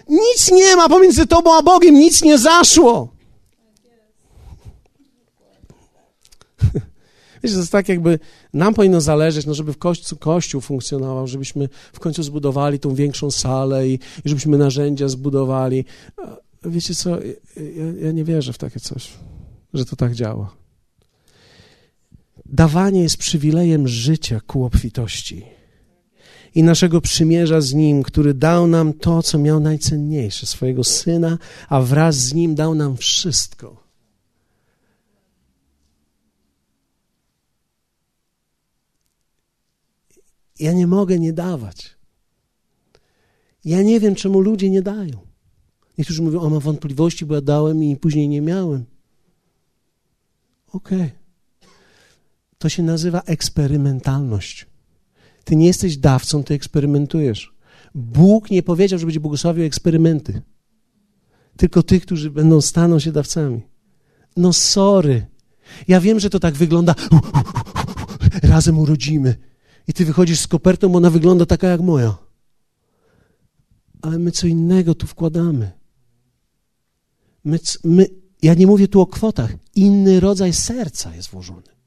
Nic 0.09 0.51
nie 0.51 0.75
ma 0.75 0.89
pomiędzy 0.89 1.27
tobą 1.27 1.57
a 1.57 1.63
Bogiem, 1.63 1.95
nic 1.95 2.21
nie 2.21 2.37
zaszło. 2.37 3.09
Wiecie, 7.43 7.53
to 7.53 7.59
jest 7.59 7.71
tak 7.71 7.89
jakby 7.89 8.19
nam 8.53 8.73
powinno 8.73 9.01
zależeć, 9.01 9.45
no 9.45 9.53
żeby 9.53 9.73
w 9.73 9.77
kościół, 9.77 10.17
kościół 10.17 10.61
funkcjonował, 10.61 11.27
żebyśmy 11.27 11.69
w 11.93 11.99
końcu 11.99 12.23
zbudowali 12.23 12.79
tą 12.79 12.95
większą 12.95 13.31
salę 13.31 13.87
i, 13.87 13.93
i 14.25 14.29
żebyśmy 14.29 14.57
narzędzia 14.57 15.07
zbudowali. 15.07 15.85
Wiecie 16.65 16.95
co, 16.95 17.09
ja, 17.19 18.05
ja 18.05 18.11
nie 18.11 18.23
wierzę 18.23 18.53
w 18.53 18.57
takie 18.57 18.79
coś, 18.79 19.13
że 19.73 19.85
to 19.85 19.95
tak 19.95 20.15
działa. 20.15 20.55
Dawanie 22.45 23.01
jest 23.01 23.17
przywilejem 23.17 23.87
życia 23.87 24.39
ku 24.47 24.65
obfitości. 24.65 25.59
I 26.55 26.63
naszego 26.63 27.01
przymierza 27.01 27.61
z 27.61 27.73
Nim, 27.73 28.03
który 28.03 28.33
dał 28.33 28.67
nam 28.67 28.93
to, 28.93 29.23
co 29.23 29.37
miał 29.37 29.59
najcenniejsze, 29.59 30.45
swojego 30.45 30.83
Syna, 30.83 31.37
a 31.69 31.81
wraz 31.81 32.15
z 32.15 32.33
Nim 32.33 32.55
dał 32.55 32.75
nam 32.75 32.97
wszystko. 32.97 33.83
Ja 40.59 40.73
nie 40.73 40.87
mogę 40.87 41.19
nie 41.19 41.33
dawać. 41.33 41.95
Ja 43.65 43.81
nie 43.81 43.99
wiem, 43.99 44.15
czemu 44.15 44.39
ludzie 44.39 44.69
nie 44.69 44.81
dają. 44.81 45.19
Niektórzy 45.97 46.21
mówią, 46.21 46.39
o 46.39 46.49
mam 46.49 46.59
wątpliwości, 46.59 47.25
bo 47.25 47.35
ja 47.35 47.41
dałem 47.41 47.83
i 47.83 47.97
później 47.97 48.29
nie 48.29 48.41
miałem. 48.41 48.85
Okej. 50.73 50.97
Okay. 50.97 51.11
To 52.57 52.69
się 52.69 52.83
nazywa 52.83 53.21
eksperymentalność. 53.21 54.68
Ty 55.49 55.55
nie 55.55 55.67
jesteś 55.67 55.97
dawcą, 55.97 56.43
ty 56.43 56.53
eksperymentujesz. 56.53 57.53
Bóg 57.95 58.51
nie 58.51 58.63
powiedział, 58.63 58.99
że 58.99 59.05
będzie 59.05 59.19
błogosławił 59.19 59.65
eksperymenty. 59.65 60.41
Tylko 61.57 61.83
tych, 61.83 62.05
którzy 62.05 62.31
będą, 62.31 62.61
staną 62.61 62.99
się 62.99 63.11
dawcami. 63.11 63.61
No 64.37 64.53
sorry. 64.53 65.25
Ja 65.87 66.01
wiem, 66.01 66.19
że 66.19 66.29
to 66.29 66.39
tak 66.39 66.53
wygląda. 66.53 66.95
Razem 68.43 68.79
urodzimy. 68.79 69.35
I 69.87 69.93
ty 69.93 70.05
wychodzisz 70.05 70.39
z 70.39 70.47
kopertą, 70.47 70.89
bo 70.89 70.97
ona 70.97 71.09
wygląda 71.09 71.45
taka 71.45 71.67
jak 71.67 71.81
moja. 71.81 72.17
Ale 74.01 74.19
my 74.19 74.31
co 74.31 74.47
innego 74.47 74.95
tu 74.95 75.07
wkładamy. 75.07 75.71
My, 77.43 77.59
my, 77.83 78.05
ja 78.41 78.53
nie 78.53 78.67
mówię 78.67 78.87
tu 78.87 79.01
o 79.01 79.07
kwotach. 79.07 79.53
Inny 79.75 80.19
rodzaj 80.19 80.53
serca 80.53 81.15
jest 81.15 81.29
włożony. 81.29 81.78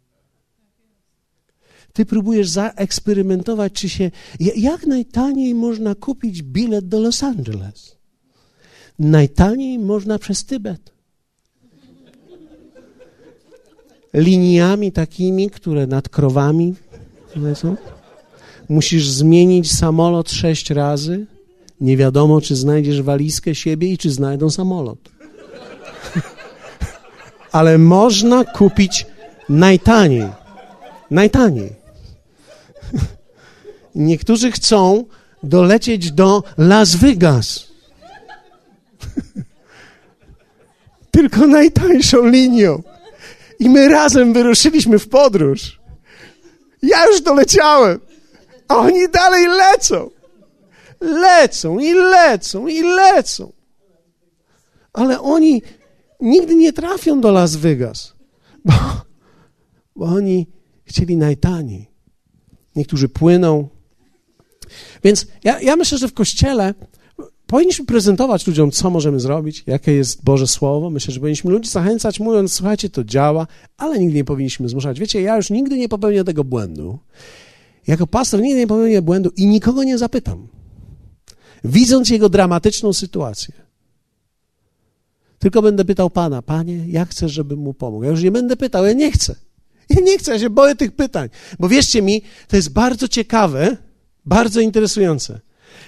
Ty 1.93 2.07
próbujesz 2.07 2.49
zaeksperymentować, 2.49 3.73
czy 3.73 3.89
się. 3.89 4.11
Jak 4.57 4.87
najtaniej 4.87 5.55
można 5.55 5.95
kupić 5.95 6.43
bilet 6.43 6.89
do 6.89 7.01
Los 7.01 7.23
Angeles? 7.23 7.97
Najtaniej 8.99 9.79
można 9.79 10.19
przez 10.19 10.45
Tybet. 10.45 10.93
Liniami 14.15 14.93
takimi, 14.93 15.51
które 15.51 15.87
nad 15.87 16.09
krowami 16.09 16.75
lecą. 17.37 17.77
Musisz 18.69 19.09
zmienić 19.09 19.73
samolot 19.73 20.31
sześć 20.31 20.71
razy. 20.71 21.27
Nie 21.81 21.97
wiadomo, 21.97 22.41
czy 22.41 22.57
znajdziesz 22.57 23.03
walizkę 23.03 23.55
siebie 23.55 23.93
i 23.93 23.99
czy 23.99 24.11
znajdą 24.11 24.51
samolot. 24.51 24.99
Ale 27.53 27.79
można 27.79 28.45
kupić 28.45 29.07
najtaniej. 29.49 30.29
Najtaniej. 31.11 31.82
Niektórzy 33.95 34.53
chcą 34.53 35.05
dolecieć 35.43 36.13
do 36.13 36.43
Las 36.59 36.97
Vegas. 36.97 37.67
Tylko 41.11 41.47
najtańszą 41.47 42.27
linią. 42.27 42.83
I 43.59 43.71
my 43.71 43.89
razem 43.89 44.33
wyruszyliśmy 44.33 44.99
w 44.99 45.09
podróż. 45.09 45.81
Ja 46.83 47.07
już 47.07 47.21
doleciałem, 47.21 48.01
a 48.69 48.77
oni 48.77 49.09
dalej 49.09 49.47
lecą. 49.47 50.11
Lecą 51.01 51.79
i 51.79 51.95
lecą 51.95 52.67
i 52.67 52.83
lecą. 52.83 53.53
Ale 54.93 55.21
oni 55.21 55.63
nigdy 56.21 56.55
nie 56.55 56.73
trafią 56.73 57.21
do 57.21 57.31
Las 57.31 57.57
Vegas, 57.57 58.15
bo, 58.65 58.73
bo 59.97 60.05
oni 60.05 60.47
chcieli 60.85 61.17
najtaniej. 61.17 61.91
Niektórzy 62.77 63.09
płyną, 63.09 63.69
więc 65.05 65.27
ja, 65.45 65.61
ja 65.61 65.77
myślę, 65.77 65.99
że 65.99 66.09
w 66.09 66.15
kościele 66.15 66.75
powinniśmy 67.47 67.85
prezentować 67.85 68.47
ludziom, 68.47 68.71
co 68.71 68.91
możemy 68.91 69.21
zrobić, 69.21 69.65
jakie 69.67 69.93
jest 69.93 70.25
Boże 70.25 70.47
Słowo. 70.47 70.91
Myślę, 70.91 71.15
że 71.15 71.21
powinniśmy 71.21 71.51
ludzi 71.51 71.71
zachęcać, 71.71 72.21
mówiąc, 72.21 72.53
słuchajcie, 72.53 72.91
to 72.91 73.05
działa, 73.05 73.47
ale 73.77 73.99
nigdy 73.99 74.15
nie 74.15 74.25
powinniśmy 74.25 74.69
zmuszać. 74.69 75.01
Wiecie, 75.01 75.23
ja 75.23 75.37
już 75.37 75.51
nigdy 75.51 75.79
nie 75.79 75.89
popełnię 75.89 76.25
tego 76.25 76.45
błędu. 76.45 76.99
Jako 77.87 78.07
pastor 78.07 78.41
nigdy 78.41 78.59
nie 78.59 78.67
popełnię 78.67 79.03
błędu 79.03 79.31
i 79.37 79.47
nikogo 79.47 79.85
nie 79.85 79.99
zapytam. 79.99 80.49
Widząc 81.65 82.11
jego 82.11 82.29
dramatyczną 82.29 82.93
sytuację. 82.93 83.55
Tylko 85.39 85.63
będę 85.63 85.85
pytał 85.85 86.11
Pana, 86.11 86.43
Panie, 86.43 86.85
jak 86.89 87.09
chcesz, 87.09 87.33
żebym 87.33 87.59
mu 87.59 87.75
pomógł? 87.75 88.05
Ja 88.05 88.11
już 88.11 88.23
nie 88.23 88.31
będę 88.31 88.57
pytał, 88.57 88.85
ja 88.87 88.93
nie 88.93 89.13
chcę. 89.13 89.35
Ja 89.91 90.01
nie 90.01 90.19
chcę, 90.19 90.33
ja 90.33 90.39
się 90.39 90.51
boję 90.51 90.75
tych 90.75 90.93
pytań. 90.93 91.29
Bo 91.59 91.69
wierzcie 91.69 92.03
mi, 92.03 92.23
to 92.49 92.57
jest 92.57 92.73
bardzo 92.73 93.09
ciekawe, 93.09 93.77
bardzo 94.27 94.61
interesujące. 94.61 95.41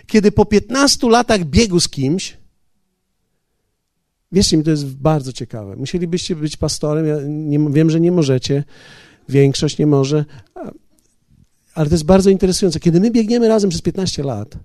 Kiedy 0.06 0.32
po 0.32 0.44
15 0.44 1.10
latach 1.10 1.44
biegu 1.44 1.80
z 1.80 1.88
kimś, 1.88 2.36
wierzcie 4.32 4.56
mi, 4.56 4.64
to 4.64 4.70
jest 4.70 4.96
bardzo 4.96 5.32
ciekawe. 5.32 5.76
Musielibyście 5.76 6.36
być 6.36 6.56
pastorem, 6.56 7.06
ja 7.06 7.16
nie, 7.28 7.70
wiem, 7.70 7.90
że 7.90 8.00
nie 8.00 8.12
możecie, 8.12 8.64
większość 9.28 9.78
nie 9.78 9.86
może, 9.86 10.24
ale 11.74 11.88
to 11.88 11.94
jest 11.94 12.04
bardzo 12.04 12.30
interesujące. 12.30 12.80
Kiedy 12.80 13.00
my 13.00 13.10
biegniemy 13.10 13.48
razem 13.48 13.70
przez 13.70 13.82
15 13.82 14.22
lat, 14.22 14.58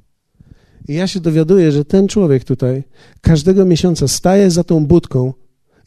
i 0.87 0.93
ja 0.93 1.07
się 1.07 1.19
dowiaduję, 1.19 1.71
że 1.71 1.85
ten 1.85 2.07
człowiek 2.07 2.43
tutaj 2.43 2.83
każdego 3.21 3.65
miesiąca 3.65 4.07
staje 4.07 4.51
za 4.51 4.63
tą 4.63 4.85
budką 4.85 5.33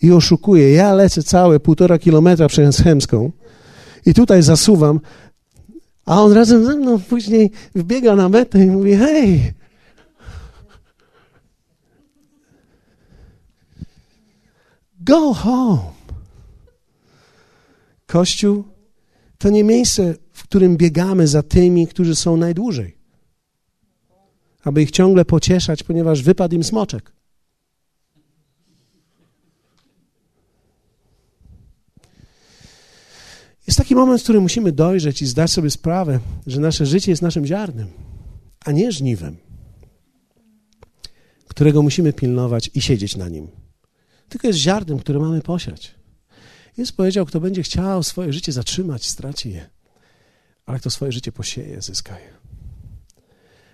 i 0.03 0.13
oszukuje. 0.13 0.73
Ja 0.73 0.95
lecę 0.95 1.23
całe 1.23 1.61
półtora 1.61 1.99
kilometra 1.99 2.49
przez 2.49 2.79
Chemską 2.79 3.33
i 4.07 4.15
tutaj 4.15 4.43
zasuwam, 4.43 5.01
a 6.07 6.23
on 6.23 6.33
razem 6.33 6.65
ze 6.65 6.77
mną 6.77 7.01
później 7.01 7.51
wbiega 7.75 8.17
na 8.17 8.29
metę 8.29 8.65
i 8.65 8.71
mówi: 8.71 8.95
Hej, 8.95 9.53
go 15.01 15.35
home. 15.35 15.83
Kościół 18.07 18.65
to 19.39 19.51
nie 19.51 19.65
miejsce, 19.65 20.15
w 20.33 20.43
którym 20.43 20.77
biegamy 20.77 21.27
za 21.27 21.43
tymi, 21.43 21.87
którzy 21.87 22.17
są 22.17 22.37
najdłużej, 22.37 22.97
aby 24.65 24.83
ich 24.83 24.91
ciągle 24.91 25.25
pocieszać, 25.25 25.83
ponieważ 25.83 26.23
wypadł 26.23 26.55
im 26.55 26.65
smoczek. 26.65 27.13
Jest 33.67 33.79
taki 33.79 33.95
moment, 33.95 34.21
w 34.21 34.25
którym 34.25 34.43
musimy 34.43 34.73
dojrzeć 34.73 35.23
i 35.23 35.27
zdać 35.27 35.51
sobie 35.51 35.71
sprawę, 35.71 36.21
że 36.47 36.61
nasze 36.61 36.87
życie 36.87 37.13
jest 37.13 37.23
naszym 37.23 37.47
ziarnem, 37.47 37.89
a 38.65 38.73
nie 38.73 38.93
żniwem, 38.93 39.37
którego 41.49 41.83
musimy 41.83 42.13
pilnować 42.13 42.71
i 42.75 42.83
siedzieć 42.83 43.17
na 43.17 43.29
nim. 43.29 43.49
Tylko 44.29 44.47
jest 44.47 44.59
ziarnem, 44.59 44.99
które 44.99 45.19
mamy 45.19 45.43
posiać. 45.43 45.95
Jest 46.77 46.97
powiedział, 46.97 47.27
kto 47.27 47.41
będzie 47.41 47.63
chciał 47.63 48.03
swoje 48.03 48.33
życie 48.33 48.53
zatrzymać, 48.53 49.07
straci 49.07 49.51
je, 49.51 49.71
ale 50.67 50.79
kto 50.79 50.91
swoje 50.91 51.13
życie 51.13 51.33
posieje, 51.33 51.83
zyska 51.83 52.19
je. 52.19 52.33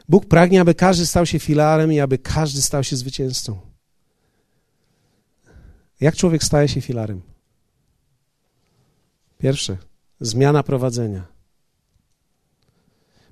Bóg 0.08 0.26
pragnie, 0.26 0.60
aby 0.60 0.74
każdy 0.74 1.06
stał 1.06 1.26
się 1.26 1.38
filarem 1.38 1.92
i 1.92 2.00
aby 2.00 2.18
każdy 2.18 2.62
stał 2.62 2.84
się 2.84 2.96
zwycięzcą. 2.96 3.58
Jak 6.00 6.16
człowiek 6.16 6.44
staje 6.44 6.68
się 6.68 6.80
filarem? 6.80 7.22
Pierwsze, 9.38 9.76
zmiana 10.20 10.62
prowadzenia. 10.62 11.26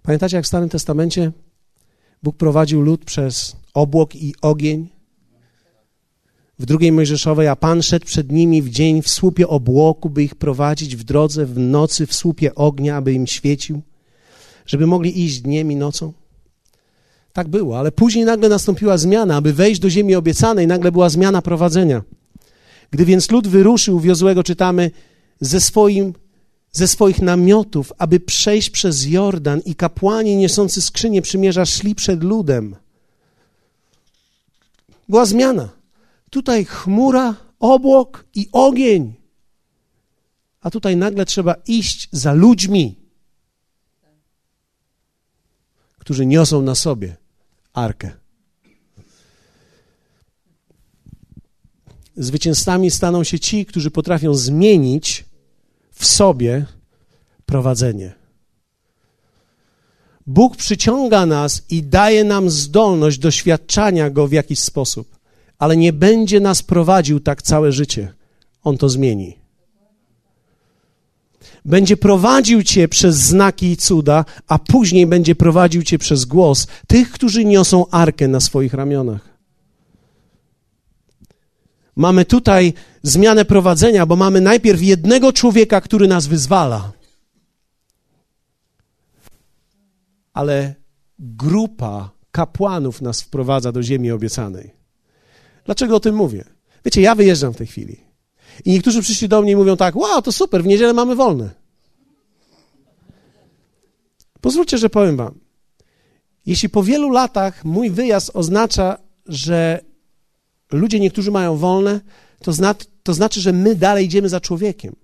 Pamiętacie, 0.03 0.37
jak 0.37 0.45
w 0.45 0.49
Starym 0.49 0.69
Testamencie 0.69 1.33
Bóg 2.23 2.37
prowadził 2.37 2.83
lud 2.83 3.05
przez 3.05 3.57
obłok 3.75 4.15
i 4.15 4.35
ogień? 4.43 4.89
W 6.59 6.67
drugiej 6.67 6.93
Mojżeszowej, 6.93 7.49
a 7.49 7.57
Pan 7.57 7.83
szedł 7.83 8.07
przed 8.07 8.33
nimi 8.33 8.63
w 8.63 8.71
dzień 8.71 9.03
w 9.03 9.09
słupie 9.09 9.49
obłoku, 9.49 10.11
by 10.11 10.23
ich 10.23 10.35
prowadzić 10.35 10.97
w 10.97 11.05
drodze, 11.05 11.47
w 11.47 11.59
nocy 11.59 12.07
w 12.07 12.15
słupie 12.15 12.55
ognia, 12.55 12.97
aby 12.97 13.13
im 13.13 13.27
świecił, 13.27 13.83
żeby 14.67 14.87
mogli 14.87 15.25
iść 15.25 15.41
dniem 15.41 15.73
i 15.73 15.77
nocą. 15.77 16.13
Tak 17.33 17.49
było, 17.49 17.79
ale 17.79 17.93
później 17.93 18.25
nagle 18.25 18.49
nastąpiła 18.49 18.99
zmiana, 18.99 19.37
aby 19.37 19.53
wejść 19.53 19.81
do 19.81 19.91
ziemi 19.91 20.15
obiecanej, 20.15 20.67
nagle 20.67 20.93
była 20.93 21.09
zmiana 21.09 21.43
prowadzenia. 21.43 22.03
Gdy 22.91 23.05
więc 23.05 23.31
lud 23.31 23.49
wyruszył, 23.49 24.01
wiozłego 24.01 24.43
czytamy, 24.43 24.91
ze, 25.41 25.61
swoim, 25.61 26.15
ze 26.73 26.89
swoich 26.89 27.23
namiotów, 27.23 27.93
aby 27.99 28.21
przejść 28.21 28.71
przez 28.71 29.07
Jordan 29.07 29.61
i 29.61 29.75
kapłani 29.75 30.37
niosący 30.37 30.83
skrzynię 30.83 31.23
przymierza 31.23 31.67
szli 31.67 31.95
przed 31.95 32.23
ludem. 32.23 32.77
Była 35.09 35.27
zmiana. 35.27 35.69
Tutaj 36.31 36.65
chmura, 36.65 37.35
obłok 37.61 38.25
i 38.35 38.49
ogień. 38.53 39.15
A 40.61 40.71
tutaj 40.71 40.97
nagle 40.97 41.27
trzeba 41.27 41.55
iść 41.67 42.09
za 42.13 42.33
ludźmi, 42.33 42.97
którzy 45.99 46.27
niosą 46.27 46.63
na 46.63 46.75
sobie 46.75 47.17
arkę. 47.73 48.13
Zwycięzcami 52.17 52.91
staną 52.91 53.25
się 53.25 53.39
ci, 53.39 53.67
którzy 53.67 53.91
potrafią 53.91 54.35
zmienić 54.35 55.25
w 55.97 56.07
sobie 56.07 56.67
prowadzenie. 57.47 58.13
Bóg 60.27 60.57
przyciąga 60.57 61.27
nas 61.27 61.63
i 61.71 61.83
daje 61.83 62.25
nam 62.25 62.51
zdolność 62.51 63.19
doświadczania 63.19 64.11
Go 64.11 64.29
w 64.29 64.33
jakiś 64.33 64.59
sposób, 64.59 65.17
ale 65.59 65.77
nie 65.77 65.93
będzie 65.93 66.41
nas 66.41 66.63
prowadził 66.63 67.21
tak 67.21 67.43
całe 67.43 67.73
życie. 67.73 68.13
On 68.65 68.79
to 68.79 68.89
zmieni. 68.89 69.39
Będzie 71.65 71.97
prowadził 71.97 72.63
Cię 72.63 72.89
przez 72.89 73.17
znaki 73.17 73.67
i 73.67 73.77
cuda, 73.77 74.25
a 74.49 74.59
później 74.59 75.07
będzie 75.07 75.35
prowadził 75.35 75.83
Cię 75.83 75.99
przez 75.99 76.25
głos 76.25 76.67
tych, 76.87 77.11
którzy 77.11 77.45
niosą 77.45 77.87
arkę 77.91 78.29
na 78.29 78.41
swoich 78.41 78.75
ramionach. 78.75 79.36
Mamy 81.97 82.25
tutaj 82.25 82.73
zmianę 83.03 83.45
prowadzenia, 83.45 84.07
bo 84.07 84.17
mamy 84.17 84.41
najpierw 84.41 84.83
jednego 84.83 85.33
człowieka, 85.33 85.81
który 85.81 86.09
nas 86.09 86.27
wyzwala. 86.27 86.93
Ale 90.33 90.75
grupa 91.19 92.11
kapłanów 92.31 93.03
nas 93.03 93.23
wprowadza 93.23 93.73
do 93.73 93.83
ziemi 93.83 94.11
obiecanej. 94.11 94.75
Dlaczego 95.65 95.97
o 95.97 96.01
tym 96.01 96.15
mówię? 96.15 96.45
Wiecie, 96.85 97.01
ja 97.01 97.15
wyjeżdżam 97.15 97.53
w 97.53 97.57
tej 97.57 97.67
chwili. 97.67 98.01
I 98.65 98.71
niektórzy 98.71 99.03
przyszli 99.03 99.29
do 99.29 99.43
mnie 99.43 99.53
i 99.53 99.57
mówią 99.57 99.77
tak: 99.77 99.97
Wow, 99.97 100.23
to 100.23 100.33
super, 100.33 100.63
w 100.63 100.67
niedzielę 100.67 100.93
mamy 100.93 101.15
wolne. 101.15 101.51
Pozwólcie, 104.41 104.79
że 104.79 104.91
powiem 104.91 105.17
Wam. 105.17 105.41
Jeśli 106.47 106.69
po 106.69 106.83
wielu 106.83 107.11
latach 107.11 107.65
mój 107.65 107.91
wyjazd 107.91 108.31
oznacza, 108.35 108.99
że 109.27 109.81
ludzie 110.73 111.01
niektórzy 111.01 111.31
mają 111.31 111.57
wolne, 111.57 112.01
to, 112.43 112.53
zna, 112.53 112.75
to 113.03 113.15
znaczy, 113.15 113.41
że 113.41 113.53
my 113.53 113.75
dalej 113.75 114.07
idziemy 114.07 114.29
za 114.29 114.41
człowiekiem. 114.41 114.97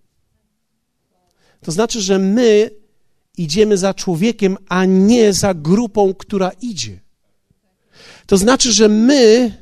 To 1.60 1.72
znaczy, 1.72 2.00
że 2.00 2.18
my 2.18 2.70
idziemy 3.38 3.78
za 3.78 3.94
człowiekiem, 3.94 4.56
a 4.68 4.84
nie 4.84 5.32
za 5.32 5.54
grupą, 5.54 6.14
która 6.14 6.50
idzie. 6.60 7.00
To 8.26 8.36
znaczy, 8.36 8.72
że 8.72 8.88
my 8.88 9.52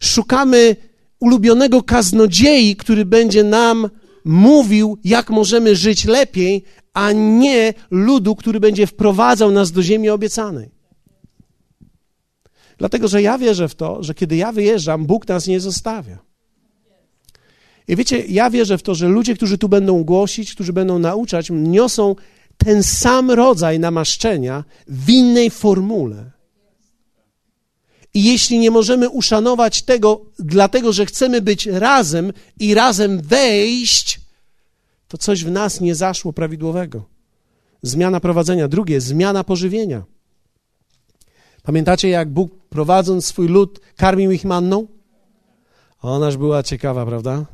szukamy 0.00 0.76
ulubionego 1.20 1.82
kaznodziei, 1.82 2.76
który 2.76 3.04
będzie 3.04 3.44
nam 3.44 3.90
mówił, 4.24 4.98
jak 5.04 5.30
możemy 5.30 5.76
żyć 5.76 6.04
lepiej, 6.04 6.64
a 6.94 7.12
nie 7.12 7.74
ludu, 7.90 8.36
który 8.36 8.60
będzie 8.60 8.86
wprowadzał 8.86 9.50
nas 9.50 9.72
do 9.72 9.82
ziemi 9.82 10.10
obiecanej. 10.10 10.70
Dlatego, 12.82 13.08
że 13.08 13.22
ja 13.22 13.38
wierzę 13.38 13.68
w 13.68 13.74
to, 13.74 14.02
że 14.02 14.14
kiedy 14.14 14.36
ja 14.36 14.52
wyjeżdżam, 14.52 15.06
Bóg 15.06 15.28
nas 15.28 15.46
nie 15.46 15.60
zostawia. 15.60 16.18
I 17.88 17.96
wiecie, 17.96 18.24
ja 18.26 18.50
wierzę 18.50 18.78
w 18.78 18.82
to, 18.82 18.94
że 18.94 19.08
ludzie, 19.08 19.34
którzy 19.34 19.58
tu 19.58 19.68
będą 19.68 20.04
głosić, 20.04 20.54
którzy 20.54 20.72
będą 20.72 20.98
nauczać, 20.98 21.48
niosą 21.50 22.16
ten 22.56 22.82
sam 22.82 23.30
rodzaj 23.30 23.78
namaszczenia 23.78 24.64
w 24.86 25.10
innej 25.10 25.50
formule. 25.50 26.30
I 28.14 28.24
jeśli 28.24 28.58
nie 28.58 28.70
możemy 28.70 29.08
uszanować 29.08 29.82
tego, 29.82 30.24
dlatego 30.38 30.92
że 30.92 31.06
chcemy 31.06 31.40
być 31.40 31.66
razem 31.66 32.32
i 32.60 32.74
razem 32.74 33.20
wejść, 33.20 34.20
to 35.08 35.18
coś 35.18 35.44
w 35.44 35.50
nas 35.50 35.80
nie 35.80 35.94
zaszło 35.94 36.32
prawidłowego. 36.32 37.04
Zmiana 37.82 38.20
prowadzenia. 38.20 38.68
Drugie, 38.68 39.00
zmiana 39.00 39.44
pożywienia. 39.44 40.11
Pamiętacie, 41.62 42.08
jak 42.08 42.30
Bóg 42.30 42.52
prowadząc 42.68 43.26
swój 43.26 43.48
lud 43.48 43.80
karmił 43.96 44.30
ich 44.30 44.44
manną? 44.44 44.86
Onaż 46.02 46.36
była 46.36 46.62
ciekawa, 46.62 47.06
prawda? 47.06 47.44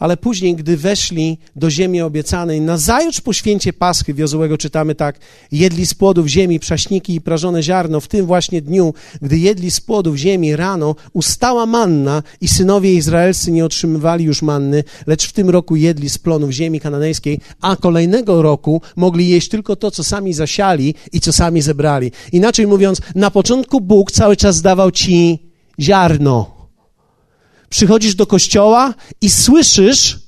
Ale 0.00 0.16
później, 0.16 0.56
gdy 0.56 0.76
weszli 0.76 1.38
do 1.56 1.70
ziemi 1.70 2.00
obiecanej, 2.00 2.60
nazajutrz 2.60 3.20
po 3.20 3.32
święcie 3.32 3.72
Paschy 3.72 4.14
Wiozułego 4.14 4.58
czytamy 4.58 4.94
tak, 4.94 5.18
jedli 5.52 5.86
z 5.86 5.94
płodów 5.94 6.26
ziemi 6.26 6.60
przaśniki 6.60 7.14
i 7.14 7.20
prażone 7.20 7.62
ziarno, 7.62 8.00
w 8.00 8.08
tym 8.08 8.26
właśnie 8.26 8.62
dniu, 8.62 8.94
gdy 9.22 9.38
jedli 9.38 9.70
z 9.70 9.80
płodów 9.80 10.16
ziemi 10.16 10.56
rano, 10.56 10.94
ustała 11.12 11.66
manna 11.66 12.22
i 12.40 12.48
synowie 12.48 12.94
izraelscy 12.94 13.52
nie 13.52 13.64
otrzymywali 13.64 14.24
już 14.24 14.42
manny, 14.42 14.84
lecz 15.06 15.28
w 15.28 15.32
tym 15.32 15.50
roku 15.50 15.76
jedli 15.76 16.10
z 16.10 16.18
plonów 16.18 16.50
ziemi 16.50 16.80
kananejskiej, 16.80 17.40
a 17.60 17.76
kolejnego 17.76 18.42
roku 18.42 18.82
mogli 18.96 19.28
jeść 19.28 19.48
tylko 19.48 19.76
to, 19.76 19.90
co 19.90 20.04
sami 20.04 20.32
zasiali 20.32 20.94
i 21.12 21.20
co 21.20 21.32
sami 21.32 21.62
zebrali. 21.62 22.12
Inaczej 22.32 22.66
mówiąc, 22.66 23.00
na 23.14 23.30
początku 23.30 23.80
Bóg 23.80 24.12
cały 24.12 24.36
czas 24.36 24.62
dawał 24.62 24.90
ci 24.90 25.38
ziarno, 25.80 26.59
przychodzisz 27.70 28.14
do 28.14 28.26
kościoła 28.26 28.94
i 29.20 29.30
słyszysz 29.30 30.18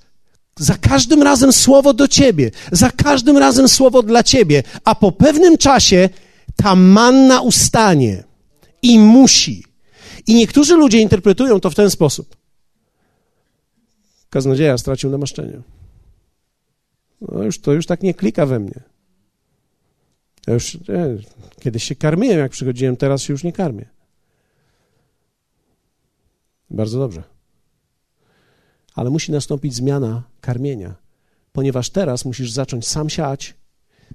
za 0.58 0.74
każdym 0.74 1.22
razem 1.22 1.52
słowo 1.52 1.94
do 1.94 2.08
ciebie, 2.08 2.50
za 2.72 2.90
każdym 2.90 3.38
razem 3.38 3.68
słowo 3.68 4.02
dla 4.02 4.22
ciebie, 4.22 4.62
a 4.84 4.94
po 4.94 5.12
pewnym 5.12 5.58
czasie 5.58 6.08
ta 6.56 6.76
manna 6.76 7.40
ustanie 7.40 8.24
i 8.82 8.98
musi. 8.98 9.64
I 10.26 10.34
niektórzy 10.34 10.76
ludzie 10.76 10.98
interpretują 10.98 11.60
to 11.60 11.70
w 11.70 11.74
ten 11.74 11.90
sposób. 11.90 12.36
Kaznodzieja 14.30 14.78
stracił 14.78 15.10
namaszczenie. 15.10 15.60
No 17.20 17.42
już, 17.42 17.60
to 17.60 17.72
już 17.72 17.86
tak 17.86 18.02
nie 18.02 18.14
klika 18.14 18.46
we 18.46 18.58
mnie. 18.58 18.80
Ja 20.46 20.54
już 20.54 20.74
nie, 20.74 21.16
kiedyś 21.60 21.84
się 21.84 21.94
karmiłem, 21.94 22.38
jak 22.38 22.52
przychodziłem, 22.52 22.96
teraz 22.96 23.22
się 23.22 23.32
już 23.32 23.44
nie 23.44 23.52
karmię. 23.52 23.88
Bardzo 26.70 26.98
dobrze 26.98 27.31
ale 28.94 29.10
musi 29.10 29.32
nastąpić 29.32 29.74
zmiana 29.74 30.22
karmienia, 30.40 30.94
ponieważ 31.52 31.90
teraz 31.90 32.24
musisz 32.24 32.50
zacząć 32.50 32.88
sam 32.88 33.10
siać, 33.10 33.54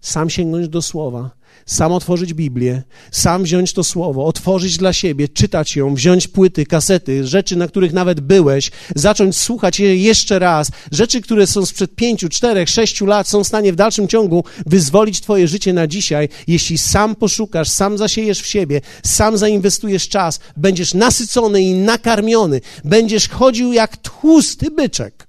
sam 0.02 0.30
sięgnąć 0.30 0.70
do 0.70 0.82
słowa, 0.82 1.37
sam 1.66 1.92
otworzyć 1.92 2.34
Biblię, 2.34 2.84
sam 3.12 3.44
wziąć 3.44 3.74
to 3.74 3.84
słowo, 3.84 4.26
otworzyć 4.26 4.78
dla 4.78 4.94
siebie, 4.94 5.28
czytać 5.28 5.76
ją, 5.76 5.96
wziąć 5.96 6.28
płyty, 6.28 6.66
kasety, 6.66 7.28
rzeczy, 7.28 7.56
na 7.56 7.68
których 7.68 7.94
nawet 7.94 8.20
byłeś, 8.20 8.72
zacząć 8.96 9.38
słuchać 9.38 9.80
je 9.80 9.98
jeszcze 9.98 10.40
raz. 10.40 10.72
Rzeczy, 10.92 11.22
które 11.22 11.48
są 11.48 11.66
sprzed 11.66 11.96
pięciu, 11.96 12.30
czterech, 12.30 12.70
sześciu 12.70 13.06
lat, 13.06 13.28
są 13.28 13.44
w 13.44 13.48
stanie 13.48 13.74
w 13.74 13.76
dalszym 13.76 14.08
ciągu 14.08 14.44
wyzwolić 14.66 15.22
Twoje 15.22 15.48
życie 15.48 15.74
na 15.74 15.88
dzisiaj, 15.88 16.30
jeśli 16.48 16.78
sam 16.78 17.16
poszukasz, 17.16 17.70
sam 17.70 17.98
zasiejesz 17.98 18.42
w 18.42 18.48
siebie, 18.48 18.82
sam 19.04 19.38
zainwestujesz 19.38 20.10
czas, 20.10 20.40
będziesz 20.58 20.94
nasycony 20.94 21.62
i 21.62 21.74
nakarmiony, 21.74 22.62
będziesz 22.84 23.30
chodził 23.30 23.74
jak 23.74 23.98
tłusty 23.98 24.72
byczek 24.72 25.27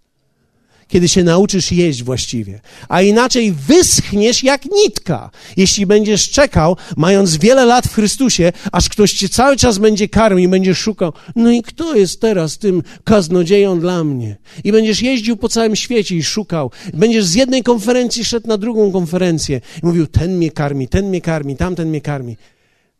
kiedy 0.88 1.08
się 1.08 1.24
nauczysz 1.24 1.72
jeść 1.72 2.02
właściwie. 2.02 2.60
A 2.88 3.02
inaczej 3.02 3.52
wyschniesz 3.52 4.44
jak 4.44 4.64
nitka, 4.64 5.30
jeśli 5.56 5.86
będziesz 5.86 6.30
czekał, 6.30 6.76
mając 6.96 7.36
wiele 7.36 7.64
lat 7.64 7.86
w 7.86 7.94
Chrystusie, 7.94 8.52
aż 8.72 8.88
ktoś 8.88 9.12
cię 9.12 9.28
cały 9.28 9.56
czas 9.56 9.78
będzie 9.78 10.08
karmił 10.08 10.44
i 10.44 10.48
będziesz 10.48 10.78
szukał, 10.78 11.12
no 11.36 11.50
i 11.50 11.62
kto 11.62 11.94
jest 11.94 12.20
teraz 12.20 12.58
tym 12.58 12.82
kaznodzieją 13.04 13.80
dla 13.80 14.04
mnie? 14.04 14.36
I 14.64 14.72
będziesz 14.72 15.02
jeździł 15.02 15.36
po 15.36 15.48
całym 15.48 15.76
świecie 15.76 16.16
i 16.16 16.22
szukał. 16.22 16.70
Będziesz 16.94 17.24
z 17.24 17.34
jednej 17.34 17.62
konferencji 17.62 18.24
szedł 18.24 18.48
na 18.48 18.58
drugą 18.58 18.92
konferencję 18.92 19.60
i 19.82 19.86
mówił, 19.86 20.06
ten 20.06 20.36
mnie 20.36 20.50
karmi, 20.50 20.88
ten 20.88 21.08
mnie 21.08 21.20
karmi, 21.20 21.56
tamten 21.56 21.88
mnie 21.88 22.00
karmi. 22.00 22.36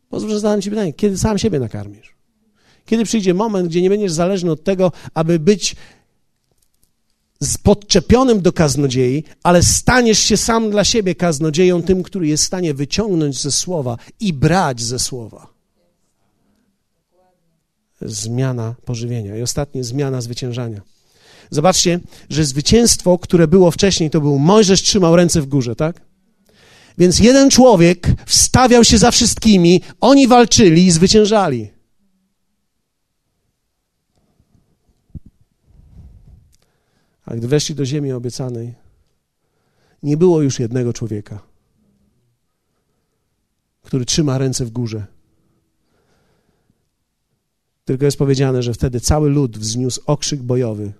Pozwól, 0.08 0.30
że 0.30 0.40
zadałem 0.40 0.62
ci 0.62 0.70
pytanie, 0.70 0.92
kiedy 0.92 1.18
sam 1.18 1.38
siebie 1.38 1.60
nakarmisz? 1.60 2.14
Kiedy 2.86 3.04
przyjdzie 3.04 3.34
moment, 3.34 3.68
gdzie 3.68 3.82
nie 3.82 3.90
będziesz 3.90 4.12
zależny 4.12 4.50
od 4.50 4.64
tego, 4.64 4.92
aby 5.14 5.38
być 5.38 5.76
podczepionym 7.62 8.40
do 8.40 8.52
kaznodziei, 8.52 9.24
ale 9.42 9.62
staniesz 9.62 10.18
się 10.18 10.36
sam 10.36 10.70
dla 10.70 10.84
siebie 10.84 11.14
kaznodzieją, 11.14 11.82
tym, 11.82 12.02
który 12.02 12.28
jest 12.28 12.44
w 12.44 12.46
stanie 12.46 12.74
wyciągnąć 12.74 13.40
ze 13.40 13.52
słowa 13.52 13.96
i 14.20 14.32
brać 14.32 14.82
ze 14.82 14.98
słowa. 14.98 15.46
Zmiana 18.02 18.74
pożywienia. 18.84 19.36
I 19.36 19.42
ostatnie, 19.42 19.84
zmiana 19.84 20.20
zwyciężania. 20.20 20.80
Zobaczcie, 21.50 22.00
że 22.30 22.44
zwycięstwo, 22.44 23.18
które 23.18 23.48
było 23.48 23.70
wcześniej, 23.70 24.10
to 24.10 24.20
był 24.20 24.38
Mojżesz 24.38 24.82
trzymał 24.82 25.16
ręce 25.16 25.42
w 25.42 25.46
górze, 25.46 25.76
tak? 25.76 26.00
Więc 26.98 27.18
jeden 27.18 27.50
człowiek 27.50 28.08
wstawiał 28.26 28.84
się 28.84 28.98
za 28.98 29.10
wszystkimi, 29.10 29.80
oni 30.00 30.28
walczyli 30.28 30.86
i 30.86 30.90
zwyciężali. 30.90 31.70
A 37.28 37.36
gdy 37.36 37.48
weszli 37.48 37.74
do 37.74 37.86
ziemi 37.86 38.12
obiecanej, 38.12 38.74
nie 40.02 40.16
było 40.16 40.42
już 40.42 40.58
jednego 40.58 40.92
człowieka, 40.92 41.42
który 43.82 44.04
trzyma 44.04 44.38
ręce 44.38 44.64
w 44.64 44.70
górze. 44.70 45.06
Tylko 47.84 48.04
jest 48.04 48.18
powiedziane, 48.18 48.62
że 48.62 48.74
wtedy 48.74 49.00
cały 49.00 49.30
lud 49.30 49.58
wzniósł 49.58 50.02
okrzyk 50.06 50.42
bojowy 50.42 50.92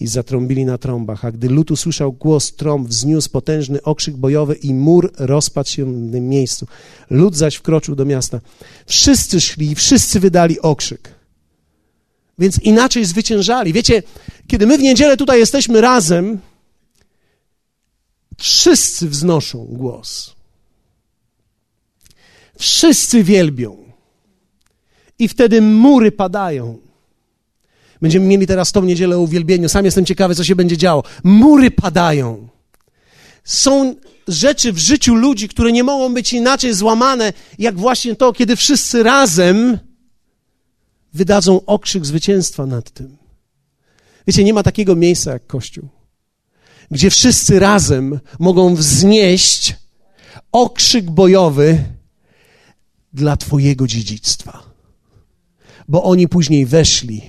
i 0.00 0.06
zatrąbili 0.06 0.64
na 0.64 0.78
trąbach. 0.78 1.24
A 1.24 1.32
gdy 1.32 1.48
lud 1.48 1.70
usłyszał 1.70 2.12
głos 2.12 2.52
trąb, 2.52 2.88
wzniósł 2.88 3.30
potężny 3.30 3.82
okrzyk 3.82 4.16
bojowy 4.16 4.54
i 4.54 4.74
mur 4.74 5.12
rozpadł 5.18 5.68
się 5.68 5.84
w 5.84 6.12
tym 6.12 6.28
miejscu. 6.28 6.66
Lud 7.10 7.36
zaś 7.36 7.56
wkroczył 7.56 7.96
do 7.96 8.04
miasta. 8.04 8.40
Wszyscy 8.86 9.40
szli 9.40 9.70
i 9.70 9.74
wszyscy 9.74 10.20
wydali 10.20 10.60
okrzyk. 10.60 11.19
Więc 12.40 12.58
inaczej 12.58 13.04
zwyciężali. 13.04 13.72
Wiecie, 13.72 14.02
kiedy 14.46 14.66
my 14.66 14.78
w 14.78 14.82
niedzielę 14.82 15.16
tutaj 15.16 15.38
jesteśmy 15.38 15.80
razem, 15.80 16.38
wszyscy 18.38 19.08
wznoszą 19.08 19.64
głos. 19.64 20.34
Wszyscy 22.58 23.24
wielbią. 23.24 23.76
I 25.18 25.28
wtedy 25.28 25.62
mury 25.62 26.12
padają. 26.12 26.78
Będziemy 28.02 28.26
mieli 28.26 28.46
teraz 28.46 28.72
tą 28.72 28.82
niedzielę 28.82 29.16
o 29.16 29.20
uwielbieniu. 29.20 29.68
Sam 29.68 29.84
jestem 29.84 30.04
ciekawy, 30.04 30.34
co 30.34 30.44
się 30.44 30.56
będzie 30.56 30.76
działo. 30.76 31.02
Mury 31.24 31.70
padają. 31.70 32.48
Są 33.44 33.94
rzeczy 34.28 34.72
w 34.72 34.78
życiu 34.78 35.14
ludzi, 35.14 35.48
które 35.48 35.72
nie 35.72 35.84
mogą 35.84 36.14
być 36.14 36.32
inaczej 36.32 36.74
złamane, 36.74 37.32
jak 37.58 37.76
właśnie 37.76 38.16
to, 38.16 38.32
kiedy 38.32 38.56
wszyscy 38.56 39.02
razem 39.02 39.78
wydadzą 41.14 41.64
okrzyk 41.66 42.06
zwycięstwa 42.06 42.66
nad 42.66 42.90
tym. 42.90 43.16
Wiecie, 44.26 44.44
nie 44.44 44.54
ma 44.54 44.62
takiego 44.62 44.96
miejsca 44.96 45.32
jak 45.32 45.46
Kościół, 45.46 45.88
gdzie 46.90 47.10
wszyscy 47.10 47.58
razem 47.58 48.20
mogą 48.38 48.74
wznieść 48.74 49.76
okrzyk 50.52 51.10
bojowy 51.10 51.84
dla 53.12 53.36
Twojego 53.36 53.86
dziedzictwa. 53.86 54.62
Bo 55.88 56.02
oni 56.02 56.28
później 56.28 56.66
weszli 56.66 57.22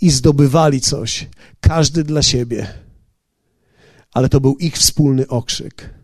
i 0.00 0.10
zdobywali 0.10 0.80
coś, 0.80 1.28
każdy 1.60 2.04
dla 2.04 2.22
siebie. 2.22 2.66
Ale 4.12 4.28
to 4.28 4.40
był 4.40 4.56
ich 4.56 4.76
wspólny 4.76 5.28
okrzyk. 5.28 5.94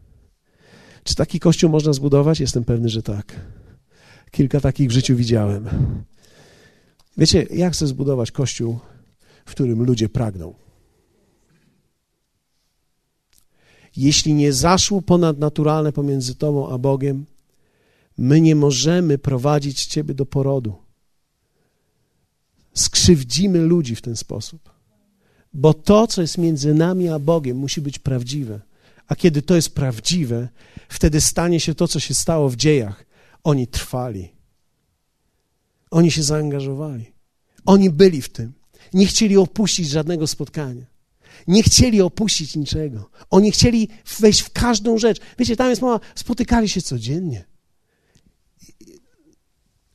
Czy 1.05 1.15
taki 1.15 1.41
kościół 1.41 1.71
można 1.71 1.93
zbudować? 1.93 2.41
Jestem 2.41 2.65
pewny, 2.65 2.89
że 2.89 3.03
tak. 3.03 3.41
Kilka 4.31 4.61
takich 4.61 4.89
w 4.89 4.93
życiu 4.93 5.17
widziałem. 5.17 5.69
Wiecie, 7.19 7.47
jak 7.51 7.73
chcę 7.73 7.87
zbudować 7.87 8.31
kościół, 8.31 8.79
w 9.47 9.51
którym 9.51 9.83
ludzie 9.83 10.09
pragną? 10.09 10.55
Jeśli 13.97 14.35
nie 14.35 14.53
zaszło 14.53 15.03
ponadnaturalne 15.03 15.93
pomiędzy 15.93 16.35
Tobą 16.35 16.71
a 16.71 16.79
Bogiem, 16.79 17.27
my 18.19 18.41
nie 18.41 18.57
możemy 18.57 19.19
prowadzić 19.19 19.87
Ciebie 19.87 20.15
do 20.15 20.27
porodu. 20.27 20.75
Skrzywdzimy 22.75 23.59
ludzi 23.59 23.97
w 23.97 24.03
ten 24.03 24.17
sposób. 24.17 24.71
Bo 25.53 25.75
to, 25.75 26.07
co 26.07 26.23
jest 26.23 26.39
między 26.39 26.75
nami 26.75 27.09
a 27.09 27.19
Bogiem, 27.19 27.57
musi 27.57 27.81
być 27.81 27.99
prawdziwe. 27.99 28.61
A 29.09 29.17
kiedy 29.17 29.43
to 29.43 29.57
jest 29.57 29.75
prawdziwe, 29.75 30.49
wtedy 30.89 31.21
stanie 31.21 31.61
się 31.61 31.75
to, 31.75 31.89
co 31.89 32.01
się 32.01 32.15
stało 32.15 32.49
w 32.49 32.57
dziejach. 32.57 33.07
Oni 33.45 33.67
trwali. 33.67 34.36
Oni 35.97 36.11
się 36.11 36.23
zaangażowali. 36.23 37.13
Oni 37.67 37.91
byli 37.91 38.23
w 38.23 38.29
tym. 38.29 38.53
Nie 38.95 39.07
chcieli 39.07 39.37
opuścić 39.37 39.89
żadnego 39.89 40.27
spotkania. 40.27 40.87
Nie 41.49 41.63
chcieli 41.63 42.03
opuścić 42.03 42.57
niczego. 42.57 43.11
Oni 43.31 43.51
chcieli 43.51 43.89
wejść 44.21 44.41
w 44.41 44.51
każdą 44.51 44.99
rzecz. 44.99 45.21
Wiecie, 45.39 45.57
tam 45.57 45.71
jest 45.71 45.83
mowa, 45.83 46.01
spotykali 46.15 46.69
się 46.69 46.83
codziennie. 46.83 47.45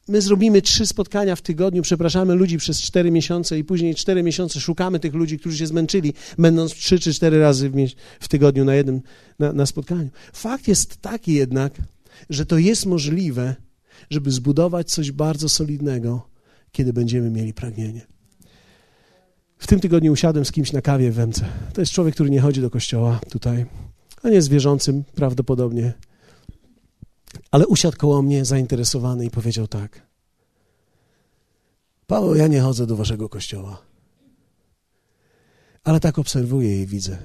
My 0.08 0.22
zrobimy 0.22 0.62
trzy 0.62 0.88
spotkania 0.88 1.36
w 1.36 1.42
tygodniu, 1.42 1.82
przepraszamy 1.82 2.36
ludzi 2.36 2.58
przez 2.58 2.82
cztery 2.82 3.12
miesiące 3.12 3.60
i 3.60 3.64
później 3.64 3.96
cztery 3.96 4.24
miesiące 4.24 4.60
szukamy 4.60 5.00
tych 5.00 5.14
ludzi, 5.14 5.40
którzy 5.40 5.58
się 5.58 5.68
zmęczyli, 5.68 6.14
będąc 6.38 6.74
trzy 6.74 7.00
czy 7.00 7.14
cztery 7.14 7.40
razy 7.40 7.72
w, 8.20 8.28
tygodniu 8.28 8.66
na 8.66 8.76
jednym 8.76 9.02
na, 9.40 9.54
na 9.54 9.66
spotkaniu. 9.66 10.10
Fakt 10.34 10.68
jest 10.68 10.98
taki 10.98 11.34
jednak, 11.34 11.74
że 12.30 12.46
to 12.46 12.58
jest 12.58 12.86
możliwe, 12.86 13.56
żeby 14.12 14.32
zbudować 14.32 14.90
coś 14.90 15.12
bardzo 15.12 15.50
solidnego, 15.50 16.28
kiedy 16.72 16.94
będziemy 16.94 17.30
mieli 17.30 17.54
pragnienie. 17.54 18.08
W 19.58 19.68
tym 19.68 19.80
tygodniu 19.80 20.12
usiadłem 20.12 20.46
z 20.46 20.52
kimś 20.52 20.72
na 20.72 20.82
kawie 20.82 21.12
w 21.12 21.16
Wemce. 21.16 21.46
To 21.74 21.82
jest 21.82 21.92
człowiek, 21.92 22.14
który 22.14 22.30
nie 22.30 22.42
chodzi 22.42 22.62
do 22.62 22.70
kościoła 22.70 23.20
tutaj. 23.30 23.66
On 24.24 24.34
jest 24.34 24.50
wierzącym 24.50 25.04
prawdopodobnie. 25.16 25.94
Ale 27.52 27.68
usiadł 27.68 27.98
koło 27.98 28.22
mnie 28.22 28.46
zainteresowany 28.46 29.26
i 29.26 29.30
powiedział 29.30 29.68
tak. 29.68 30.08
Paweł, 32.08 32.36
ja 32.36 32.48
nie 32.48 32.62
chodzę 32.62 32.88
do 32.88 32.96
waszego 32.96 33.30
kościoła. 33.30 33.82
Ale 35.84 36.00
tak 36.00 36.20
obserwuję 36.20 36.82
i 36.82 36.86
widzę. 36.86 37.18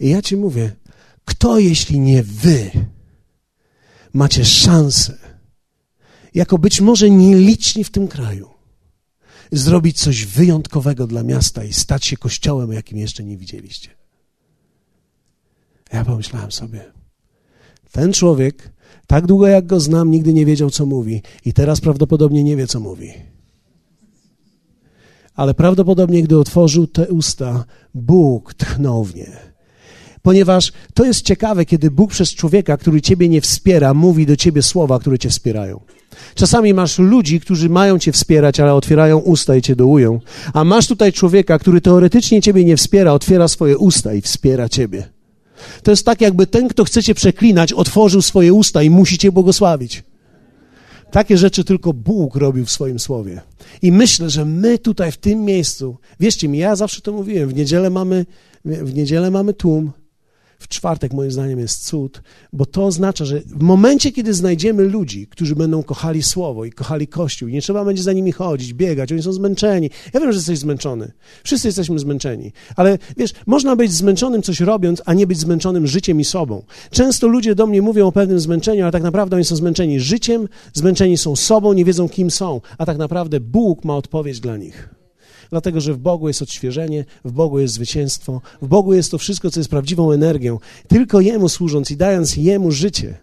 I 0.00 0.08
ja 0.08 0.22
ci 0.22 0.36
mówię, 0.36 0.76
kto 1.24 1.58
jeśli 1.58 2.00
nie 2.00 2.22
wy 2.22 2.70
macie 4.12 4.44
szansę, 4.44 5.29
jako 6.34 6.58
być 6.58 6.80
może 6.80 7.10
nieliczni 7.10 7.84
w 7.84 7.90
tym 7.90 8.08
kraju, 8.08 8.50
zrobić 9.52 10.00
coś 10.00 10.24
wyjątkowego 10.24 11.06
dla 11.06 11.22
miasta 11.22 11.64
i 11.64 11.72
stać 11.72 12.04
się 12.04 12.16
kościołem, 12.16 12.72
jakim 12.72 12.98
jeszcze 12.98 13.24
nie 13.24 13.36
widzieliście. 13.36 13.90
Ja 15.92 16.04
pomyślałem 16.04 16.52
sobie, 16.52 16.92
ten 17.92 18.12
człowiek, 18.12 18.72
tak 19.06 19.26
długo 19.26 19.46
jak 19.46 19.66
go 19.66 19.80
znam, 19.80 20.10
nigdy 20.10 20.32
nie 20.32 20.46
wiedział, 20.46 20.70
co 20.70 20.86
mówi, 20.86 21.22
i 21.44 21.52
teraz 21.52 21.80
prawdopodobnie 21.80 22.44
nie 22.44 22.56
wie, 22.56 22.66
co 22.66 22.80
mówi. 22.80 23.12
Ale 25.34 25.54
prawdopodobnie, 25.54 26.22
gdy 26.22 26.38
otworzył 26.38 26.86
te 26.86 27.08
usta, 27.08 27.64
Bóg 27.94 28.54
tchnął 28.54 29.04
w 29.04 29.14
nie. 29.14 29.49
Ponieważ 30.22 30.72
to 30.94 31.04
jest 31.04 31.22
ciekawe, 31.22 31.64
kiedy 31.64 31.90
Bóg 31.90 32.10
przez 32.10 32.34
człowieka, 32.34 32.76
który 32.76 33.00
ciebie 33.00 33.28
nie 33.28 33.40
wspiera, 33.40 33.94
mówi 33.94 34.26
do 34.26 34.36
ciebie 34.36 34.62
słowa, 34.62 34.98
które 34.98 35.18
cię 35.18 35.28
wspierają. 35.28 35.80
Czasami 36.34 36.74
masz 36.74 36.98
ludzi, 36.98 37.40
którzy 37.40 37.68
mają 37.68 37.98
cię 37.98 38.12
wspierać, 38.12 38.60
ale 38.60 38.74
otwierają 38.74 39.18
usta 39.18 39.56
i 39.56 39.62
cię 39.62 39.76
dołują. 39.76 40.20
A 40.52 40.64
masz 40.64 40.86
tutaj 40.86 41.12
człowieka, 41.12 41.58
który 41.58 41.80
teoretycznie 41.80 42.42
ciebie 42.42 42.64
nie 42.64 42.76
wspiera, 42.76 43.12
otwiera 43.12 43.48
swoje 43.48 43.78
usta 43.78 44.14
i 44.14 44.20
wspiera 44.20 44.68
ciebie. 44.68 45.08
To 45.82 45.90
jest 45.90 46.06
tak, 46.06 46.20
jakby 46.20 46.46
ten, 46.46 46.68
kto 46.68 46.84
chce 46.84 47.02
cię 47.02 47.14
przeklinać, 47.14 47.72
otworzył 47.72 48.22
swoje 48.22 48.52
usta 48.52 48.82
i 48.82 48.90
musi 48.90 49.18
cię 49.18 49.32
błogosławić. 49.32 50.04
Takie 51.10 51.38
rzeczy 51.38 51.64
tylko 51.64 51.92
Bóg 51.92 52.36
robił 52.36 52.64
w 52.64 52.70
swoim 52.70 52.98
słowie. 52.98 53.40
I 53.82 53.92
myślę, 53.92 54.30
że 54.30 54.44
my 54.44 54.78
tutaj 54.78 55.12
w 55.12 55.16
tym 55.16 55.44
miejscu, 55.44 55.96
wierzcie 56.20 56.48
mi, 56.48 56.58
ja 56.58 56.76
zawsze 56.76 57.00
to 57.00 57.12
mówiłem, 57.12 57.48
w 57.48 57.54
niedzielę 57.54 57.90
mamy, 57.90 58.26
w 58.64 58.94
niedzielę 58.94 59.30
mamy 59.30 59.54
tłum, 59.54 59.92
w 60.60 60.68
czwartek 60.68 61.12
moim 61.12 61.30
zdaniem 61.30 61.58
jest 61.58 61.84
cud, 61.86 62.22
bo 62.52 62.66
to 62.66 62.86
oznacza, 62.86 63.24
że 63.24 63.40
w 63.40 63.62
momencie, 63.62 64.12
kiedy 64.12 64.34
znajdziemy 64.34 64.84
ludzi, 64.84 65.26
którzy 65.26 65.56
będą 65.56 65.82
kochali 65.82 66.22
Słowo 66.22 66.64
i 66.64 66.72
kochali 66.72 67.08
Kościół, 67.08 67.48
i 67.48 67.52
nie 67.52 67.62
trzeba 67.62 67.84
będzie 67.84 68.02
za 68.02 68.12
nimi 68.12 68.32
chodzić, 68.32 68.74
biegać, 68.74 69.12
oni 69.12 69.22
są 69.22 69.32
zmęczeni. 69.32 69.90
Ja 70.14 70.20
wiem, 70.20 70.32
że 70.32 70.38
jesteś 70.38 70.58
zmęczony. 70.58 71.12
Wszyscy 71.44 71.68
jesteśmy 71.68 71.98
zmęczeni. 71.98 72.52
Ale 72.76 72.98
wiesz, 73.16 73.32
można 73.46 73.76
być 73.76 73.92
zmęczonym 73.92 74.42
coś 74.42 74.60
robiąc, 74.60 75.02
a 75.06 75.14
nie 75.14 75.26
być 75.26 75.38
zmęczonym 75.38 75.86
życiem 75.86 76.20
i 76.20 76.24
sobą. 76.24 76.62
Często 76.90 77.28
ludzie 77.28 77.54
do 77.54 77.66
mnie 77.66 77.82
mówią 77.82 78.06
o 78.06 78.12
pewnym 78.12 78.40
zmęczeniu, 78.40 78.82
ale 78.82 78.92
tak 78.92 79.02
naprawdę 79.02 79.36
oni 79.36 79.44
są 79.44 79.56
zmęczeni 79.56 80.00
życiem, 80.00 80.48
zmęczeni 80.72 81.16
są 81.16 81.36
sobą, 81.36 81.72
nie 81.72 81.84
wiedzą 81.84 82.08
kim 82.08 82.30
są, 82.30 82.60
a 82.78 82.86
tak 82.86 82.98
naprawdę 82.98 83.40
Bóg 83.40 83.84
ma 83.84 83.96
odpowiedź 83.96 84.40
dla 84.40 84.56
nich 84.56 84.99
dlatego 85.50 85.80
że 85.80 85.94
w 85.94 85.98
Bogu 85.98 86.28
jest 86.28 86.42
odświeżenie, 86.42 87.04
w 87.24 87.32
Bogu 87.32 87.58
jest 87.58 87.74
zwycięstwo, 87.74 88.40
w 88.62 88.66
Bogu 88.66 88.94
jest 88.94 89.10
to 89.10 89.18
wszystko, 89.18 89.50
co 89.50 89.60
jest 89.60 89.70
prawdziwą 89.70 90.12
energią. 90.12 90.58
Tylko 90.88 91.20
Jemu 91.20 91.48
służąc 91.48 91.90
i 91.90 91.96
dając 91.96 92.36
Jemu 92.36 92.70
życie 92.70 93.18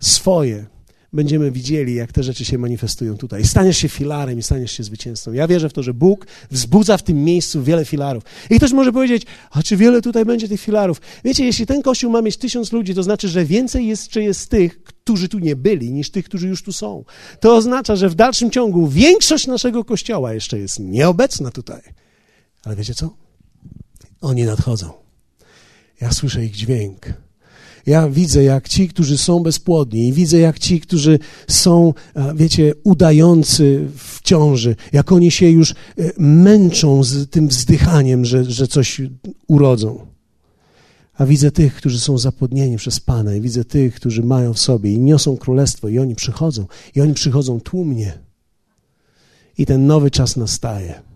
swoje, 0.00 0.66
będziemy 1.12 1.50
widzieli, 1.50 1.94
jak 1.94 2.12
te 2.12 2.22
rzeczy 2.22 2.44
się 2.44 2.58
manifestują 2.58 3.16
tutaj. 3.16 3.44
Staniesz 3.44 3.78
się 3.78 3.88
filarem 3.88 4.38
i 4.38 4.42
staniesz 4.42 4.72
się 4.72 4.82
zwycięzcą. 4.82 5.32
Ja 5.32 5.48
wierzę 5.48 5.68
w 5.68 5.72
to, 5.72 5.82
że 5.82 5.94
Bóg 5.94 6.26
wzbudza 6.50 6.96
w 6.96 7.02
tym 7.02 7.24
miejscu 7.24 7.62
wiele 7.62 7.84
filarów. 7.84 8.22
I 8.50 8.56
ktoś 8.56 8.72
może 8.72 8.92
powiedzieć, 8.92 9.26
a 9.50 9.62
czy 9.62 9.76
wiele 9.76 10.02
tutaj 10.02 10.24
będzie 10.24 10.48
tych 10.48 10.60
filarów? 10.60 11.00
Wiecie, 11.24 11.44
jeśli 11.44 11.66
ten 11.66 11.82
kościół 11.82 12.12
ma 12.12 12.22
mieć 12.22 12.36
tysiąc 12.36 12.72
ludzi, 12.72 12.94
to 12.94 13.02
znaczy, 13.02 13.28
że 13.28 13.44
więcej 13.44 13.86
jeszcze 13.86 14.22
jest 14.22 14.50
tych, 14.50 14.82
którzy 14.82 15.28
tu 15.28 15.38
nie 15.38 15.56
byli, 15.56 15.92
niż 15.92 16.10
tych, 16.10 16.24
którzy 16.24 16.48
już 16.48 16.62
tu 16.62 16.72
są. 16.72 17.04
To 17.40 17.56
oznacza, 17.56 17.96
że 17.96 18.08
w 18.08 18.14
dalszym 18.14 18.50
ciągu 18.50 18.88
większość 18.88 19.46
naszego 19.46 19.84
kościoła 19.84 20.34
jeszcze 20.34 20.58
jest 20.58 20.80
nieobecna 20.80 21.50
tutaj. 21.50 21.82
Ale 22.64 22.76
wiecie 22.76 22.94
co? 22.94 23.16
Oni 24.20 24.44
nadchodzą. 24.44 24.90
Ja 26.00 26.12
słyszę 26.12 26.44
ich 26.44 26.52
dźwięk. 26.52 27.06
Ja 27.86 28.08
widzę, 28.08 28.44
jak 28.44 28.68
ci, 28.68 28.88
którzy 28.88 29.18
są 29.18 29.40
bezpłodni, 29.40 30.08
i 30.08 30.12
widzę, 30.12 30.38
jak 30.38 30.58
ci, 30.58 30.80
którzy 30.80 31.18
są, 31.48 31.94
wiecie, 32.34 32.74
udający 32.84 33.88
w 33.96 34.22
ciąży, 34.22 34.76
jak 34.92 35.12
oni 35.12 35.30
się 35.30 35.50
już 35.50 35.70
e, 35.70 35.74
męczą 36.18 37.04
z 37.04 37.30
tym 37.30 37.48
wzdychaniem, 37.48 38.24
że, 38.24 38.44
że 38.44 38.66
coś 38.66 39.00
urodzą. 39.46 40.06
A 41.14 41.26
widzę 41.26 41.50
tych, 41.50 41.74
którzy 41.74 42.00
są 42.00 42.18
zapłodnieni 42.18 42.76
przez 42.76 43.00
Pana, 43.00 43.34
i 43.34 43.40
widzę 43.40 43.64
tych, 43.64 43.94
którzy 43.94 44.22
mają 44.22 44.52
w 44.52 44.58
sobie 44.58 44.92
i 44.92 44.98
niosą 44.98 45.36
królestwo, 45.36 45.88
i 45.88 45.98
oni 45.98 46.14
przychodzą, 46.14 46.66
i 46.94 47.00
oni 47.00 47.14
przychodzą 47.14 47.60
tłumnie. 47.60 48.18
I 49.58 49.66
ten 49.66 49.86
nowy 49.86 50.10
czas 50.10 50.36
nastaje. 50.36 51.11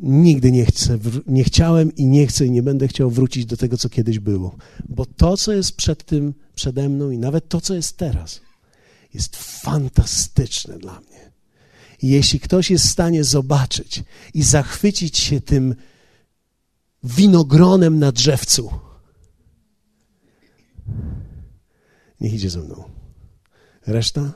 Nigdy 0.00 0.52
nie 0.52 0.66
chcę, 0.66 0.98
nie 1.26 1.44
chciałem 1.44 1.96
i 1.96 2.06
nie 2.06 2.26
chcę 2.26 2.46
i 2.46 2.50
nie 2.50 2.62
będę 2.62 2.88
chciał 2.88 3.10
wrócić 3.10 3.46
do 3.46 3.56
tego, 3.56 3.76
co 3.76 3.88
kiedyś 3.88 4.18
było. 4.18 4.56
Bo 4.88 5.06
to, 5.06 5.36
co 5.36 5.52
jest 5.52 5.76
przed 5.76 6.04
tym, 6.04 6.34
przede 6.54 6.88
mną 6.88 7.10
i 7.10 7.18
nawet 7.18 7.48
to, 7.48 7.60
co 7.60 7.74
jest 7.74 7.96
teraz, 7.96 8.40
jest 9.14 9.36
fantastyczne 9.36 10.78
dla 10.78 11.00
mnie. 11.00 11.32
I 12.02 12.08
jeśli 12.08 12.40
ktoś 12.40 12.70
jest 12.70 12.86
w 12.86 12.90
stanie 12.90 13.24
zobaczyć 13.24 14.02
i 14.34 14.42
zachwycić 14.42 15.18
się 15.18 15.40
tym 15.40 15.74
winogronem 17.04 17.98
na 17.98 18.12
drzewcu, 18.12 18.70
niech 22.20 22.34
idzie 22.34 22.50
ze 22.50 22.60
mną. 22.60 22.84
Reszta? 23.86 24.32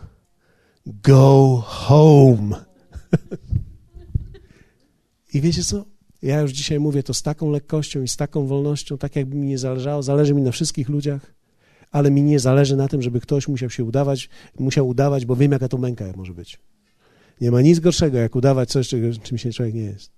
Go 0.87 1.63
home. 1.67 2.65
I 5.35 5.41
wiecie 5.41 5.65
co? 5.65 5.85
Ja 6.23 6.41
już 6.41 6.53
dzisiaj 6.53 6.81
mówię 6.81 7.03
to 7.03 7.15
z 7.15 7.23
taką 7.23 7.51
lekkością 7.51 8.03
i 8.03 8.09
z 8.09 8.17
taką 8.17 8.47
wolnością, 8.47 8.99
tak 8.99 9.17
jakby 9.17 9.37
mi 9.37 9.47
nie 9.47 9.59
zależało. 9.59 10.03
Zależy 10.03 10.35
mi 10.35 10.43
na 10.43 10.53
wszystkich 10.53 10.89
ludziach, 10.89 11.35
ale 11.91 12.11
mi 12.11 12.23
nie 12.23 12.41
zależy 12.41 12.77
na 12.77 12.89
tym, 12.89 13.03
żeby 13.03 13.21
ktoś 13.21 13.49
musiał 13.49 13.71
się 13.71 13.85
udawać, 13.85 14.29
musiał 14.59 14.89
udawać, 14.89 15.27
bo 15.27 15.37
wiem, 15.37 15.53
jaka 15.53 15.69
to 15.69 15.79
męka 15.79 16.05
może 16.17 16.35
być. 16.35 16.59
Nie 17.41 17.51
ma 17.51 17.61
nic 17.61 17.81
gorszego, 17.81 18.19
jak 18.19 18.37
udawać 18.37 18.71
coś, 18.71 18.89
czym 19.23 19.39
się 19.39 19.53
człowiek 19.53 19.75
nie 19.75 19.85
jest. 19.85 20.11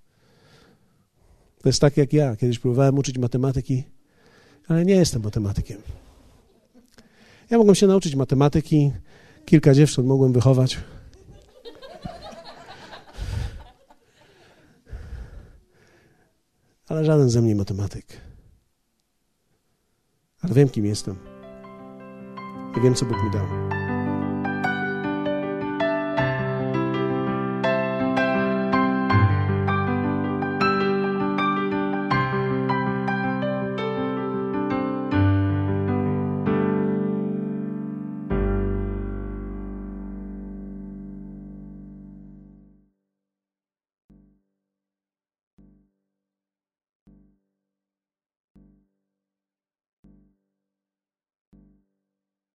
To 1.62 1.68
jest 1.68 1.80
tak 1.80 1.96
jak 1.96 2.12
ja. 2.12 2.36
Kiedyś 2.36 2.58
próbowałem 2.58 2.98
uczyć 2.98 3.18
matematyki, 3.18 3.84
ale 4.68 4.84
nie 4.84 4.94
jestem 4.94 5.22
matematykiem. 5.22 5.78
Ja 7.50 7.58
mogłem 7.58 7.74
się 7.74 7.86
nauczyć 7.86 8.14
matematyki, 8.14 8.92
kilka 9.44 9.74
dziewcząt 9.74 10.08
mogłem 10.08 10.32
wychować. 10.32 10.78
Ale 16.90 17.04
żaden 17.04 17.30
ze 17.30 17.42
mnie 17.42 17.54
matematyk. 17.54 18.06
Ale 20.42 20.54
wiem, 20.54 20.68
kim 20.68 20.86
jestem. 20.86 21.16
I 22.78 22.80
wiem, 22.80 22.94
co 22.94 23.06
Bóg 23.06 23.24
mi 23.24 23.30
dał. 23.30 23.79